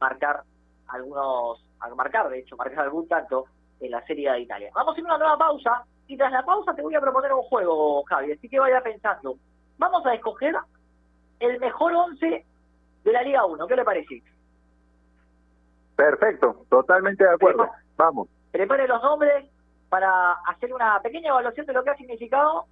marcar 0.00 0.42
algunos, 0.88 1.64
al 1.80 1.94
marcar 1.94 2.28
de 2.28 2.40
hecho, 2.40 2.56
marcar 2.56 2.84
algún 2.84 3.08
tanto 3.08 3.46
en 3.80 3.90
la 3.90 4.04
Serie 4.06 4.30
de 4.30 4.40
Italia. 4.40 4.70
Vamos 4.74 4.96
a 4.96 5.00
ir 5.00 5.06
a 5.06 5.08
una 5.08 5.18
nueva 5.18 5.38
pausa 5.38 5.84
y 6.06 6.16
tras 6.16 6.32
la 6.32 6.44
pausa 6.44 6.74
te 6.74 6.82
voy 6.82 6.94
a 6.94 7.00
proponer 7.00 7.32
un 7.32 7.42
juego, 7.42 8.02
Javi, 8.04 8.32
así 8.32 8.48
que 8.48 8.60
vaya 8.60 8.80
pensando. 8.82 9.36
Vamos 9.78 10.04
a 10.06 10.14
escoger 10.14 10.54
el 11.40 11.60
mejor 11.60 11.92
11 11.92 12.44
de 13.04 13.12
la 13.12 13.22
Liga 13.22 13.44
1, 13.44 13.66
¿qué 13.66 13.76
le 13.76 13.84
parece? 13.84 14.22
Perfecto, 15.94 16.64
totalmente 16.68 17.24
de 17.24 17.30
acuerdo. 17.30 17.68
Vamos. 17.96 18.28
Prepare 18.50 18.86
los 18.86 19.02
nombres 19.02 19.46
para 19.88 20.32
hacer 20.46 20.72
una 20.72 21.00
pequeña 21.00 21.30
evaluación 21.30 21.66
de 21.66 21.72
lo 21.72 21.82
que 21.82 21.90
ha 21.90 21.96
significado 21.96 22.66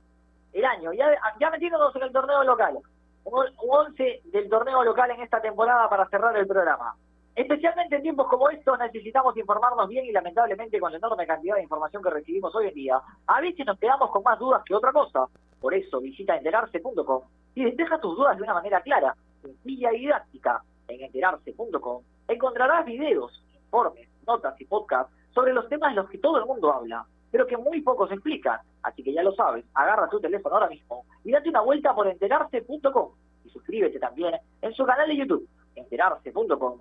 el 0.55 0.65
año. 0.65 0.93
Ya, 0.93 1.07
ya 1.39 1.51
metiéndonos 1.51 1.95
en 1.97 2.03
el 2.03 2.13
torneo 2.13 2.43
local. 2.45 2.79
Un, 3.25 3.35
un 3.35 3.77
11 3.89 4.23
del 4.25 4.49
torneo 4.49 4.83
local 4.83 5.11
en 5.11 5.21
esta 5.21 5.41
temporada 5.41 5.89
para 5.89 6.09
cerrar 6.09 6.37
el 6.37 6.47
programa. 6.47 6.95
Especialmente 7.35 7.97
en 7.97 8.03
tiempos 8.03 8.29
como 8.29 8.49
estos 8.49 8.79
necesitamos 8.79 9.37
informarnos 9.37 9.89
bien 9.89 10.05
y 10.05 10.13
lamentablemente 10.13 10.79
con 10.79 10.93
la 10.93 10.99
enorme 10.99 11.27
cantidad 11.27 11.57
de 11.57 11.65
información 11.65 12.03
que 12.03 12.11
recibimos 12.11 12.55
hoy 12.55 12.69
en 12.69 12.75
día, 12.75 13.01
a 13.27 13.41
veces 13.41 13.67
nos 13.67 13.79
quedamos 13.79 14.11
con 14.11 14.23
más 14.23 14.39
dudas 14.39 14.63
que 14.65 14.75
otra 14.75 14.93
cosa. 14.93 15.27
Por 15.61 15.75
eso 15.75 16.01
visita 16.01 16.37
enterarse.com 16.37 17.23
y 17.57 17.65
despeja 17.65 18.01
tus 18.01 18.17
dudas 18.17 18.37
de 18.37 18.45
una 18.45 18.55
manera 18.55 18.81
clara, 18.83 19.17
sencilla 19.43 19.93
y 19.93 20.01
didáctica. 20.01 20.63
En 20.87 21.01
enterarse.com 21.01 22.03
encontrarás 22.29 22.85
videos, 22.85 23.43
informes, 23.53 24.09
notas 24.27 24.61
y 24.61 24.65
podcasts 24.67 25.13
sobre 25.35 25.53
los 25.53 25.69
temas 25.69 25.91
de 25.91 26.03
los 26.03 26.11
que 26.11 26.19
todo 26.19 26.39
el 26.39 26.47
mundo 26.47 26.73
habla, 26.73 27.05
pero 27.35 27.49
que 27.49 27.57
muy 27.57 27.81
pocos 27.81 28.13
explican. 28.13 28.61
Así 28.85 29.03
que 29.03 29.13
ya 29.13 29.25
lo 29.25 29.35
sabes, 29.35 29.65
agarra 29.75 30.09
tu 30.09 30.21
teléfono 30.21 30.55
ahora 30.55 30.69
mismo 30.69 31.05
y 31.25 31.33
date 31.33 31.49
una 31.49 31.63
vuelta 31.63 31.93
por 31.93 32.07
enterarse.com 32.07 33.11
y 33.45 33.51
suscríbete 33.51 33.99
también 33.99 34.37
en 34.63 34.73
su 34.73 34.87
canal 34.87 35.09
de 35.09 35.17
YouTube, 35.17 35.49
enterarse.com 35.75 36.79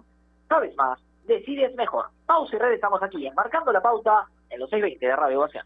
sabes 0.47 0.76
más, 0.76 0.99
decides 1.26 1.74
mejor. 1.74 2.06
Pausa 2.28 2.56
y 2.56 2.60
red 2.60 2.74
estamos 2.74 3.01
aquí 3.01 3.26
enmarcando 3.26 3.72
la 3.72 3.82
pauta 3.82 4.28
en 4.51 4.60
los 4.60 4.70
620 4.70 5.04
de 5.04 5.16
Radio 5.16 5.41
Ocean. 5.41 5.66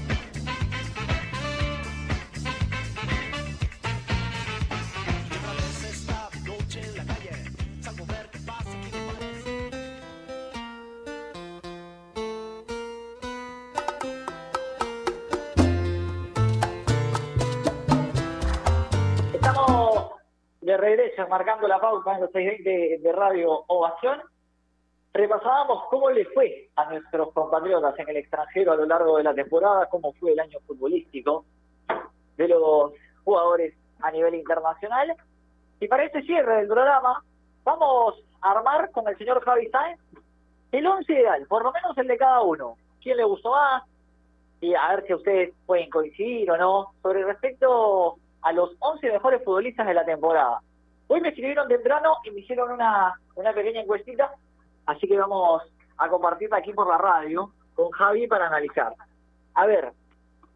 Marcando 21.29 21.67
la 21.67 21.79
pausa 21.79 22.15
en 22.15 22.21
los 22.21 22.31
620 22.31 22.99
de 22.99 23.11
Radio 23.13 23.63
Ovación. 23.67 24.21
Repasábamos 25.13 25.83
cómo 25.89 26.09
le 26.09 26.25
fue 26.25 26.69
a 26.75 26.89
nuestros 26.89 27.31
compatriotas 27.33 27.97
en 27.99 28.09
el 28.09 28.17
extranjero 28.17 28.71
a 28.71 28.75
lo 28.75 28.85
largo 28.85 29.17
de 29.17 29.23
la 29.23 29.33
temporada, 29.33 29.89
cómo 29.89 30.13
fue 30.13 30.31
el 30.31 30.39
año 30.39 30.59
futbolístico 30.65 31.45
de 32.37 32.47
los 32.47 32.93
jugadores 33.23 33.75
a 33.99 34.11
nivel 34.11 34.35
internacional. 34.35 35.15
Y 35.79 35.87
para 35.87 36.05
este 36.05 36.21
cierre 36.21 36.57
del 36.57 36.67
programa, 36.67 37.23
vamos 37.63 38.23
a 38.41 38.51
armar 38.51 38.89
con 38.91 39.07
el 39.07 39.17
señor 39.17 39.43
Javi 39.43 39.67
Sáenz 39.69 39.99
el 40.71 40.87
once 40.87 41.11
ideal, 41.11 41.45
por 41.47 41.63
lo 41.63 41.71
menos 41.71 41.97
el 41.97 42.07
de 42.07 42.17
cada 42.17 42.41
uno. 42.41 42.77
¿Quién 43.01 43.17
le 43.17 43.25
gustó 43.25 43.51
más? 43.51 43.83
Y 44.61 44.73
a 44.73 44.95
ver 44.95 45.05
si 45.05 45.13
ustedes 45.13 45.53
pueden 45.65 45.89
coincidir 45.89 46.49
o 46.51 46.57
no. 46.57 46.93
Sobre 47.01 47.25
respecto 47.25 48.17
a 48.41 48.51
los 48.53 48.71
11 48.79 49.11
mejores 49.11 49.43
futbolistas 49.43 49.87
de 49.87 49.93
la 49.93 50.05
temporada. 50.05 50.61
Hoy 51.13 51.19
me 51.19 51.27
escribieron 51.27 51.67
temprano 51.67 52.13
y 52.23 52.31
me 52.31 52.39
hicieron 52.39 52.71
una, 52.71 53.13
una 53.35 53.51
pequeña 53.51 53.81
encuestita, 53.81 54.33
así 54.85 55.09
que 55.09 55.17
vamos 55.17 55.61
a 55.97 56.07
compartirla 56.07 56.55
aquí 56.55 56.71
por 56.71 56.87
la 56.87 56.97
radio 56.97 57.51
con 57.75 57.91
Javi 57.91 58.27
para 58.27 58.47
analizar. 58.47 58.93
A 59.55 59.65
ver, 59.65 59.91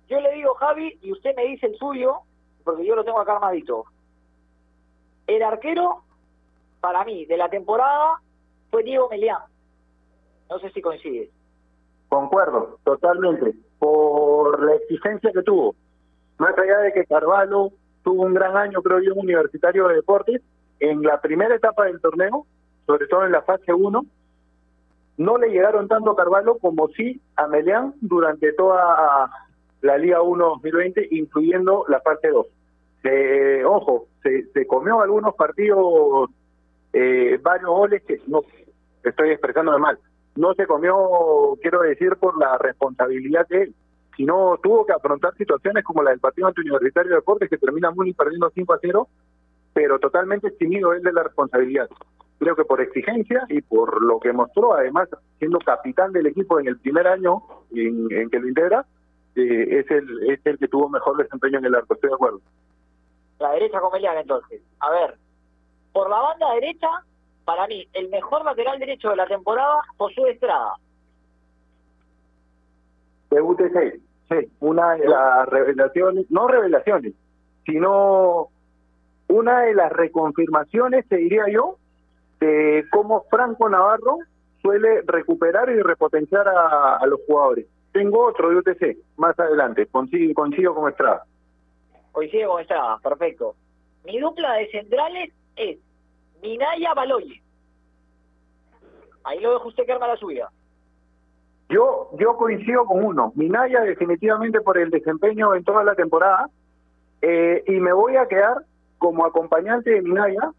yo 0.08 0.22
le 0.22 0.32
digo 0.32 0.54
Javi 0.54 0.98
y 1.02 1.12
usted 1.12 1.36
me 1.36 1.44
dice 1.44 1.66
el 1.66 1.76
suyo, 1.76 2.20
porque 2.64 2.86
yo 2.86 2.96
lo 2.96 3.04
tengo 3.04 3.20
acá 3.20 3.34
armadito. 3.34 3.84
El 5.28 5.44
arquero, 5.44 6.04
para 6.80 7.04
mí, 7.04 7.26
de 7.26 7.36
la 7.36 7.50
temporada 7.50 8.22
fue 8.72 8.84
Diego 8.84 9.10
Melián. 9.10 9.42
No 10.50 10.58
sé 10.60 10.70
si 10.70 10.82
coincide. 10.82 11.32
Concuerdo, 12.08 12.80
totalmente, 12.86 13.56
por 13.78 14.64
la 14.64 14.76
exigencia 14.76 15.34
que 15.34 15.44
tuvo. 15.44 15.76
Más 16.38 16.58
allá 16.58 16.78
de 16.78 16.94
que 16.94 17.06
Carvalho 17.08 17.74
tuvo 18.06 18.24
un 18.24 18.36
gran 18.36 18.56
año, 18.56 18.82
creo 18.84 19.00
yo, 19.00 19.14
en 19.14 19.20
Universitario 19.20 19.88
de 19.88 19.96
Deportes, 19.96 20.42
en 20.80 21.02
la 21.02 21.20
primera 21.20 21.56
etapa 21.56 21.86
del 21.86 22.00
torneo, 22.00 22.46
sobre 22.86 23.08
todo 23.08 23.26
en 23.26 23.32
la 23.32 23.42
fase 23.42 23.74
1, 23.74 24.06
no 25.18 25.38
le 25.38 25.50
llegaron 25.50 25.88
tanto 25.88 26.12
a 26.12 26.16
Carvalho 26.16 26.60
como 26.60 26.88
sí 26.90 27.20
a 27.36 27.48
Melián 27.48 27.96
durante 28.02 28.54
toda 28.54 29.32
la 29.82 29.98
Liga 29.98 30.22
1 30.22 30.46
2020, 30.46 31.08
incluyendo 31.12 31.86
la 31.88 32.00
fase 32.02 32.28
2. 32.28 32.46
Se, 33.02 33.66
ojo, 33.66 34.08
se, 34.22 34.46
se 34.54 34.68
comió 34.68 35.02
algunos 35.02 35.34
partidos, 35.34 36.30
eh, 36.94 37.40
varios 37.42 37.70
goles 37.70 38.04
que 38.04 38.22
no 38.28 38.42
estoy 39.04 39.32
expresando 39.32 39.72
de 39.72 39.80
mal. 39.80 39.98
No 40.36 40.54
se 40.54 40.68
comió, 40.68 40.96
quiero 41.60 41.82
decir, 41.82 42.18
por 42.18 42.38
la 42.38 42.58
responsabilidad 42.60 43.48
de 43.48 43.64
él, 43.64 43.76
sino 44.16 44.58
tuvo 44.62 44.86
que 44.86 44.94
afrontar 44.94 45.36
situaciones 45.36 45.84
como 45.84 46.04
la 46.04 46.12
del 46.12 46.20
partido 46.20 46.48
ante 46.48 46.62
Universitario 46.62 47.12
de 47.12 47.18
Deportes, 47.18 47.50
que 47.50 47.58
termina 47.58 47.92
muy 47.92 48.14
perdiendo 48.14 48.50
5 48.54 48.74
a 48.74 48.80
0, 48.82 49.08
pero 49.74 50.00
totalmente 50.00 50.48
eximido 50.48 50.94
él 50.94 51.04
de 51.04 51.14
la 51.14 51.24
responsabilidad. 51.24 51.90
Creo 52.40 52.56
que 52.56 52.66
por 52.66 52.82
exigencia 52.82 53.46
y 53.50 53.62
por 53.62 54.02
lo 54.04 54.20
que 54.20 54.34
mostró, 54.34 54.74
además, 54.74 55.10
siendo 55.40 55.60
capitán 55.60 56.12
del 56.12 56.28
equipo 56.28 56.60
en 56.60 56.68
el 56.68 56.78
primer 56.80 57.08
año 57.08 57.42
en, 57.74 58.30
que 58.30 58.40
lo 58.40 58.48
integra, 58.48 58.86
eh, 59.36 59.80
es, 59.80 59.92
el, 59.92 60.32
es 60.32 60.46
el 60.46 60.58
que 60.58 60.68
tuvo 60.68 60.90
mejor 60.90 61.18
desempeño 61.18 61.60
en 61.60 61.66
el 61.66 61.76
arco, 61.76 61.94
estoy 61.94 62.10
de 62.10 62.16
acuerdo. 62.16 62.42
La 63.40 63.52
derecha 63.52 63.80
con 63.80 63.92
Melián, 63.92 64.18
entonces. 64.18 64.62
A 64.80 64.90
ver, 64.92 65.16
por 65.92 66.10
la 66.10 66.20
banda 66.20 66.54
derecha, 66.54 66.90
para 67.44 67.68
mí, 67.68 67.88
el 67.94 68.10
mejor 68.10 68.44
lateral 68.44 68.80
derecho 68.80 69.10
de 69.10 69.18
la 69.18 69.28
temporada, 69.28 69.82
Josué 69.98 70.32
Estrada. 70.32 70.76
De 73.36 73.42
UTC, 73.42 74.00
sí, 74.30 74.52
una 74.60 74.94
de 74.96 75.08
las 75.08 75.48
revelaciones, 75.48 76.26
no 76.30 76.48
revelaciones, 76.48 77.14
sino 77.66 78.50
una 79.28 79.62
de 79.62 79.74
las 79.74 79.92
reconfirmaciones, 79.92 81.08
te 81.08 81.18
diría 81.18 81.46
yo, 81.52 81.78
de 82.40 82.86
cómo 82.92 83.26
Franco 83.30 83.70
Navarro 83.70 84.20
suele 84.62 85.02
recuperar 85.06 85.70
y 85.70 85.82
repotenciar 85.82 86.48
a, 86.48 86.98
a 86.98 87.06
los 87.08 87.20
jugadores. 87.28 87.68
Tengo 87.92 88.26
otro 88.26 88.50
de 88.50 88.58
UTC, 88.58 88.98
más 89.18 89.40
adelante, 89.40 89.86
consigo, 89.88 90.34
consigo 90.34 90.76
con 90.76 90.90
Estrada. 90.90 91.24
Coincide 92.12 92.46
con 92.46 92.62
Estrada, 92.62 92.98
perfecto. 93.00 93.56
Mi 94.06 94.20
dupla 94.20 94.54
de 94.54 94.70
centrales 94.70 95.34
es 95.56 95.80
Minaya 96.42 96.94
Baloye. 96.94 97.42
Ahí 99.24 99.40
lo 99.40 99.54
dejo 99.54 99.68
usted 99.68 99.86
que 99.86 99.92
arma 99.92 100.08
la 100.08 100.18
suya. 100.18 100.50
Yo, 101.70 102.10
yo 102.20 102.38
coincido 102.38 102.86
con 102.86 103.04
uno. 103.04 103.32
Minaya 103.36 103.82
definitivamente 103.82 104.62
por 104.62 104.78
el 104.78 104.90
desempeño 104.92 105.56
en 105.56 105.64
toda 105.64 105.84
la 105.84 105.96
temporada. 105.96 106.50
eh, 107.22 107.64
y 107.68 107.80
me 107.80 107.92
voy 107.94 108.18
a 108.18 108.28
quedar 108.28 108.58
como 109.00 109.26
acompañante 109.26 109.90
de 109.90 110.02
Minaya 110.02 110.52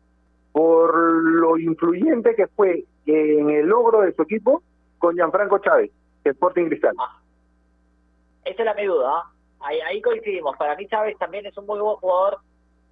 por 0.52 0.96
lo 0.96 1.58
influyente 1.58 2.34
que 2.34 2.46
fue 2.48 2.84
en 3.06 3.50
el 3.50 3.66
logro 3.66 4.00
de 4.00 4.12
su 4.14 4.22
equipo 4.22 4.62
con 4.98 5.14
Gianfranco 5.14 5.58
Chávez, 5.58 5.90
de 6.24 6.30
Sporting 6.30 6.66
Cristal. 6.66 6.94
Esa 8.44 8.62
es 8.62 8.64
la 8.64 8.74
mi 8.74 8.84
duda. 8.86 9.08
¿ah? 9.08 9.30
Ahí, 9.60 9.78
ahí 9.80 10.00
coincidimos. 10.02 10.56
Para 10.56 10.74
mí 10.76 10.86
Chávez 10.88 11.16
también 11.18 11.46
es 11.46 11.56
un 11.56 11.66
muy 11.66 11.78
buen 11.78 11.96
jugador 11.96 12.38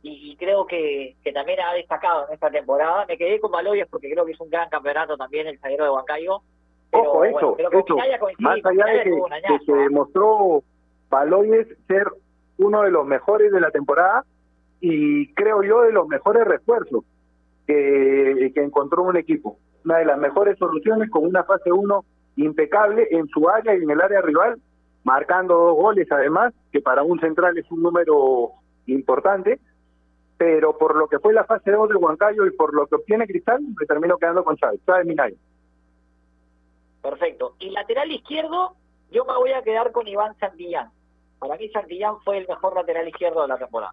y, 0.02 0.32
y 0.32 0.36
creo 0.36 0.66
que, 0.66 1.16
que 1.24 1.32
también 1.32 1.58
ha 1.60 1.72
destacado 1.72 2.28
en 2.28 2.34
esta 2.34 2.50
temporada. 2.50 3.06
Me 3.06 3.16
quedé 3.16 3.40
con 3.40 3.50
Baloyes 3.50 3.88
porque 3.90 4.10
creo 4.10 4.24
que 4.24 4.32
es 4.32 4.40
un 4.40 4.50
gran 4.50 4.68
campeonato 4.68 5.16
también 5.16 5.46
el 5.46 5.58
zaguero 5.58 5.84
de 5.84 5.90
Huancayo. 5.90 6.42
Pero, 6.94 7.10
Ojo, 7.10 7.18
bueno, 7.18 7.38
eso, 7.38 7.54
pero 7.56 7.70
eso. 7.70 7.96
Más 8.38 8.58
allá 8.64 8.86
de 8.86 9.02
que, 9.02 9.64
se 9.66 9.72
demostró 9.72 10.62
Baloyes 11.10 11.66
ser 11.88 12.06
uno 12.58 12.82
de 12.82 12.92
los 12.92 13.04
mejores 13.04 13.50
de 13.50 13.60
la 13.60 13.72
temporada 13.72 14.24
y 14.80 15.32
creo 15.34 15.62
yo 15.64 15.82
de 15.82 15.92
los 15.92 16.06
mejores 16.06 16.44
refuerzos 16.44 17.04
que, 17.66 18.52
que 18.54 18.62
encontró 18.62 19.02
un 19.02 19.16
equipo. 19.16 19.58
Una 19.84 19.98
de 19.98 20.04
las 20.04 20.18
mejores 20.18 20.56
soluciones 20.56 21.10
con 21.10 21.26
una 21.26 21.42
fase 21.42 21.72
1 21.72 22.04
impecable 22.36 23.08
en 23.10 23.26
su 23.26 23.48
área 23.48 23.76
y 23.76 23.82
en 23.82 23.90
el 23.90 24.00
área 24.00 24.20
rival, 24.20 24.60
marcando 25.02 25.54
dos 25.56 25.74
goles 25.74 26.06
además, 26.12 26.54
que 26.70 26.80
para 26.80 27.02
un 27.02 27.18
central 27.18 27.58
es 27.58 27.68
un 27.72 27.82
número 27.82 28.52
importante, 28.86 29.58
pero 30.38 30.78
por 30.78 30.96
lo 30.96 31.08
que 31.08 31.18
fue 31.18 31.32
la 31.32 31.44
fase 31.44 31.72
2 31.72 31.88
de 31.88 31.96
Huancayo 31.96 32.46
y 32.46 32.52
por 32.52 32.72
lo 32.72 32.86
que 32.86 32.94
obtiene 32.94 33.26
Cristal, 33.26 33.62
me 33.62 33.86
termino 33.86 34.16
quedando 34.16 34.44
con 34.44 34.56
Chávez, 34.56 34.80
Chávez 34.86 35.06
Minaya. 35.06 35.36
Perfecto. 37.04 37.54
Y 37.58 37.68
lateral 37.68 38.10
izquierdo, 38.10 38.76
yo 39.10 39.26
me 39.26 39.34
voy 39.34 39.52
a 39.52 39.62
quedar 39.62 39.92
con 39.92 40.08
Iván 40.08 40.34
Santillán. 40.38 40.90
Para 41.38 41.56
mí 41.56 41.68
Santillán 41.68 42.14
fue 42.24 42.38
el 42.38 42.48
mejor 42.48 42.74
lateral 42.74 43.06
izquierdo 43.06 43.42
de 43.42 43.48
la 43.48 43.58
temporada. 43.58 43.92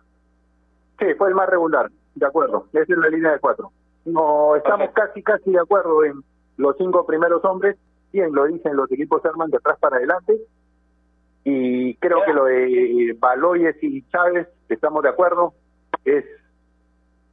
Sí, 0.98 1.08
fue 1.18 1.28
el 1.28 1.36
más 1.36 1.50
regular, 1.50 1.92
de 2.16 2.26
acuerdo. 2.26 2.68
Esa 2.72 2.94
es 2.94 2.98
la 2.98 3.10
línea 3.10 3.34
de 3.34 3.40
cuatro. 3.40 3.74
No, 4.06 4.56
estamos 4.56 4.92
casi, 4.94 5.22
casi 5.22 5.52
de 5.52 5.60
acuerdo 5.60 6.06
en 6.06 6.24
los 6.56 6.78
cinco 6.78 7.06
primeros 7.06 7.44
hombres. 7.44 7.76
Bien, 8.14 8.34
lo 8.34 8.46
dicen 8.46 8.78
los 8.78 8.90
equipos 8.90 9.26
arman 9.26 9.50
de 9.50 9.58
atrás 9.58 9.78
para 9.82 9.98
adelante. 9.98 10.38
Y 11.44 11.96
creo 11.96 12.24
que 12.26 12.34
lo 12.34 12.46
de 12.46 13.14
Baloyes 13.20 13.76
y 13.84 14.04
Chávez, 14.04 14.48
estamos 14.70 15.04
de 15.04 15.10
acuerdo, 15.10 15.54
es 16.06 16.24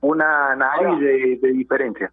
una 0.01 0.57
nariz 0.57 0.99
de, 0.99 1.39
de 1.41 1.53
diferencia. 1.53 2.11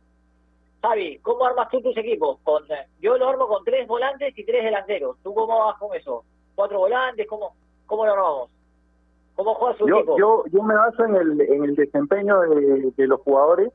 Xavi, 0.86 1.18
¿cómo 1.20 1.46
armas 1.46 1.68
tú 1.70 1.82
tus 1.82 1.98
equipos? 1.98 2.38
Con, 2.44 2.64
eh, 2.72 2.88
yo 3.00 3.18
lo 3.18 3.28
armo 3.28 3.48
con 3.48 3.64
tres 3.64 3.88
volantes 3.88 4.38
y 4.38 4.46
tres 4.46 4.64
delanteros. 4.64 5.18
¿Tú 5.24 5.34
cómo 5.34 5.66
vas 5.66 5.78
con 5.78 5.96
eso? 5.96 6.24
¿Cuatro 6.54 6.80
volantes? 6.80 7.26
¿Cómo, 7.28 7.56
cómo 7.88 8.06
lo 8.06 8.12
armamos? 8.14 8.50
¿Cómo 9.36 9.56
juega 9.56 9.78
su 9.78 9.88
Yo, 9.88 9.98
equipo? 9.98 10.18
yo, 10.20 10.44
yo 10.52 10.62
me 10.62 10.76
baso 10.76 11.06
en 11.06 11.16
el, 11.16 11.42
en 11.42 11.64
el 11.64 11.76
desempeño 11.76 12.40
de, 12.42 12.92
de 12.96 13.08
los 13.08 13.20
jugadores, 13.22 13.74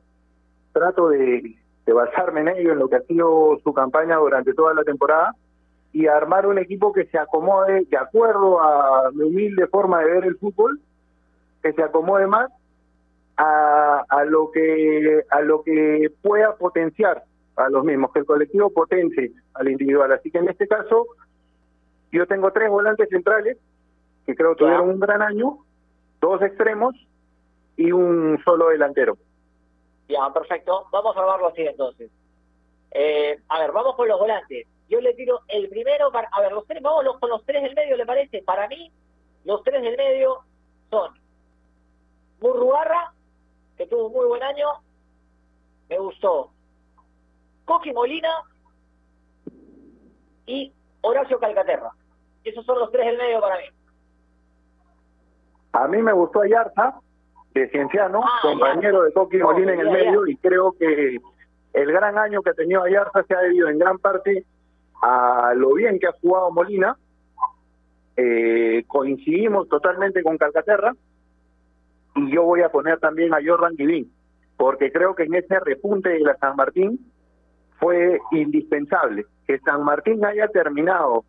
trato 0.73 1.09
de, 1.09 1.57
de 1.85 1.93
basarme 1.93 2.43
en 2.43 2.49
ello, 2.49 2.73
en 2.73 2.79
lo 2.79 2.89
que 2.89 2.97
ha 2.97 3.03
sido 3.03 3.59
su 3.65 3.75
campaña 3.75 4.17
durante 4.17 4.55
toda 4.55 4.73
la 4.73 4.85
temporada 4.85 5.35
y 5.93 6.07
armar 6.07 6.47
un 6.47 6.59
equipo 6.59 6.93
que 6.93 7.07
se 7.07 7.19
acomode 7.19 7.87
de 7.87 7.97
acuerdo 7.97 8.61
a 8.61 9.11
mi 9.13 9.25
humilde 9.25 9.67
forma 9.67 9.99
de 9.99 10.13
ver 10.13 10.25
el 10.27 10.39
fútbol, 10.39 10.81
que 11.61 11.73
se 11.73 11.83
acomode 11.83 12.29
más 12.29 12.51
a, 13.43 14.05
a 14.09 14.25
lo 14.25 14.51
que 14.51 15.23
a 15.31 15.41
lo 15.41 15.63
que 15.63 16.13
pueda 16.23 16.57
potenciar 16.57 17.25
a 17.57 17.69
los 17.71 17.85
mismos, 17.85 18.13
que 18.13 18.21
el 18.21 18.27
colectivo 18.27 18.71
potencie 18.71 19.33
al 19.55 19.69
individual. 19.69 20.13
Así 20.13 20.31
que 20.31 20.39
en 20.39 20.49
este 20.49 20.67
caso, 20.69 21.07
yo 22.13 22.27
tengo 22.27 22.53
tres 22.53 22.69
volantes 22.69 23.09
centrales 23.09 23.57
que 24.27 24.35
creo 24.35 24.55
tuvieron 24.57 24.91
un 24.91 25.01
gran 25.01 25.23
año, 25.23 25.59
dos 26.21 26.43
extremos 26.43 26.95
y 27.77 27.93
un 27.93 28.39
solo 28.45 28.69
delantero. 28.69 29.17
Ya, 30.09 30.31
perfecto. 30.33 30.87
Vamos 30.93 31.17
a 31.17 31.21
armarlo 31.21 31.49
así 31.49 31.63
entonces. 31.63 32.11
Eh, 32.91 33.39
a 33.49 33.61
ver, 33.61 33.73
vamos 33.73 33.95
con 33.95 34.09
los 34.09 34.19
volantes. 34.19 34.67
Yo 34.89 35.01
le 35.01 35.15
tiro 35.15 35.41
el 35.49 35.69
primero 35.69 36.11
para... 36.11 36.29
A 36.33 36.41
ver, 36.41 36.53
los 36.53 36.67
tres, 36.67 36.83
vamos 36.83 37.05
los- 37.05 37.19
con 37.21 37.31
los 37.31 37.45
tres 37.47 37.63
del 37.63 37.75
medio, 37.75 37.97
¿le 37.97 38.05
parece? 38.05 38.43
Para 38.43 38.67
mí, 38.69 38.91
los 39.45 39.63
tres 39.63 39.81
del 39.83 39.97
medio 39.97 40.39
son 40.91 41.13
Murrugarra, 42.41 43.13
que 43.81 43.87
tuvo 43.87 44.09
un 44.09 44.13
muy 44.13 44.27
buen 44.27 44.43
año, 44.43 44.67
me 45.89 45.99
gustó. 45.99 46.51
Coqui 47.65 47.95
Molina 47.95 48.29
y 50.45 50.71
Horacio 51.01 51.39
Calcaterra. 51.39 51.91
Esos 52.45 52.67
son 52.67 52.79
los 52.79 52.93
tres 52.93 53.07
del 53.07 53.17
medio 53.17 53.41
para 53.41 53.57
mí. 53.57 53.65
A 55.73 55.89
mí 55.89 56.03
me 56.03 56.13
gustó 56.13 56.43
Ayarza, 56.43 57.01
de 57.55 57.71
Cienciano, 57.71 58.23
compañero 58.43 59.01
de 59.05 59.15
Coqui 59.15 59.39
No, 59.39 59.47
Molina 59.47 59.73
en 59.73 59.81
el 59.81 59.91
medio, 59.91 60.27
y 60.27 60.37
creo 60.37 60.73
que 60.73 61.19
el 61.73 61.91
gran 61.91 62.19
año 62.19 62.43
que 62.43 62.51
ha 62.51 62.55
tenido 62.55 62.83
Ayarza 62.83 63.23
se 63.23 63.35
ha 63.35 63.41
debido 63.41 63.71
en 63.71 63.79
gran 63.79 63.97
parte 63.97 64.45
a 65.01 65.55
lo 65.57 65.73
bien 65.73 65.99
que 65.99 66.07
ha 66.07 66.13
jugado 66.21 66.51
Molina. 66.51 66.99
Eh, 68.15 68.85
coincidimos 68.87 69.71
totalmente 69.71 70.23
con 70.23 70.37
Calcaterra, 70.37 70.95
y 72.15 72.31
yo 72.33 72.43
voy 72.43 72.63
a 72.63 72.71
poner 72.71 72.99
también 72.99 73.35
a 73.35 73.39
Jordan 73.45 73.77
Guivín, 73.77 74.13
porque 74.57 74.91
creo 74.93 75.15
que 75.15 75.25
en 75.25 75.35
ese 75.35 75.59
repunte 75.61 76.11
de 76.11 76.21
la 76.21 76.37
San 76.37 76.57
Martín 76.57 76.99
fue 77.79 78.21
indispensable 78.33 79.25
que 79.47 79.59
San 79.61 79.85
Martín 79.85 80.25
haya 80.25 80.49
terminado 80.49 81.25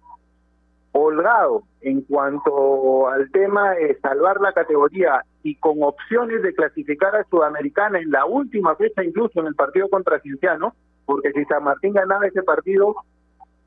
holgado 0.91 1.63
en 1.82 2.01
cuanto 2.01 3.07
al 3.07 3.32
tema 3.32 3.71
de 3.71 3.97
salvar 4.01 4.41
la 4.41 4.51
categoría 4.51 5.23
y 5.41 5.55
con 5.55 5.82
opciones 5.82 6.41
de 6.43 6.53
clasificar 6.53 7.15
a 7.15 7.23
Sudamericana 7.23 7.99
en 7.99 8.11
la 8.11 8.25
última 8.25 8.75
fecha, 8.75 9.03
incluso 9.03 9.39
en 9.39 9.47
el 9.47 9.55
partido 9.55 9.89
contra 9.89 10.19
Cienciano, 10.19 10.75
porque 11.05 11.32
si 11.32 11.45
San 11.45 11.63
Martín 11.63 11.93
ganaba 11.93 12.27
ese 12.27 12.43
partido 12.43 12.95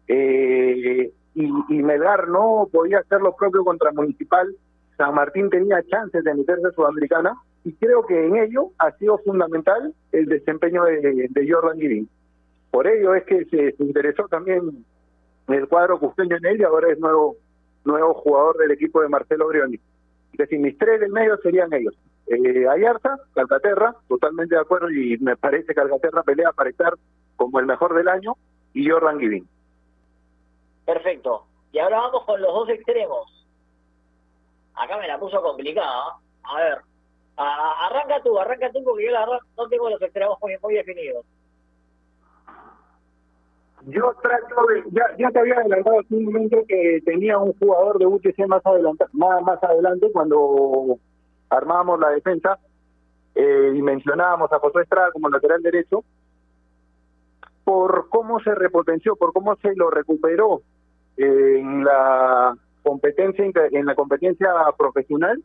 eh, 0.06 1.10
y, 1.34 1.50
y 1.68 1.82
Melgar 1.82 2.28
no 2.28 2.68
podía 2.70 2.98
hacer 2.98 3.20
lo 3.20 3.34
propio 3.34 3.64
contra 3.64 3.90
Municipal, 3.92 4.54
San 4.97 5.14
Martín 5.14 5.51
tenía 5.51 5.82
chances 5.84 6.22
de 6.24 6.34
meterse 6.34 6.66
a 6.66 6.72
Sudamericana 6.72 7.34
y 7.64 7.72
creo 7.74 8.05
que 8.07 8.26
en 8.26 8.36
ello 8.36 8.70
ha 8.78 8.92
sido 8.92 9.18
fundamental 9.18 9.95
el 10.12 10.26
desempeño 10.26 10.84
de, 10.84 11.49
Jordan 11.49 11.78
Guirín. 11.78 12.09
Por 12.70 12.86
ello 12.86 13.14
es 13.14 13.24
que 13.24 13.45
se, 13.47 13.74
interesó 13.78 14.28
también 14.28 14.84
el 15.49 15.68
cuadro 15.68 15.99
custeño 15.99 16.36
en 16.36 16.47
él 16.47 16.61
y 16.61 16.64
ahora 16.64 16.92
es 16.92 16.99
nuevo 16.99 17.36
nuevo 17.84 18.14
jugador 18.14 18.57
del 18.57 18.70
equipo 18.70 19.03
de 19.03 19.09
Marcelo 19.09 19.49
Brioni. 19.49 19.78
Es 20.32 20.38
decir, 20.38 20.59
mis 20.59 20.76
tres 20.78 21.01
del 21.01 21.12
medio 21.12 21.36
serían 21.38 21.72
ellos. 21.72 21.95
Eh, 22.26 22.66
Ayarza, 22.66 23.18
Calcaterra, 23.34 23.95
totalmente 24.09 24.55
de 24.55 24.61
acuerdo 24.61 24.90
y 24.90 25.18
me 25.18 25.36
parece 25.36 25.68
que 25.68 25.74
Calcaterra 25.74 26.22
pelea 26.22 26.53
para 26.53 26.70
estar 26.70 26.95
como 27.36 27.61
el 27.61 27.66
mejor 27.66 27.95
del 27.95 28.09
año 28.09 28.34
y 28.72 28.88
Jordan 28.88 29.18
Guivín. 29.18 29.47
Perfecto. 30.86 31.47
Y 31.72 31.78
ahora 31.78 31.99
vamos 31.99 32.24
con 32.24 32.40
los 32.40 32.53
dos 32.53 32.68
extremos. 32.70 33.43
Acá 34.75 34.97
me 34.99 35.09
la 35.09 35.18
puso 35.18 35.41
complicada. 35.43 36.16
A 36.43 36.57
ver. 36.57 36.79
Arranca 37.37 38.22
tú, 38.22 38.39
arranca 38.39 38.70
tú 38.70 38.83
porque 38.85 39.07
yo 39.07 39.11
la 39.11 39.20
verdad 39.20 39.39
no 39.57 39.68
tengo 39.68 39.91
los 39.91 40.01
extremos 40.01 40.39
muy, 40.41 40.57
muy 40.62 40.75
definidos. 40.75 41.25
Yo 43.87 44.14
trato 44.22 44.66
de, 44.68 44.85
ya, 44.93 45.05
ya 45.18 45.31
te 45.31 45.41
había 45.41 45.57
adelantado 45.57 46.01
hace 46.01 46.14
un 46.14 46.25
momento 46.27 46.59
que 46.66 47.03
tenía 47.05 47.37
un 47.39 47.53
jugador 47.59 47.99
de 47.99 48.07
UTC 48.07 48.47
más 48.47 48.64
adelante, 48.64 49.05
más, 49.12 49.43
más 49.43 49.62
adelante 49.62 50.11
cuando 50.12 50.99
armábamos 51.51 52.01
la 52.01 52.11
defensa 52.11 52.59
eh, 53.35 53.72
y 53.75 53.83
mencionábamos 53.83 54.51
a 54.53 54.59
José 54.59 54.83
Estrada 54.83 55.11
como 55.12 55.29
lateral 55.29 55.61
derecho 55.61 56.05
por 57.64 58.09
cómo 58.11 58.41
se 58.41 58.55
repotenció, 58.55 59.16
por 59.16 59.33
cómo 59.33 59.57
se 59.57 59.75
lo 59.75 59.91
recuperó 59.91 60.62
eh, 61.16 61.59
en 61.59 61.85
la 61.85 62.57
competencia 62.85 63.45
en 63.72 63.87
la 63.87 63.97
competencia 63.97 64.49
profesional, 64.78 65.43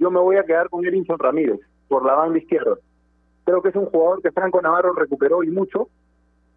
yo 0.00 0.10
me 0.10 0.18
voy 0.18 0.36
a 0.36 0.44
quedar 0.44 0.68
con 0.68 0.84
Erinson 0.84 1.18
Ramírez 1.18 1.60
por 1.86 2.04
la 2.04 2.14
banda 2.14 2.38
izquierda. 2.38 2.76
Creo 3.44 3.62
que 3.62 3.68
es 3.68 3.76
un 3.76 3.86
jugador 3.86 4.22
que 4.22 4.32
Franco 4.32 4.60
Navarro 4.60 4.92
recuperó 4.94 5.44
y 5.44 5.50
mucho 5.50 5.88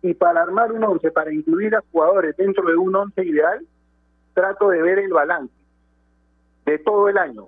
y 0.02 0.14
para 0.16 0.42
armar 0.42 0.72
un 0.72 0.84
once, 0.84 1.12
para 1.12 1.32
incluir 1.32 1.76
a 1.76 1.84
jugadores 1.92 2.36
dentro 2.38 2.66
de 2.66 2.76
un 2.76 2.96
once 2.96 3.24
ideal, 3.24 3.66
trato 4.34 4.70
de 4.70 4.82
ver 4.82 5.00
el 5.00 5.14
balance 5.14 5.54
de 6.66 6.80
todo 6.80 7.10
el 7.10 7.18
año. 7.18 7.48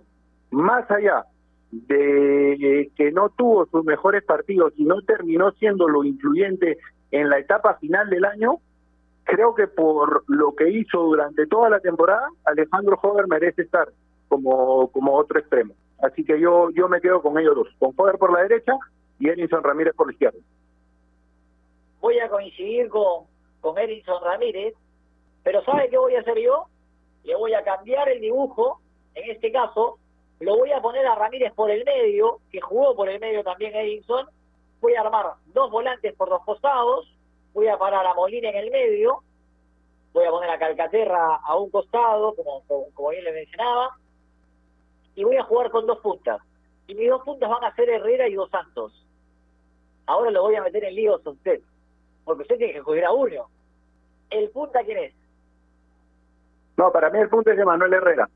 Más 0.51 0.89
allá 0.91 1.25
de 1.71 2.91
que 2.95 3.11
no 3.11 3.29
tuvo 3.29 3.65
sus 3.65 3.83
mejores 3.83 4.23
partidos 4.23 4.73
y 4.77 4.83
no 4.83 5.01
terminó 5.01 5.51
siendo 5.53 5.87
lo 5.87 6.03
influyente 6.03 6.77
en 7.11 7.29
la 7.29 7.39
etapa 7.39 7.75
final 7.75 8.09
del 8.09 8.25
año, 8.25 8.59
creo 9.23 9.55
que 9.55 9.67
por 9.67 10.23
lo 10.27 10.53
que 10.55 10.69
hizo 10.69 10.99
durante 10.99 11.47
toda 11.47 11.69
la 11.69 11.79
temporada, 11.79 12.27
Alejandro 12.45 12.97
Jover 12.97 13.27
merece 13.27 13.63
estar 13.63 13.89
como, 14.27 14.89
como 14.89 15.13
otro 15.15 15.39
extremo. 15.39 15.73
Así 16.01 16.23
que 16.23 16.39
yo, 16.39 16.69
yo 16.71 16.89
me 16.89 17.01
quedo 17.01 17.21
con 17.21 17.37
ellos 17.39 17.55
dos, 17.55 17.67
con 17.79 17.93
Jover 17.95 18.17
por 18.17 18.33
la 18.33 18.41
derecha 18.41 18.73
y 19.19 19.29
Edinson 19.29 19.63
Ramírez 19.63 19.95
por 19.95 20.07
la 20.07 20.13
izquierda. 20.13 20.39
Voy 22.01 22.19
a 22.19 22.29
coincidir 22.29 22.89
con, 22.89 23.25
con 23.61 23.77
Erinson 23.77 24.21
Ramírez, 24.21 24.73
pero 25.43 25.63
¿sabe 25.63 25.89
qué 25.89 25.97
voy 25.97 26.15
a 26.15 26.19
hacer 26.19 26.37
yo? 26.37 26.65
Le 27.23 27.35
voy 27.35 27.53
a 27.53 27.63
cambiar 27.63 28.09
el 28.09 28.19
dibujo, 28.19 28.81
en 29.15 29.31
este 29.31 29.51
caso, 29.51 29.97
lo 30.41 30.57
voy 30.57 30.71
a 30.71 30.81
poner 30.81 31.05
a 31.07 31.15
Ramírez 31.15 31.53
por 31.53 31.71
el 31.71 31.85
medio, 31.85 32.39
que 32.51 32.59
jugó 32.59 32.95
por 32.95 33.07
el 33.07 33.21
medio 33.21 33.43
también 33.43 33.73
Edinson, 33.73 34.27
voy 34.81 34.95
a 34.95 35.01
armar 35.01 35.35
dos 35.53 35.71
volantes 35.71 36.13
por 36.15 36.29
los 36.29 36.43
costados, 36.43 37.12
voy 37.53 37.67
a 37.67 37.77
parar 37.77 38.05
a 38.05 38.13
Molina 38.13 38.49
en 38.49 38.57
el 38.57 38.71
medio, 38.71 39.23
voy 40.11 40.25
a 40.25 40.31
poner 40.31 40.49
a 40.49 40.59
Calcaterra 40.59 41.35
a 41.35 41.55
un 41.55 41.69
costado, 41.69 42.35
como, 42.35 42.63
como, 42.93 43.09
bien 43.09 43.23
le 43.23 43.31
mencionaba, 43.31 43.97
y 45.15 45.23
voy 45.23 45.37
a 45.37 45.43
jugar 45.43 45.69
con 45.71 45.85
dos 45.85 45.99
puntas. 45.99 46.41
Y 46.87 46.95
mis 46.95 47.09
dos 47.09 47.21
puntas 47.23 47.49
van 47.49 47.63
a 47.63 47.75
ser 47.75 47.89
Herrera 47.89 48.27
y 48.27 48.33
Dos 48.33 48.49
Santos. 48.49 49.05
Ahora 50.05 50.31
lo 50.31 50.41
voy 50.41 50.55
a 50.55 50.61
meter 50.61 50.83
en 50.83 50.95
líos 50.95 51.25
a 51.25 51.29
usted, 51.29 51.61
porque 52.25 52.41
usted 52.41 52.57
tiene 52.57 52.73
que 52.73 52.79
escoger 52.79 53.05
a 53.05 53.11
uno. 53.11 53.47
¿El 54.29 54.49
punta 54.49 54.83
quién 54.83 54.97
es? 54.97 55.13
No, 56.75 56.91
para 56.91 57.09
mí 57.09 57.19
el 57.19 57.29
punto 57.29 57.51
es 57.51 57.57
de 57.57 57.65
Manuel 57.65 57.93
Herrera. 57.93 58.27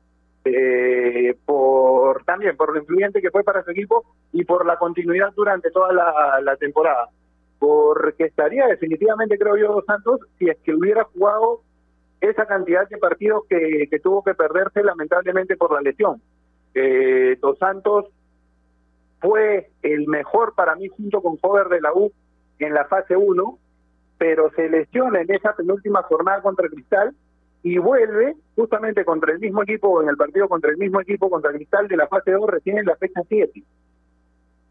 Eh, 0.44 1.36
por 1.44 2.24
también 2.24 2.56
por 2.56 2.72
lo 2.72 2.78
influyente 2.78 3.20
que 3.20 3.30
fue 3.30 3.42
para 3.42 3.62
su 3.64 3.72
equipo 3.72 4.06
y 4.32 4.44
por 4.44 4.64
la 4.64 4.78
continuidad 4.78 5.32
durante 5.34 5.70
toda 5.70 5.92
la 5.92 6.56
temporada. 6.56 7.10
Porque 7.58 8.24
estaría 8.24 8.66
definitivamente, 8.66 9.38
creo 9.38 9.56
yo, 9.56 9.72
Dos 9.72 9.84
Santos, 9.84 10.20
si 10.38 10.48
es 10.48 10.56
que 10.58 10.74
hubiera 10.74 11.04
jugado 11.04 11.62
esa 12.20 12.46
cantidad 12.46 12.88
de 12.88 12.98
partidos 12.98 13.44
que, 13.48 13.88
tuvo 14.02 14.22
que 14.22 14.34
perderse 14.34 14.82
lamentablemente 14.82 15.56
por 15.56 15.72
la 15.72 15.80
lesión. 15.80 16.20
Eh, 16.74 17.36
Dos 17.40 17.58
Santos 17.58 18.06
fue 19.20 19.70
el 19.82 20.06
mejor 20.06 20.54
para 20.54 20.76
mí 20.76 20.88
junto 20.88 21.20
con 21.20 21.36
Jover 21.38 21.68
de 21.68 21.80
la 21.80 21.92
U 21.92 22.12
en 22.58 22.74
la 22.74 22.84
fase 22.84 23.16
1, 23.16 23.58
pero 24.16 24.50
se 24.54 24.68
lesiona 24.68 25.20
en 25.20 25.32
esa 25.32 25.54
penúltima 25.54 26.02
jornada 26.02 26.42
contra 26.42 26.68
Cristal 26.68 27.14
y 27.62 27.78
vuelve 27.78 28.36
justamente 28.56 29.04
contra 29.04 29.32
el 29.32 29.40
mismo 29.40 29.62
equipo, 29.62 30.00
en 30.02 30.08
el 30.08 30.16
partido 30.16 30.48
contra 30.48 30.70
el 30.70 30.76
mismo 30.76 31.00
equipo, 31.00 31.30
contra 31.30 31.52
Cristal 31.52 31.88
de 31.88 31.96
la 31.96 32.06
fase 32.08 32.32
2 32.32 32.48
recién 32.48 32.78
en 32.78 32.86
la 32.86 32.96
fecha 32.96 33.20
7. 33.28 33.62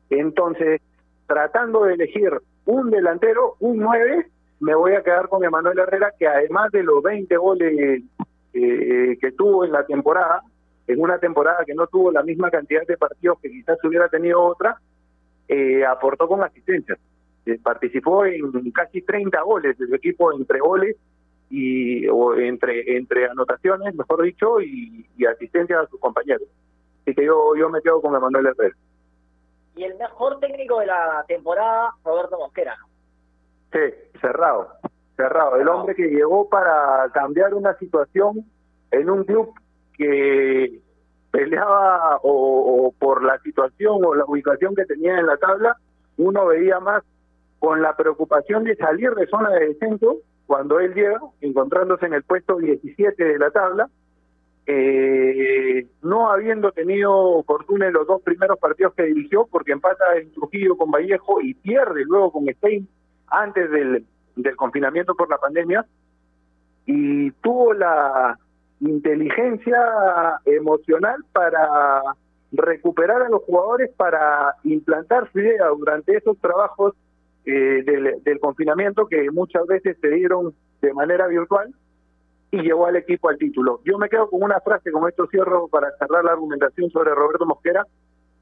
Entonces, 0.09 0.81
tratando 1.27 1.83
de 1.83 1.95
elegir 1.95 2.31
un 2.67 2.91
delantero, 2.91 3.55
un 3.59 3.77
9, 3.77 4.27
me 4.59 4.75
voy 4.75 4.93
a 4.93 5.01
quedar 5.01 5.29
con 5.29 5.43
Emanuel 5.43 5.79
Herrera, 5.79 6.13
que 6.17 6.27
además 6.27 6.71
de 6.71 6.83
los 6.83 7.01
20 7.01 7.35
goles 7.37 8.03
eh, 8.53 9.17
que 9.19 9.31
tuvo 9.31 9.65
en 9.65 9.71
la 9.71 9.85
temporada, 9.85 10.41
en 10.85 10.99
una 10.99 11.17
temporada 11.17 11.63
que 11.65 11.73
no 11.73 11.87
tuvo 11.87 12.11
la 12.11 12.23
misma 12.23 12.51
cantidad 12.51 12.85
de 12.85 12.97
partidos 12.97 13.39
que 13.41 13.49
quizás 13.49 13.77
hubiera 13.83 14.09
tenido 14.09 14.43
otra, 14.43 14.79
eh, 15.47 15.85
aportó 15.85 16.27
con 16.27 16.43
asistencias. 16.43 16.99
Eh, 17.45 17.57
participó 17.63 18.25
en 18.25 18.71
casi 18.71 19.01
30 19.01 19.41
goles 19.43 19.77
de 19.77 19.87
su 19.87 19.95
equipo 19.95 20.33
entre 20.33 20.59
goles 20.59 20.97
y 21.49 22.05
o 22.09 22.35
entre 22.35 22.97
entre 22.97 23.29
anotaciones, 23.29 23.95
mejor 23.95 24.23
dicho, 24.23 24.59
y, 24.59 25.07
y 25.17 25.25
asistencias 25.25 25.85
a 25.85 25.87
sus 25.87 25.99
compañeros. 26.01 26.47
Así 27.03 27.15
que 27.15 27.23
yo 27.23 27.55
yo 27.55 27.69
me 27.69 27.81
quedo 27.81 28.01
con 28.01 28.13
Emanuel 28.13 28.47
Herrera. 28.47 28.75
Y 29.77 29.83
el 29.83 29.95
mejor 29.97 30.39
técnico 30.39 30.79
de 30.79 30.87
la 30.87 31.23
temporada, 31.27 31.93
Roberto 32.03 32.37
Mosquera. 32.37 32.75
Sí, 33.71 33.79
cerrado, 34.19 34.69
cerrado. 35.15 35.55
El 35.57 35.67
hombre 35.69 35.95
que 35.95 36.07
llegó 36.07 36.49
para 36.49 37.09
cambiar 37.13 37.53
una 37.53 37.77
situación 37.77 38.45
en 38.91 39.09
un 39.09 39.23
club 39.23 39.53
que 39.93 40.79
peleaba 41.31 42.19
o 42.23 42.93
por 42.97 43.23
la 43.23 43.39
situación 43.39 44.03
o 44.03 44.15
la 44.15 44.25
ubicación 44.25 44.75
que 44.75 44.85
tenía 44.85 45.19
en 45.19 45.27
la 45.27 45.37
tabla, 45.37 45.77
uno 46.17 46.47
veía 46.47 46.79
más 46.79 47.03
con 47.59 47.81
la 47.81 47.95
preocupación 47.95 48.63
de 48.63 48.75
salir 48.75 49.11
de 49.11 49.27
zona 49.27 49.49
de 49.51 49.67
descenso 49.67 50.17
cuando 50.45 50.79
él 50.79 50.93
llega, 50.93 51.19
encontrándose 51.41 52.05
en 52.05 52.13
el 52.13 52.23
puesto 52.23 52.57
17 52.57 53.23
de 53.23 53.37
la 53.37 53.51
tabla, 53.51 53.89
eh, 54.69 55.87
no 56.01 56.29
habiendo 56.29 56.73
tenido 56.73 57.41
fortuna 57.43 57.87
en 57.87 57.93
los 57.93 58.05
dos 58.05 58.21
primeros 58.21 58.59
partidos 58.59 58.93
que 58.95 59.03
dirigió, 59.03 59.47
porque 59.49 59.71
empata 59.71 60.17
en 60.17 60.29
Trujillo 60.33 60.75
con 60.75 60.91
Vallejo 60.91 61.39
y 61.41 61.53
pierde 61.53 62.03
luego 62.03 62.33
con 62.33 62.47
Stein 62.47 62.85
antes 63.27 63.71
del, 63.71 64.05
confinamiento 64.57 65.15
por 65.15 65.29
la 65.29 65.37
pandemia, 65.37 65.85
y 66.85 67.31
tuvo 67.31 67.73
la 67.73 68.37
inteligencia 68.81 69.79
emocional 70.45 71.23
para 71.31 72.01
recuperar 72.51 73.21
a 73.23 73.29
los 73.29 73.43
jugadores 73.43 73.89
para 73.95 74.55
implantar 74.63 75.31
su 75.31 75.39
idea 75.39 75.67
durante 75.69 76.15
esos 76.15 76.37
trabajos 76.39 76.93
eh, 77.45 77.83
del 77.83 78.39
confinamiento 78.39 79.07
que 79.07 79.31
muchas 79.31 79.65
veces 79.65 79.97
se 80.01 80.09
dieron 80.09 80.53
de 80.81 80.93
manera 80.93 81.27
virtual 81.27 81.73
y 82.51 82.61
llevó 82.61 82.87
al 82.87 82.95
equipo 82.95 83.29
al 83.29 83.37
título. 83.37 83.81
Yo 83.83 83.97
me 83.97 84.09
quedo 84.09 84.29
con 84.29 84.41
una 84.41 84.59
frase, 84.61 84.91
con 84.91 85.07
esto 85.07 85.27
cierro 85.27 85.67
para 85.67 85.91
cerrar 85.97 86.23
la 86.23 86.31
argumentación 86.31 86.89
sobre 86.91 87.13
Roberto 87.13 87.45
Mosquera, 87.45 87.85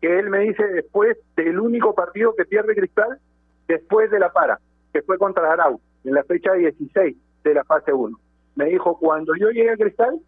que 0.02 0.20
él 0.20 0.30
me 0.30 0.40
dice 0.40 0.64
después 0.68 1.18
del 1.36 1.60
único 1.60 1.96
partido 1.96 2.36
que 2.36 2.46
pierde 2.46 2.76
Cristal, 2.76 3.20
después 3.68 4.12
de 4.12 4.20
la 4.20 4.32
para, 4.32 4.60
que 4.94 5.02
fue 5.02 5.18
contra 5.18 5.52
Arau, 5.52 5.80
en 6.04 6.14
la 6.14 6.24
fecha 6.24 6.54
16 6.54 7.18
de 7.44 7.54
la 7.54 7.64
fase 7.64 7.94
1. 7.94 8.18
Me 8.56 8.66
dijo, 8.66 8.98
cuando 9.00 9.34
yo 9.36 9.50
llegué 9.50 9.72
a 9.72 9.78
Cristal, 9.78 10.20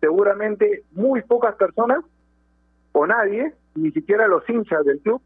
seguramente 0.00 0.82
muy 0.92 1.22
pocas 1.22 1.54
personas, 1.56 2.04
o 2.92 3.06
nadie, 3.06 3.54
ni 3.74 3.90
siquiera 3.92 4.28
los 4.28 4.48
hinchas 4.48 4.84
del 4.84 5.00
club, 5.00 5.22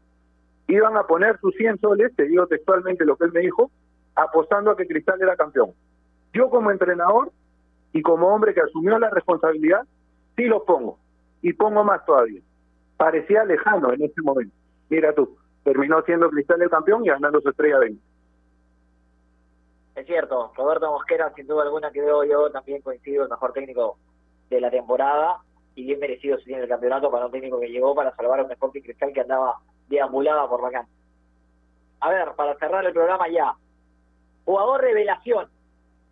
iban 0.67 0.95
a 0.97 1.03
poner 1.03 1.37
sus 1.39 1.53
100 1.55 1.79
soles, 1.79 2.15
te 2.15 2.23
digo 2.23 2.47
textualmente 2.47 3.05
lo 3.05 3.17
que 3.17 3.25
él 3.25 3.33
me 3.33 3.41
dijo, 3.41 3.69
apostando 4.15 4.71
a 4.71 4.77
que 4.77 4.87
Cristal 4.87 5.21
era 5.21 5.35
campeón. 5.35 5.71
Yo 6.33 6.49
como 6.49 6.71
entrenador 6.71 7.31
y 7.93 8.01
como 8.01 8.27
hombre 8.27 8.53
que 8.53 8.61
asumió 8.61 8.99
la 8.99 9.09
responsabilidad, 9.09 9.81
sí 10.35 10.45
los 10.45 10.63
pongo. 10.63 10.99
Y 11.41 11.53
pongo 11.53 11.83
más 11.83 12.05
todavía. 12.05 12.41
Parecía 12.97 13.43
lejano 13.43 13.93
en 13.93 14.03
ese 14.03 14.21
momento. 14.21 14.55
Mira 14.89 15.13
tú, 15.13 15.37
terminó 15.63 16.01
siendo 16.03 16.29
Cristal 16.29 16.61
el 16.61 16.69
campeón 16.69 17.05
y 17.05 17.09
ganando 17.09 17.41
su 17.41 17.49
estrella 17.49 17.79
20. 17.79 18.01
Es 19.95 20.05
cierto, 20.05 20.51
Roberto 20.55 20.91
Mosquera, 20.91 21.33
sin 21.35 21.47
duda 21.47 21.63
alguna, 21.63 21.91
creo 21.91 22.23
yo, 22.23 22.51
también 22.51 22.81
coincido, 22.81 23.23
el 23.23 23.29
mejor 23.29 23.51
técnico 23.53 23.97
de 24.49 24.61
la 24.61 24.69
temporada 24.69 25.39
y 25.75 25.85
bien 25.85 25.99
merecido 25.99 26.37
si 26.37 26.45
tiene 26.45 26.63
el 26.63 26.69
campeonato 26.69 27.11
para 27.11 27.25
un 27.25 27.31
técnico 27.31 27.59
que 27.59 27.69
llegó 27.69 27.93
para 27.93 28.15
salvar 28.15 28.39
a 28.39 28.43
un 28.43 28.51
Sporting 28.51 28.81
Cristal 28.81 29.13
que 29.13 29.21
andaba 29.21 29.59
deambulada 29.87 30.47
por 30.47 30.61
la 30.63 30.71
cancha. 30.71 30.91
A 31.99 32.09
ver, 32.09 32.33
para 32.35 32.57
cerrar 32.57 32.85
el 32.85 32.93
programa 32.93 33.27
ya, 33.27 33.53
jugador 34.45 34.81
revelación, 34.81 35.49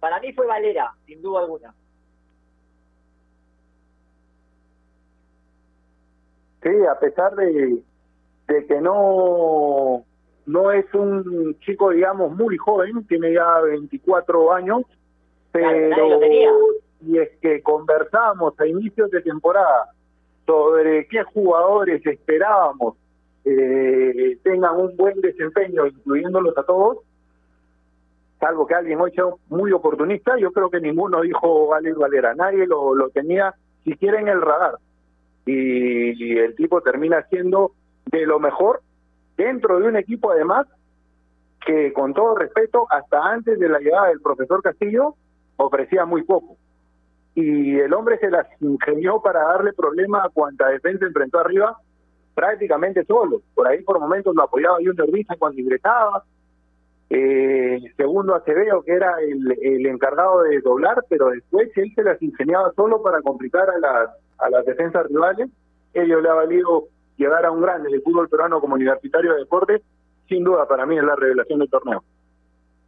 para 0.05 0.19
mí 0.19 0.31
fue 0.33 0.45
Valera, 0.45 0.93
sin 1.07 1.19
duda 1.19 1.39
alguna. 1.39 1.73
Sí, 6.61 6.69
a 6.87 6.99
pesar 6.99 7.35
de, 7.35 7.81
de 8.47 8.65
que 8.67 8.81
no, 8.81 10.05
no 10.45 10.71
es 10.71 10.85
un 10.93 11.57
chico, 11.61 11.89
digamos, 11.89 12.37
muy 12.37 12.55
joven, 12.55 13.03
tiene 13.07 13.33
ya 13.33 13.61
24 13.61 14.53
años, 14.53 14.83
pero 15.51 16.19
y 17.01 17.17
es 17.17 17.31
que 17.41 17.63
conversamos 17.63 18.53
a 18.59 18.67
inicios 18.67 19.09
de 19.09 19.23
temporada 19.23 19.89
sobre 20.45 21.07
qué 21.07 21.23
jugadores 21.23 22.05
esperábamos 22.05 22.95
eh, 23.43 24.37
tengan 24.43 24.79
un 24.79 24.95
buen 24.95 25.19
desempeño, 25.19 25.87
incluyéndolos 25.87 26.55
a 26.59 26.63
todos, 26.63 26.99
salvo 28.39 28.67
que 28.67 28.75
alguien 28.75 28.99
hoy 28.99 29.11
sea 29.11 29.25
muy 29.49 29.71
oportunista, 29.71 30.37
yo 30.37 30.51
creo 30.51 30.69
que 30.69 30.79
ninguno 30.79 31.21
dijo 31.21 31.73
Alex 31.73 31.97
Valera, 31.97 32.35
nadie 32.35 32.65
lo, 32.67 33.09
tenía 33.09 33.53
siquiera 33.83 34.19
en 34.19 34.27
el 34.27 34.41
radar. 34.41 34.75
Y, 35.45 36.37
el 36.37 36.55
tipo 36.55 36.81
termina 36.81 37.23
siendo 37.29 37.71
de 38.05 38.25
lo 38.25 38.39
mejor 38.39 38.81
dentro 39.37 39.79
de 39.79 39.87
un 39.87 39.97
equipo 39.97 40.31
además 40.31 40.67
que 41.65 41.93
con 41.93 42.13
todo 42.13 42.35
respeto, 42.35 42.85
hasta 42.89 43.19
antes 43.23 43.59
de 43.59 43.69
la 43.69 43.79
llegada 43.79 44.07
del 44.09 44.21
profesor 44.21 44.61
Castillo, 44.61 45.15
ofrecía 45.57 46.05
muy 46.05 46.23
poco. 46.23 46.57
Y 47.33 47.79
el 47.79 47.93
hombre 47.93 48.17
se 48.19 48.29
las 48.29 48.47
ingenió 48.61 49.19
para 49.19 49.43
darle 49.43 49.73
problema 49.73 50.23
a 50.23 50.29
cuanta 50.29 50.67
defensa 50.67 51.05
enfrentó 51.05 51.39
arriba, 51.39 51.75
prácticamente 52.35 53.03
solo. 53.05 53.41
Por 53.55 53.67
ahí 53.67 53.81
por 53.81 53.99
momentos 53.99 54.35
lo 54.35 54.43
apoyaba 54.43 54.77
Junior 54.77 55.11
Visa 55.11 55.35
cuando 55.37 55.59
ingresaba. 55.59 56.23
Eh, 57.09 57.79
segundo 57.97 58.35
Acevedo, 58.35 58.81
que 58.81 58.93
era 58.93 59.15
el, 59.21 59.57
el 59.61 59.85
encargado 59.85 60.41
de 60.43 60.59
doblar, 60.61 61.03
pero 61.07 61.29
después 61.29 61.69
él 61.77 61.91
se 61.93 62.03
las 62.03 62.21
ingeniaba 62.21 62.71
solo 62.75 63.01
para 63.01 63.21
complicar 63.21 63.69
a 63.69 63.77
las, 63.77 64.09
a 64.39 64.49
las 64.49 64.65
defensas 64.65 65.07
rivales. 65.07 65.49
Ello 65.93 66.19
le 66.19 66.29
ha 66.29 66.33
valido 66.33 66.85
llegar 67.17 67.45
a 67.45 67.51
un 67.51 67.61
grande 67.61 67.89
del 67.89 68.01
fútbol 68.01 68.27
peruano 68.27 68.59
como 68.59 68.75
universitario 68.75 69.33
de 69.33 69.39
deporte. 69.39 69.81
Sin 70.27 70.43
duda, 70.43 70.67
para 70.67 70.85
mí 70.85 70.97
es 70.97 71.03
la 71.03 71.15
revelación 71.15 71.59
del 71.59 71.69
torneo. 71.69 72.03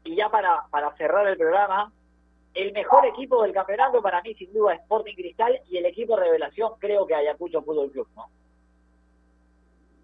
Y 0.03 0.15
ya 0.15 0.29
para, 0.29 0.63
para 0.71 0.91
cerrar 0.95 1.27
el 1.27 1.37
programa, 1.37 1.91
el 2.53 2.73
mejor 2.73 3.05
equipo 3.05 3.43
del 3.43 3.53
campeonato 3.53 4.01
para 4.01 4.21
mí 4.23 4.33
sin 4.33 4.51
duda 4.51 4.73
es 4.73 4.81
Sporting 4.81 5.13
Cristal 5.15 5.59
y 5.69 5.77
el 5.77 5.85
equipo 5.85 6.15
revelación 6.15 6.71
creo 6.79 7.05
que 7.05 7.13
Ayacucho 7.13 7.61
Fútbol 7.61 7.91
Club, 7.91 8.07
¿no? 8.15 8.25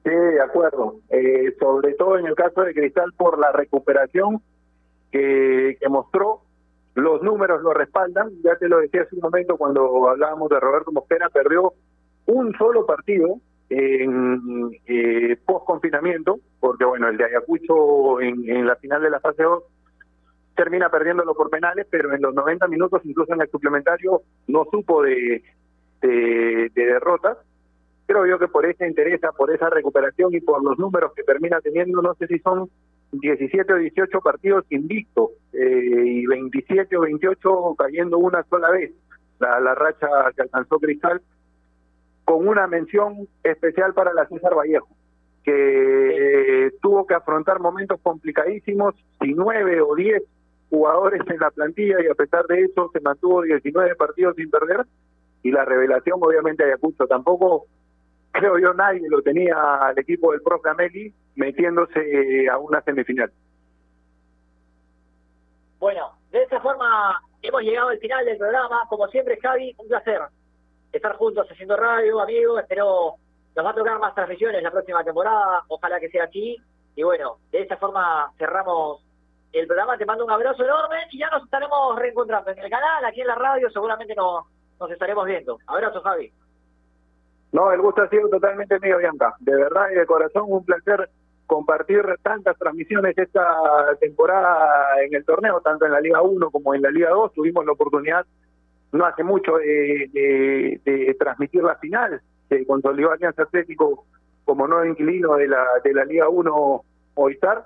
Sí, 0.03 0.09
de 0.09 0.41
acuerdo. 0.41 0.95
Eh, 1.09 1.55
sobre 1.59 1.93
todo 1.93 2.17
en 2.17 2.25
el 2.25 2.35
caso 2.35 2.61
de 2.61 2.73
Cristal 2.73 3.13
por 3.17 3.39
la 3.39 3.51
recuperación 3.51 4.41
que, 5.11 5.77
mostró. 5.89 6.41
Los 6.95 7.23
números 7.23 7.61
lo 7.63 7.73
respaldan. 7.73 8.29
Ya 8.43 8.55
te 8.57 8.67
lo 8.67 8.79
decía 8.79 9.03
hace 9.03 9.15
un 9.15 9.21
momento 9.21 9.57
cuando 9.57 10.09
hablábamos 10.09 10.49
de 10.49 10.59
Roberto 10.59 10.91
Mosquera, 10.91 11.29
perdió 11.29 11.73
un 12.25 12.53
solo 12.57 12.85
partido 12.85 13.39
en 13.69 14.71
eh, 14.85 15.37
post 15.45 15.65
confinamiento, 15.65 16.39
porque 16.59 16.85
bueno, 16.85 17.07
el 17.07 17.17
de 17.17 17.25
Ayacucho 17.25 18.21
en, 18.21 18.47
en 18.47 18.67
la 18.67 18.75
final 18.75 19.01
de 19.01 19.09
la 19.09 19.19
fase 19.19 19.41
2 19.41 19.63
termina 20.55 20.89
perdiéndolo 20.89 21.33
por 21.33 21.49
penales, 21.49 21.87
pero 21.89 22.13
en 22.13 22.21
los 22.21 22.33
90 22.33 22.67
minutos, 22.67 23.01
incluso 23.05 23.33
en 23.33 23.41
el 23.41 23.49
suplementario, 23.49 24.21
no 24.47 24.65
supo 24.69 25.01
de, 25.01 25.43
de, 26.01 26.71
de 26.73 26.85
derrotas. 26.85 27.37
Creo 28.05 28.25
yo 28.25 28.37
que 28.37 28.47
por 28.47 28.65
esa 28.65 28.85
interés, 28.85 29.21
por 29.37 29.51
esa 29.51 29.69
recuperación 29.69 30.33
y 30.33 30.41
por 30.41 30.63
los 30.63 30.77
números 30.77 31.13
que 31.15 31.23
termina 31.23 31.61
teniendo, 31.61 32.01
no 32.01 32.13
sé 32.15 32.27
si 32.27 32.39
son 32.39 32.69
17 33.11 33.73
o 33.73 33.77
18 33.77 34.19
partidos 34.21 34.65
invictos 34.69 35.31
eh, 35.53 36.03
y 36.05 36.25
27 36.25 36.97
o 36.97 37.01
28 37.01 37.75
cayendo 37.77 38.17
una 38.17 38.43
sola 38.43 38.71
vez, 38.71 38.91
la, 39.39 39.75
racha 39.75 40.07
que 40.35 40.41
alcanzó 40.41 40.79
Cristal, 40.79 41.21
con 42.25 42.47
una 42.47 42.67
mención 42.67 43.27
especial 43.43 43.93
para 43.93 44.13
la 44.13 44.27
César 44.27 44.55
Vallejo 44.55 44.87
que 45.43 46.67
eh, 46.67 46.71
tuvo 46.81 47.05
que 47.05 47.13
afrontar 47.13 47.59
momentos 47.59 47.99
complicadísimos, 48.01 48.95
si 49.19 49.33
nueve 49.33 49.81
o 49.81 49.93
diez 49.95 50.23
jugadores 50.69 51.21
en 51.29 51.37
la 51.37 51.51
plantilla 51.51 51.97
y 52.01 52.07
a 52.07 52.15
pesar 52.15 52.47
de 52.47 52.61
eso 52.61 52.89
se 52.93 53.01
mantuvo 53.01 53.41
19 53.41 53.95
partidos 53.95 54.35
sin 54.37 54.49
perder 54.49 54.85
y 55.43 55.51
la 55.51 55.65
revelación 55.65 56.17
obviamente 56.21 56.63
Ayacucho. 56.63 57.05
Tampoco 57.07 57.65
creo 58.33 58.59
yo 58.59 58.73
nadie 58.73 59.07
lo 59.09 59.21
tenía 59.21 59.55
al 59.55 59.97
equipo 59.97 60.31
del 60.31 60.41
profe 60.41 60.69
Ameli 60.69 61.13
metiéndose 61.35 62.49
a 62.49 62.57
una 62.57 62.81
semifinal. 62.81 63.31
Bueno, 65.79 66.11
de 66.31 66.43
esta 66.43 66.59
forma 66.59 67.21
hemos 67.41 67.61
llegado 67.61 67.89
al 67.89 67.99
final 67.99 68.25
del 68.25 68.37
programa. 68.37 68.81
Como 68.89 69.07
siempre, 69.07 69.39
Javi, 69.41 69.75
un 69.77 69.87
placer 69.87 70.21
estar 70.91 71.15
juntos 71.15 71.47
haciendo 71.49 71.77
radio, 71.77 72.19
amigos. 72.19 72.61
Espero 72.61 73.15
nos 73.55 73.65
va 73.65 73.69
a 73.69 73.75
tocar 73.75 73.99
más 73.99 74.15
transmisiones 74.15 74.63
la 74.63 74.71
próxima 74.71 75.03
temporada. 75.03 75.63
Ojalá 75.67 75.99
que 75.99 76.09
sea 76.09 76.23
aquí. 76.23 76.57
Y 76.95 77.03
bueno, 77.03 77.37
de 77.51 77.61
esta 77.61 77.77
forma 77.77 78.31
cerramos 78.37 79.03
el 79.51 79.67
programa. 79.67 79.97
Te 79.97 80.05
mando 80.05 80.25
un 80.25 80.31
abrazo 80.31 80.63
enorme 80.63 80.97
y 81.11 81.19
ya 81.19 81.29
nos 81.29 81.43
estaremos 81.43 81.95
reencontrando 81.97 82.49
en 82.51 82.59
el 82.59 82.69
canal, 82.69 83.05
aquí 83.05 83.21
en 83.21 83.27
la 83.27 83.35
radio. 83.35 83.69
Seguramente 83.69 84.15
nos, 84.15 84.45
nos 84.79 84.89
estaremos 84.89 85.25
viendo. 85.25 85.59
Abrazo, 85.67 86.01
Javi. 86.01 86.31
No, 87.53 87.71
el 87.71 87.81
gusto 87.81 88.01
ha 88.01 88.09
sido 88.09 88.27
totalmente 88.29 88.79
mío, 88.79 88.97
Bianca. 88.97 89.35
De 89.39 89.55
verdad 89.55 89.89
y 89.91 89.95
de 89.95 90.05
corazón, 90.05 90.45
un 90.47 90.65
placer 90.65 91.09
compartir 91.45 92.03
tantas 92.23 92.57
transmisiones 92.57 93.15
esta 93.17 93.45
temporada 94.01 95.01
en 95.03 95.13
el 95.13 95.23
torneo, 95.23 95.61
tanto 95.61 95.85
en 95.85 95.91
la 95.91 96.01
Liga 96.01 96.21
1 96.21 96.49
como 96.49 96.73
en 96.73 96.81
la 96.81 96.89
Liga 96.89 97.11
2. 97.11 97.33
Tuvimos 97.33 97.65
la 97.65 97.73
oportunidad 97.73 98.25
no 98.91 99.05
hace 99.05 99.23
mucho 99.23 99.57
de, 99.57 100.09
de, 100.13 100.81
de 100.83 101.13
transmitir 101.15 101.63
la 101.63 101.75
final. 101.75 102.21
Se 102.49 102.65
consolidó 102.65 103.11
Alianza 103.11 103.43
Atlético 103.43 104.05
como 104.45 104.67
nuevo 104.67 104.85
inquilino 104.85 105.35
de 105.35 105.47
la, 105.47 105.65
de 105.83 105.93
la 105.93 106.05
Liga 106.05 106.29
1 106.29 106.83
Movistar. 107.15 107.65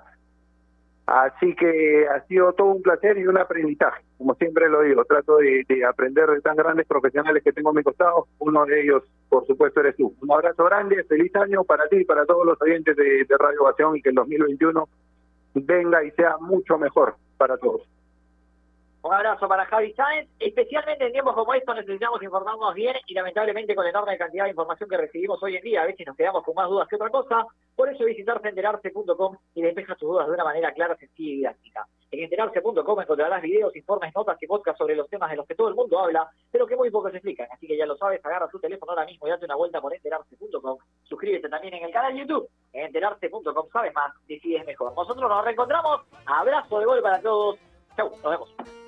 Así 1.06 1.54
que 1.54 2.06
ha 2.08 2.20
sido 2.26 2.52
todo 2.52 2.68
un 2.68 2.82
placer 2.82 3.16
y 3.18 3.26
un 3.26 3.38
aprendizaje. 3.38 4.02
Como 4.18 4.34
siempre 4.34 4.68
lo 4.68 4.82
digo, 4.82 5.04
trato 5.04 5.36
de, 5.36 5.64
de, 5.68 5.84
aprender 5.84 6.28
de 6.28 6.40
tan 6.40 6.56
grandes 6.56 6.86
profesionales 6.86 7.42
que 7.42 7.52
tengo 7.52 7.70
a 7.70 7.72
mi 7.72 7.82
costado. 7.82 8.26
Uno 8.40 8.66
de 8.66 8.82
ellos, 8.82 9.04
por 9.28 9.46
supuesto, 9.46 9.80
eres 9.80 9.96
tú. 9.96 10.12
Un 10.20 10.32
abrazo 10.32 10.64
grande, 10.64 11.04
feliz 11.04 11.34
año 11.36 11.62
para 11.64 11.88
ti 11.88 11.98
y 11.98 12.04
para 12.04 12.26
todos 12.26 12.44
los 12.44 12.60
oyentes 12.60 12.96
de, 12.96 13.24
de 13.24 13.36
Radio 13.38 13.62
Ovación 13.62 13.96
y 13.96 14.02
que 14.02 14.08
el 14.08 14.16
2021 14.16 14.88
venga 15.54 16.04
y 16.04 16.10
sea 16.12 16.36
mucho 16.40 16.78
mejor 16.78 17.14
para 17.36 17.56
todos. 17.56 17.82
Un 19.08 19.14
abrazo 19.14 19.48
para 19.48 19.64
Javi 19.64 19.94
Sáenz. 19.94 20.28
Especialmente 20.38 21.06
en 21.06 21.12
tiempos 21.12 21.34
como 21.34 21.54
estos 21.54 21.74
necesitamos 21.74 22.22
informarnos 22.22 22.74
bien 22.74 22.94
y 23.06 23.14
lamentablemente 23.14 23.74
con 23.74 23.84
la 23.84 23.88
enorme 23.88 24.18
cantidad 24.18 24.44
de 24.44 24.50
información 24.50 24.86
que 24.86 24.98
recibimos 24.98 25.42
hoy 25.42 25.56
en 25.56 25.62
día, 25.62 25.80
a 25.80 25.86
veces 25.86 26.06
nos 26.06 26.14
quedamos 26.14 26.44
con 26.44 26.54
más 26.54 26.68
dudas 26.68 26.86
que 26.88 26.96
otra 26.96 27.08
cosa. 27.08 27.46
Por 27.74 27.88
eso 27.88 28.04
visitarse 28.04 28.50
enterarse.com 28.50 29.38
y 29.54 29.62
despeja 29.62 29.94
tus 29.94 30.10
dudas 30.10 30.26
de 30.26 30.34
una 30.34 30.44
manera 30.44 30.74
clara, 30.74 30.94
sencilla 30.96 31.30
y 31.30 31.36
didáctica. 31.36 31.86
En 32.10 32.20
enterarse.com 32.20 33.00
encontrarás 33.00 33.40
videos, 33.40 33.74
informes, 33.74 34.14
notas 34.14 34.36
y 34.42 34.46
podcasts 34.46 34.76
sobre 34.76 34.94
los 34.94 35.08
temas 35.08 35.30
de 35.30 35.36
los 35.36 35.46
que 35.46 35.54
todo 35.54 35.68
el 35.68 35.74
mundo 35.74 35.98
habla, 35.98 36.28
pero 36.50 36.66
que 36.66 36.76
muy 36.76 36.90
pocos 36.90 37.14
explican. 37.14 37.48
Así 37.50 37.66
que 37.66 37.78
ya 37.78 37.86
lo 37.86 37.96
sabes, 37.96 38.22
agarra 38.22 38.50
tu 38.50 38.58
teléfono 38.58 38.92
ahora 38.92 39.06
mismo 39.06 39.26
y 39.26 39.30
date 39.30 39.46
una 39.46 39.56
vuelta 39.56 39.80
por 39.80 39.94
enterarse.com. 39.94 40.76
Suscríbete 41.04 41.48
también 41.48 41.72
en 41.72 41.84
el 41.84 41.92
canal 41.92 42.14
YouTube. 42.14 42.46
En 42.74 42.84
enterarse.com 42.84 43.68
sabes 43.72 43.94
más, 43.94 44.12
decides 44.26 44.66
mejor. 44.66 44.92
Nosotros 44.94 45.30
nos 45.30 45.44
reencontramos. 45.46 46.02
Abrazo 46.26 46.78
de 46.78 46.84
gol 46.84 47.00
para 47.00 47.22
todos. 47.22 47.58
Chau, 47.96 48.10
nos 48.22 48.30
vemos. 48.30 48.87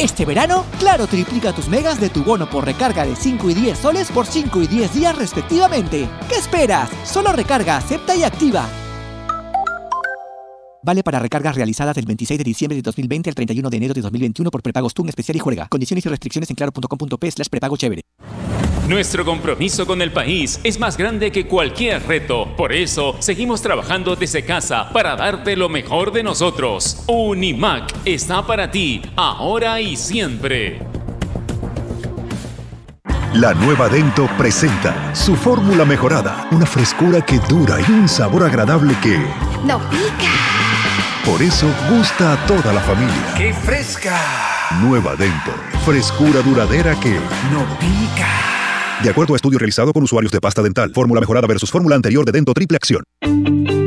Este 0.00 0.24
verano, 0.24 0.64
Claro 0.78 1.06
triplica 1.06 1.52
tus 1.52 1.68
megas 1.68 2.00
de 2.00 2.08
tu 2.08 2.24
bono 2.24 2.48
por 2.48 2.64
recarga 2.64 3.04
de 3.04 3.14
5 3.14 3.50
y 3.50 3.54
10 3.54 3.78
soles 3.78 4.10
por 4.10 4.24
5 4.24 4.62
y 4.62 4.66
10 4.66 4.94
días 4.94 5.14
respectivamente. 5.14 6.08
¿Qué 6.26 6.36
esperas? 6.36 6.88
Solo 7.04 7.32
recarga, 7.32 7.76
acepta 7.76 8.16
y 8.16 8.22
activa. 8.22 8.66
Vale 10.82 11.02
para 11.02 11.18
recargas 11.18 11.54
realizadas 11.54 11.94
del 11.94 12.06
26 12.06 12.38
de 12.38 12.44
diciembre 12.44 12.76
de 12.76 12.82
2020 12.82 13.28
al 13.28 13.34
31 13.34 13.68
de 13.68 13.76
enero 13.76 13.92
de 13.92 14.00
2021 14.00 14.50
por 14.50 14.62
prepagos 14.62 14.94
TUN 14.94 15.10
especial 15.10 15.36
y 15.36 15.40
juega. 15.40 15.68
Condiciones 15.68 16.06
y 16.06 16.08
restricciones 16.08 16.48
en 16.48 16.56
claro.com.p 16.56 17.30
slash 17.30 17.48
prepago 17.48 17.76
chévere. 17.76 18.00
Nuestro 18.90 19.24
compromiso 19.24 19.86
con 19.86 20.02
el 20.02 20.10
país 20.10 20.58
es 20.64 20.80
más 20.80 20.96
grande 20.96 21.30
que 21.30 21.46
cualquier 21.46 22.04
reto. 22.08 22.56
Por 22.56 22.72
eso, 22.72 23.14
seguimos 23.20 23.62
trabajando 23.62 24.16
desde 24.16 24.44
casa 24.44 24.90
para 24.92 25.14
darte 25.14 25.54
lo 25.54 25.68
mejor 25.68 26.10
de 26.10 26.24
nosotros. 26.24 27.04
Unimac 27.06 27.94
está 28.04 28.44
para 28.44 28.68
ti, 28.68 29.00
ahora 29.14 29.80
y 29.80 29.94
siempre. 29.94 30.80
La 33.32 33.54
nueva 33.54 33.88
Dento 33.88 34.28
presenta 34.36 35.14
su 35.14 35.36
fórmula 35.36 35.84
mejorada, 35.84 36.48
una 36.50 36.66
frescura 36.66 37.24
que 37.24 37.38
dura 37.48 37.76
y 37.80 37.92
un 37.92 38.08
sabor 38.08 38.42
agradable 38.42 38.96
que, 39.00 39.18
¡No 39.64 39.78
pica! 39.88 40.32
por 41.24 41.40
eso, 41.40 41.68
gusta 41.88 42.32
a 42.32 42.46
toda 42.46 42.72
la 42.72 42.80
familia. 42.80 43.34
¡Qué 43.36 43.54
fresca! 43.54 44.18
Nueva 44.82 45.14
Dento, 45.14 45.52
frescura 45.86 46.42
duradera 46.42 46.98
que, 46.98 47.20
¡No 47.52 47.64
pica! 47.78 48.59
De 49.02 49.10
acuerdo 49.10 49.34
a 49.34 49.36
estudio 49.36 49.58
realizado 49.58 49.92
con 49.92 50.02
usuarios 50.02 50.32
de 50.32 50.40
pasta 50.40 50.62
dental, 50.62 50.92
fórmula 50.94 51.20
mejorada 51.20 51.46
versus 51.46 51.70
fórmula 51.70 51.96
anterior 51.96 52.24
de 52.24 52.32
Dento 52.32 52.52
Triple 52.52 52.76
Acción. 52.76 53.79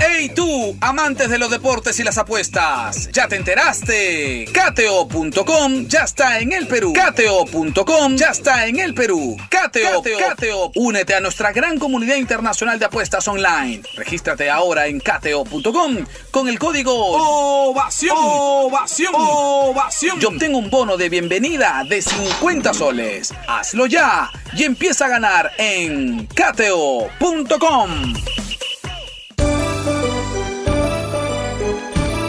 ¡Hey 0.00 0.30
tú, 0.34 0.76
amantes 0.80 1.28
de 1.28 1.38
los 1.38 1.50
deportes 1.50 1.98
y 1.98 2.04
las 2.04 2.18
apuestas! 2.18 3.10
¿Ya 3.10 3.26
te 3.26 3.34
enteraste? 3.36 4.46
Cateo.com 4.52 5.86
ya 5.88 6.02
está 6.02 6.38
en 6.38 6.52
el 6.52 6.68
Perú. 6.68 6.92
Cateo.com 6.92 8.16
ya 8.16 8.28
está 8.28 8.66
en 8.66 8.78
el 8.78 8.94
Perú. 8.94 9.36
Cateo, 9.48 10.02
Cateo, 10.18 10.70
únete 10.76 11.14
a 11.14 11.20
nuestra 11.20 11.52
gran 11.52 11.78
comunidad 11.78 12.16
internacional 12.16 12.78
de 12.78 12.84
apuestas 12.84 13.26
online. 13.26 13.82
Regístrate 13.96 14.48
ahora 14.50 14.86
en 14.86 15.00
cateo.com 15.00 16.04
con 16.30 16.48
el 16.48 16.58
código 16.58 16.94
OVACION. 16.94 18.16
OVACION. 18.16 19.14
OVACION. 19.16 20.20
Y 20.20 20.24
obtén 20.26 20.54
un 20.54 20.70
bono 20.70 20.96
de 20.96 21.08
bienvenida 21.08 21.82
de 21.88 22.00
50 22.00 22.72
soles. 22.72 23.34
Hazlo 23.48 23.86
ya 23.86 24.30
y 24.56 24.62
empieza 24.62 25.06
a 25.06 25.08
ganar 25.08 25.50
en 25.58 26.26
cateo.com. 26.26 28.14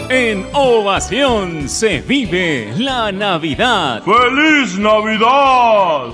En 0.08 0.46
Ovación 0.52 1.68
se 1.68 2.00
vive 2.00 2.72
la 2.78 3.10
Navidad. 3.10 4.04
¡Feliz 4.04 4.78
Navidad! 4.78 6.10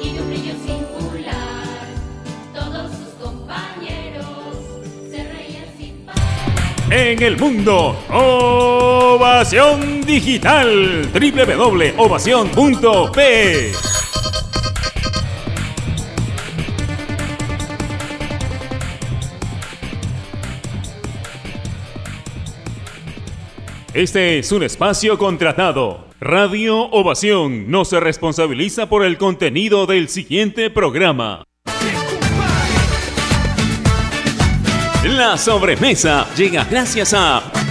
Y 0.00 0.18
un 0.18 0.30
brillo 0.30 0.54
singular, 0.64 1.64
todos 2.54 2.92
sus 2.92 3.08
compañeros 3.20 4.26
se 5.10 5.24
reían 5.24 5.66
sin 5.76 6.06
En 6.92 7.20
el 7.20 7.36
mundo, 7.36 7.96
Ovación 8.08 10.02
Digital. 10.02 11.10
www.ovación.p. 11.12 13.72
Este 23.94 24.40
es 24.40 24.50
un 24.50 24.64
espacio 24.64 25.18
contratado. 25.18 26.06
Radio 26.18 26.90
Ovación 26.90 27.70
no 27.70 27.84
se 27.84 28.00
responsabiliza 28.00 28.88
por 28.88 29.04
el 29.04 29.18
contenido 29.18 29.86
del 29.86 30.08
siguiente 30.08 30.68
programa. 30.68 31.44
La 35.04 35.38
sobremesa 35.38 36.26
llega 36.34 36.64
gracias 36.64 37.14
a 37.14 37.63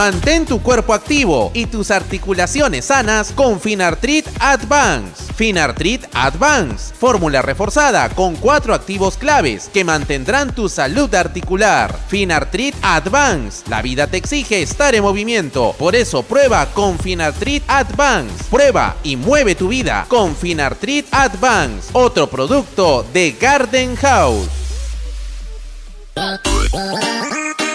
Mantén 0.00 0.46
tu 0.46 0.62
cuerpo 0.62 0.94
activo 0.94 1.50
y 1.52 1.66
tus 1.66 1.90
articulaciones 1.90 2.86
sanas 2.86 3.32
con 3.32 3.60
Finartrit 3.60 4.26
Advance. 4.38 5.30
Finartrit 5.34 6.06
Advance, 6.14 6.94
fórmula 6.94 7.42
reforzada 7.42 8.08
con 8.08 8.34
cuatro 8.36 8.72
activos 8.72 9.18
claves 9.18 9.68
que 9.70 9.84
mantendrán 9.84 10.54
tu 10.54 10.70
salud 10.70 11.14
articular. 11.14 11.94
Finartrit 12.08 12.74
Advance, 12.80 13.62
la 13.68 13.82
vida 13.82 14.06
te 14.06 14.16
exige 14.16 14.62
estar 14.62 14.94
en 14.94 15.02
movimiento, 15.02 15.74
por 15.78 15.94
eso 15.94 16.22
prueba 16.22 16.64
con 16.72 16.98
Finartrit 16.98 17.62
Advance. 17.68 18.44
Prueba 18.50 18.96
y 19.02 19.16
mueve 19.16 19.54
tu 19.54 19.68
vida 19.68 20.06
con 20.08 20.34
Finartrit 20.34 21.08
Advance, 21.10 21.90
otro 21.92 22.26
producto 22.26 23.04
de 23.12 23.32
Garden 23.38 23.96
House. 23.96 24.48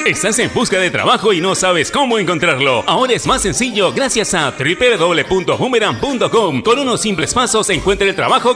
Estás 0.06 0.38
en 0.38 0.54
busca 0.54 0.78
de 0.78 0.92
trabajo 0.92 1.34
y 1.34 1.42
no 1.42 1.56
sabes 1.56 1.90
cómo 1.90 2.20
encontrarlo. 2.20 2.84
Ahora 2.86 3.14
es 3.14 3.26
más 3.26 3.42
sencillo 3.42 3.92
gracias 3.92 4.36
a 4.36 4.52
www.boomerang.com. 4.52 6.62
Con 6.62 6.78
unos 6.78 7.02
simples 7.02 7.34
pasos 7.34 7.72
encuentra 7.72 8.08
el 8.08 8.14
trabajo 8.14 8.54